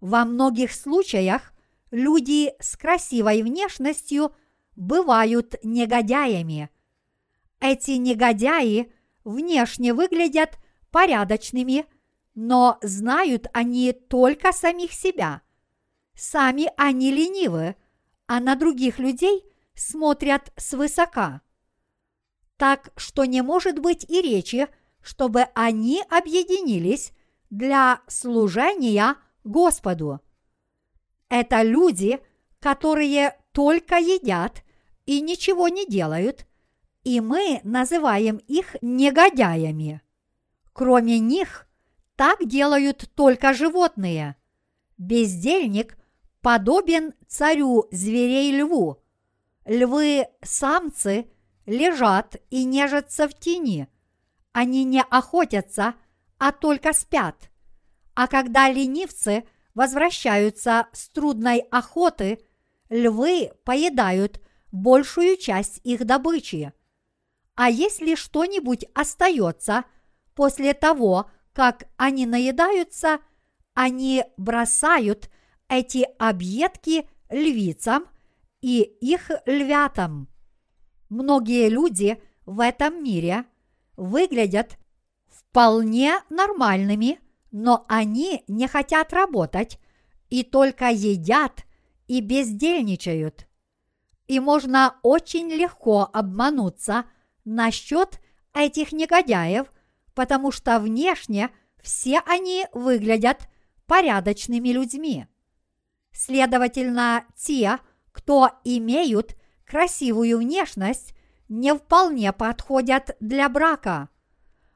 Во 0.00 0.24
многих 0.24 0.72
случаях 0.72 1.52
люди 1.90 2.52
с 2.60 2.76
красивой 2.76 3.42
внешностью 3.42 4.34
бывают 4.76 5.54
негодяями. 5.62 6.70
Эти 7.60 7.92
негодяи 7.92 8.92
внешне 9.24 9.94
выглядят 9.94 10.58
порядочными, 10.90 11.86
но 12.34 12.78
знают 12.82 13.46
они 13.52 13.92
только 13.92 14.52
самих 14.52 14.92
себя. 14.92 15.42
Сами 16.14 16.70
они 16.76 17.10
ленивы, 17.10 17.76
а 18.26 18.40
на 18.40 18.54
других 18.54 18.98
людей 18.98 19.44
смотрят 19.74 20.52
свысока 20.56 21.42
так 22.62 22.92
что 22.96 23.24
не 23.24 23.42
может 23.42 23.80
быть 23.80 24.08
и 24.08 24.22
речи, 24.22 24.68
чтобы 25.00 25.46
они 25.52 26.00
объединились 26.08 27.10
для 27.50 28.02
служения 28.06 29.16
Господу. 29.42 30.20
Это 31.28 31.62
люди, 31.62 32.20
которые 32.60 33.36
только 33.50 33.96
едят 33.96 34.62
и 35.06 35.20
ничего 35.20 35.66
не 35.66 35.88
делают, 35.88 36.46
и 37.02 37.20
мы 37.20 37.60
называем 37.64 38.36
их 38.46 38.76
негодяями. 38.80 40.00
Кроме 40.72 41.18
них, 41.18 41.66
так 42.14 42.46
делают 42.46 43.10
только 43.16 43.54
животные. 43.54 44.36
Бездельник 44.98 45.98
подобен 46.42 47.14
царю 47.26 47.86
зверей-льву. 47.90 49.02
Львы-самцы– 49.64 51.26
лежат 51.66 52.36
и 52.50 52.64
нежатся 52.64 53.28
в 53.28 53.34
тени. 53.34 53.88
Они 54.52 54.84
не 54.84 55.02
охотятся, 55.02 55.94
а 56.38 56.52
только 56.52 56.92
спят. 56.92 57.50
А 58.14 58.26
когда 58.26 58.70
ленивцы 58.70 59.44
возвращаются 59.74 60.88
с 60.92 61.08
трудной 61.08 61.60
охоты, 61.70 62.44
львы 62.90 63.52
поедают 63.64 64.40
большую 64.70 65.36
часть 65.36 65.80
их 65.84 66.04
добычи. 66.04 66.72
А 67.54 67.70
если 67.70 68.14
что-нибудь 68.14 68.84
остается 68.94 69.84
после 70.34 70.74
того, 70.74 71.30
как 71.52 71.84
они 71.96 72.26
наедаются, 72.26 73.20
они 73.74 74.24
бросают 74.36 75.30
эти 75.72 76.06
объедки 76.18 77.08
львицам 77.30 78.04
и 78.60 78.82
их 78.82 79.30
львятам. 79.46 80.28
Многие 81.08 81.70
люди 81.70 82.22
в 82.44 82.60
этом 82.60 83.02
мире 83.02 83.46
выглядят 83.96 84.76
вполне 85.28 86.16
нормальными, 86.28 87.20
но 87.50 87.86
они 87.88 88.44
не 88.48 88.68
хотят 88.68 89.14
работать 89.14 89.78
и 90.28 90.42
только 90.42 90.90
едят 90.90 91.64
и 92.06 92.20
бездельничают. 92.20 93.46
И 94.26 94.40
можно 94.40 94.96
очень 95.02 95.48
легко 95.48 96.08
обмануться 96.12 97.06
насчет 97.46 98.20
этих 98.52 98.92
негодяев, 98.92 99.72
потому 100.14 100.52
что 100.52 100.78
внешне 100.78 101.48
все 101.80 102.20
они 102.26 102.66
выглядят 102.74 103.48
порядочными 103.86 104.68
людьми. 104.68 105.26
Следовательно, 106.12 107.24
те, 107.36 107.78
кто 108.12 108.50
имеют 108.64 109.36
красивую 109.66 110.38
внешность 110.38 111.14
не 111.48 111.74
вполне 111.74 112.32
подходят 112.32 113.16
для 113.20 113.48
брака. 113.48 114.08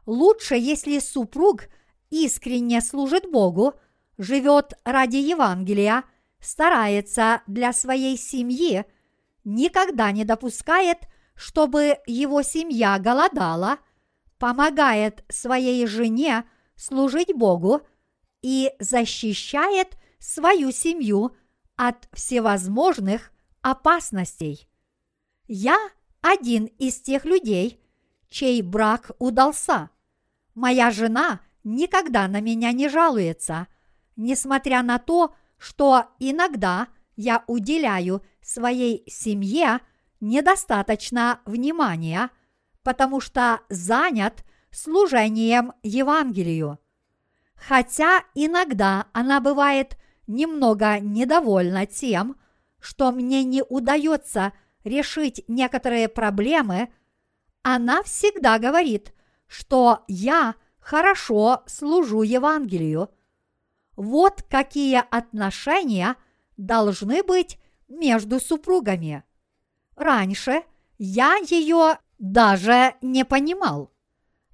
Лучше, 0.06 0.56
если 0.56 0.98
супруг 0.98 1.68
искренне 2.10 2.80
служит 2.80 3.30
Богу, 3.30 3.74
живет 4.18 4.74
ради 4.84 5.16
Евангелия, 5.16 6.04
старается 6.40 7.42
для 7.46 7.72
своей 7.72 8.16
семьи, 8.16 8.84
никогда 9.44 10.12
не 10.12 10.24
допускает, 10.24 10.98
чтобы 11.34 11.98
его 12.06 12.42
семья 12.42 12.98
голодала, 12.98 13.78
помогает 14.38 15.24
своей 15.28 15.86
жене 15.86 16.44
служить 16.76 17.34
Богу 17.34 17.82
и 18.42 18.72
защищает 18.78 19.96
свою 20.18 20.72
семью 20.72 21.36
от 21.76 22.08
всевозможных 22.12 23.32
опасностей. 23.62 24.68
Я 25.46 25.78
один 26.20 26.64
из 26.64 27.00
тех 27.00 27.24
людей, 27.24 27.80
чей 28.28 28.62
брак 28.62 29.12
удался. 29.18 29.90
Моя 30.54 30.90
жена 30.90 31.40
никогда 31.64 32.26
на 32.28 32.40
меня 32.40 32.72
не 32.72 32.88
жалуется, 32.88 33.68
несмотря 34.16 34.82
на 34.82 34.98
то, 34.98 35.34
что 35.58 36.06
иногда 36.18 36.88
я 37.16 37.44
уделяю 37.46 38.22
своей 38.42 39.04
семье 39.08 39.80
недостаточно 40.20 41.40
внимания, 41.44 42.30
потому 42.82 43.20
что 43.20 43.60
занят 43.68 44.44
служением 44.70 45.72
Евангелию. 45.82 46.78
Хотя 47.54 48.22
иногда 48.34 49.06
она 49.12 49.40
бывает 49.40 49.96
немного 50.26 50.98
недовольна 51.00 51.86
тем, 51.86 52.36
что 52.80 53.12
мне 53.12 53.44
не 53.44 53.62
удается– 53.62 54.52
решить 54.86 55.42
некоторые 55.48 56.08
проблемы, 56.08 56.88
она 57.62 58.02
всегда 58.04 58.58
говорит, 58.58 59.12
что 59.48 60.04
я 60.06 60.54
хорошо 60.78 61.62
служу 61.66 62.22
Евангелию. 62.22 63.10
Вот 63.96 64.42
какие 64.48 65.02
отношения 65.10 66.14
должны 66.56 67.22
быть 67.22 67.58
между 67.88 68.38
супругами. 68.38 69.24
Раньше 69.96 70.62
я 70.98 71.36
ее 71.36 71.98
даже 72.18 72.94
не 73.02 73.24
понимал. 73.24 73.92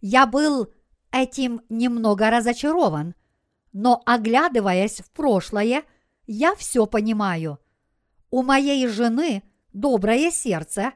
Я 0.01 0.27
был 0.27 0.73
этим 1.11 1.61
немного 1.69 2.31
разочарован, 2.31 3.15
но 3.73 4.03
оглядываясь 4.07 5.01
в 5.01 5.11
прошлое, 5.11 5.85
я 6.27 6.55
все 6.55 6.87
понимаю. 6.87 7.59
У 8.31 8.43
моей 8.43 8.87
жены 8.87 9.43
доброе 9.73 10.31
сердце, 10.31 10.93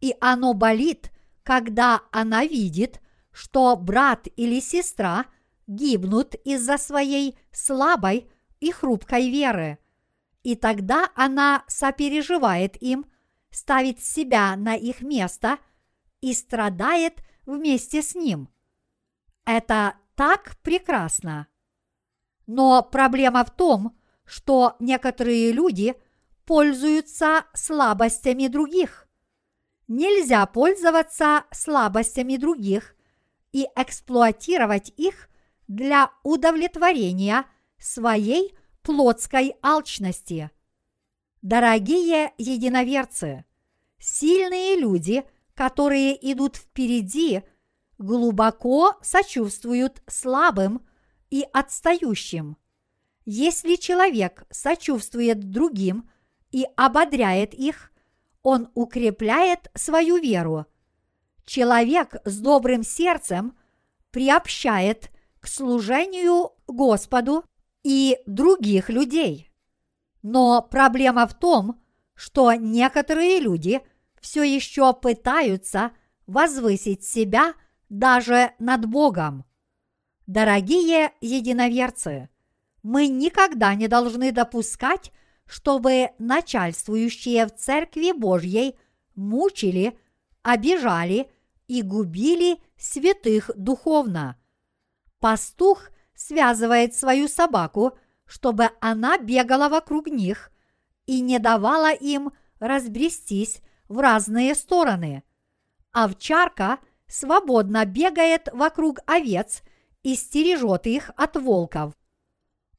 и 0.00 0.14
оно 0.20 0.54
болит, 0.54 1.10
когда 1.42 2.02
она 2.12 2.44
видит, 2.44 3.00
что 3.32 3.76
брат 3.76 4.28
или 4.36 4.60
сестра 4.60 5.26
гибнут 5.66 6.34
из-за 6.44 6.78
своей 6.78 7.38
слабой 7.52 8.30
и 8.60 8.70
хрупкой 8.70 9.30
веры. 9.30 9.78
И 10.42 10.54
тогда 10.56 11.10
она 11.14 11.64
сопереживает 11.66 12.80
им, 12.82 13.06
ставит 13.50 14.02
себя 14.02 14.56
на 14.56 14.74
их 14.74 15.00
место 15.00 15.58
и 16.20 16.32
страдает 16.32 17.22
вместе 17.44 18.02
с 18.02 18.14
ним. 18.14 18.48
Это 19.44 19.96
так 20.14 20.56
прекрасно. 20.62 21.46
Но 22.48 22.82
проблема 22.82 23.44
в 23.44 23.50
том, 23.50 23.94
что 24.24 24.74
некоторые 24.80 25.52
люди 25.52 25.94
пользуются 26.46 27.44
слабостями 27.52 28.48
других. 28.48 29.06
Нельзя 29.86 30.44
пользоваться 30.46 31.44
слабостями 31.50 32.36
других 32.36 32.96
и 33.52 33.66
эксплуатировать 33.76 34.92
их 34.96 35.28
для 35.68 36.10
удовлетворения 36.22 37.44
своей 37.78 38.56
плотской 38.82 39.54
алчности. 39.62 40.50
Дорогие 41.42 42.32
единоверцы, 42.38 43.44
сильные 43.98 44.76
люди, 44.80 45.22
которые 45.52 46.16
идут 46.32 46.56
впереди, 46.56 47.42
глубоко 47.98 48.96
сочувствуют 49.02 50.02
слабым 50.06 50.87
и 51.30 51.46
отстающим. 51.52 52.56
Если 53.24 53.76
человек 53.76 54.44
сочувствует 54.50 55.50
другим 55.50 56.08
и 56.50 56.66
ободряет 56.76 57.52
их, 57.54 57.92
он 58.42 58.70
укрепляет 58.74 59.70
свою 59.74 60.16
веру. 60.16 60.66
Человек 61.44 62.16
с 62.24 62.38
добрым 62.38 62.82
сердцем 62.82 63.56
приобщает 64.10 65.10
к 65.40 65.46
служению 65.46 66.52
Господу 66.66 67.44
и 67.82 68.18
других 68.26 68.88
людей. 68.88 69.50
Но 70.22 70.62
проблема 70.62 71.26
в 71.26 71.38
том, 71.38 71.80
что 72.14 72.52
некоторые 72.52 73.38
люди 73.40 73.80
все 74.20 74.42
еще 74.42 74.92
пытаются 74.92 75.92
возвысить 76.26 77.04
себя 77.04 77.54
даже 77.88 78.52
над 78.58 78.86
Богом. 78.86 79.44
Дорогие 80.28 81.12
единоверцы, 81.22 82.28
мы 82.82 83.08
никогда 83.08 83.74
не 83.74 83.88
должны 83.88 84.30
допускать, 84.30 85.10
чтобы 85.46 86.10
начальствующие 86.18 87.46
в 87.46 87.56
Церкви 87.56 88.12
Божьей 88.12 88.78
мучили, 89.14 89.98
обижали 90.42 91.30
и 91.66 91.80
губили 91.80 92.58
святых 92.76 93.50
духовно. 93.56 94.36
Пастух 95.18 95.88
связывает 96.14 96.94
свою 96.94 97.26
собаку, 97.26 97.96
чтобы 98.26 98.68
она 98.80 99.16
бегала 99.16 99.70
вокруг 99.70 100.08
них 100.08 100.52
и 101.06 101.22
не 101.22 101.38
давала 101.38 101.94
им 101.94 102.32
разбрестись 102.58 103.62
в 103.88 103.98
разные 103.98 104.54
стороны. 104.54 105.22
Овчарка 105.92 106.80
свободно 107.06 107.86
бегает 107.86 108.50
вокруг 108.52 108.98
овец 109.06 109.62
и 110.02 110.14
стережет 110.14 110.86
их 110.86 111.10
от 111.16 111.36
волков. 111.36 111.94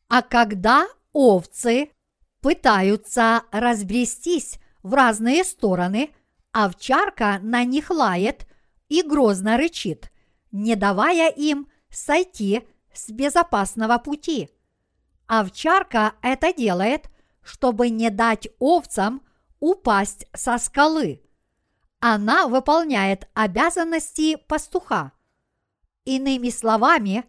А 0.07 0.21
когда 0.21 0.87
овцы 1.13 1.91
пытаются 2.41 3.43
разбрестись 3.51 4.59
в 4.81 4.93
разные 4.93 5.43
стороны, 5.43 6.11
овчарка 6.51 7.39
на 7.41 7.63
них 7.63 7.89
лает 7.89 8.47
и 8.87 9.03
грозно 9.03 9.57
рычит, 9.57 10.11
не 10.51 10.75
давая 10.75 11.29
им 11.29 11.67
сойти 11.89 12.67
с 12.93 13.09
безопасного 13.09 13.97
пути. 13.97 14.49
Овчарка 15.27 16.13
это 16.21 16.53
делает, 16.53 17.09
чтобы 17.43 17.89
не 17.89 18.09
дать 18.09 18.47
овцам 18.59 19.21
упасть 19.59 20.25
со 20.33 20.57
скалы. 20.57 21.21
Она 21.99 22.47
выполняет 22.47 23.27
обязанности 23.33 24.37
пастуха. 24.37 25.11
Иными 26.09 26.49
словами, 26.49 27.23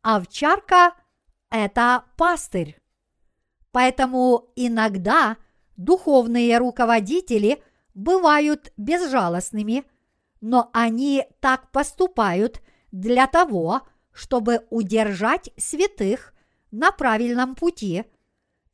овчарка– 0.00 0.94
это 1.50 2.06
пастырь. 2.16 2.80
Поэтому 3.72 4.50
иногда 4.56 5.36
духовные 5.76 6.56
руководители 6.56 7.62
бывают 7.92 8.72
безжалостными, 8.78 9.84
но 10.40 10.70
они 10.72 11.26
так 11.40 11.70
поступают 11.72 12.62
для 12.90 13.26
того, 13.26 13.82
чтобы 14.12 14.66
удержать 14.70 15.50
святых 15.58 16.32
на 16.70 16.90
правильном 16.90 17.54
пути, 17.54 18.06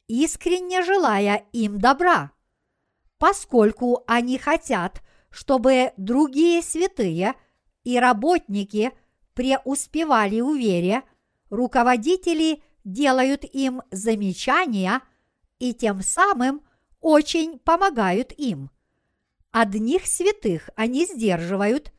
искренне 0.07 0.85
желая 0.85 1.49
им 1.51 1.81
добра. 1.81 2.31
Поскольку 3.19 4.05
они 4.07 4.39
хотят, 4.39 5.03
чтобы 5.31 5.95
другие 5.97 6.63
святые 6.63 7.35
и 7.83 7.99
работники 7.99 8.93
преуспевали 9.39 10.41
в 10.41 10.57
вере, 10.57 11.05
руководители 11.49 12.61
делают 12.83 13.45
им 13.45 13.83
замечания 13.93 15.01
и 15.61 15.73
тем 15.73 16.03
самым 16.03 16.63
очень 17.01 17.61
помогают 17.61 18.33
им. 18.33 18.69
Одних 19.53 20.07
святых 20.09 20.71
они 20.75 21.07
сдерживают, 21.07 21.93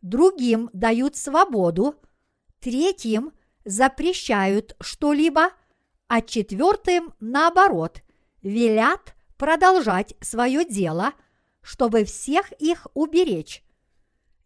другим 0.00 0.70
дают 0.72 1.16
свободу, 1.16 1.96
третьим 2.60 3.32
запрещают 3.66 4.74
что-либо, 4.80 5.50
а 6.08 6.22
четвертым, 6.22 7.12
наоборот, 7.20 8.00
велят 8.40 9.14
продолжать 9.36 10.14
свое 10.22 10.64
дело, 10.64 11.12
чтобы 11.60 12.04
всех 12.04 12.52
их 12.52 12.86
уберечь. 12.94 13.65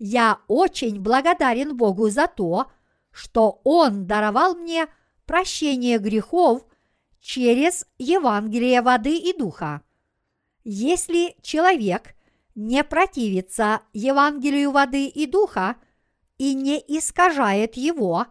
Я 0.01 0.41
очень 0.49 0.99
благодарен 0.99 1.77
Богу 1.77 2.11
за 2.11 2.27
то, 2.27 2.73
что 3.13 3.61
Он 3.63 4.09
даровал 4.09 4.57
мне 4.57 4.89
прощение 5.27 5.99
грехов 5.99 6.67
через 7.21 7.87
Евангелие 7.99 8.83
воды 8.83 9.17
и 9.17 9.33
духа. 9.33 9.83
Если 10.65 11.37
человек 11.41 12.17
не 12.57 12.83
противится 12.83 13.83
Евангелию 13.93 14.73
воды 14.73 15.07
и 15.07 15.27
духа– 15.27 15.77
и 16.41 16.55
не 16.55 16.79
искажает 16.79 17.77
его, 17.77 18.25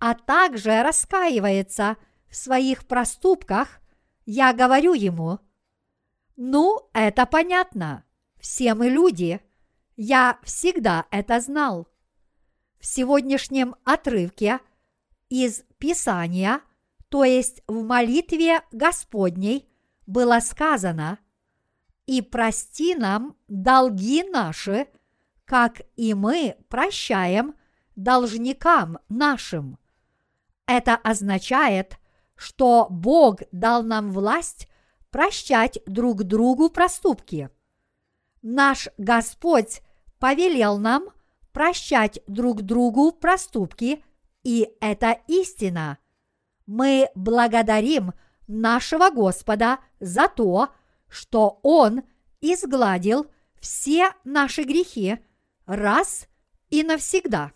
а 0.00 0.14
также 0.14 0.82
раскаивается 0.82 1.96
в 2.28 2.34
своих 2.34 2.84
проступках, 2.88 3.80
я 4.26 4.52
говорю 4.52 4.92
ему, 4.92 5.38
ну, 6.34 6.90
это 6.92 7.26
понятно, 7.26 8.02
все 8.40 8.74
мы 8.74 8.88
люди, 8.88 9.40
я 9.98 10.38
всегда 10.44 11.06
это 11.10 11.40
знал. 11.40 11.88
В 12.78 12.86
сегодняшнем 12.86 13.74
отрывке 13.84 14.60
из 15.28 15.64
Писания, 15.78 16.60
то 17.08 17.24
есть 17.24 17.62
в 17.66 17.82
молитве 17.82 18.62
Господней, 18.70 19.68
было 20.06 20.38
сказано 20.38 21.18
«И 22.06 22.22
прости 22.22 22.94
нам 22.94 23.36
долги 23.48 24.22
наши, 24.22 24.86
как 25.44 25.82
и 25.96 26.14
мы 26.14 26.56
прощаем 26.68 27.56
должникам 27.96 29.00
нашим. 29.08 29.78
Это 30.66 30.94
означает, 30.94 31.98
что 32.36 32.86
Бог 32.88 33.40
дал 33.50 33.82
нам 33.82 34.12
власть 34.12 34.68
прощать 35.10 35.80
друг 35.86 36.22
другу 36.22 36.70
проступки. 36.70 37.50
Наш 38.42 38.88
Господь 38.96 39.82
повелел 40.18 40.78
нам 40.78 41.08
прощать 41.52 42.20
друг 42.26 42.62
другу 42.62 43.12
проступки, 43.12 44.04
и 44.42 44.70
это 44.80 45.18
истина. 45.26 45.98
Мы 46.66 47.08
благодарим 47.14 48.12
нашего 48.46 49.10
Господа 49.10 49.78
за 50.00 50.28
то, 50.28 50.68
что 51.08 51.60
Он 51.62 52.02
изгладил 52.40 53.26
все 53.60 54.12
наши 54.24 54.62
грехи 54.62 55.18
раз 55.66 56.28
и 56.70 56.82
навсегда. 56.82 57.52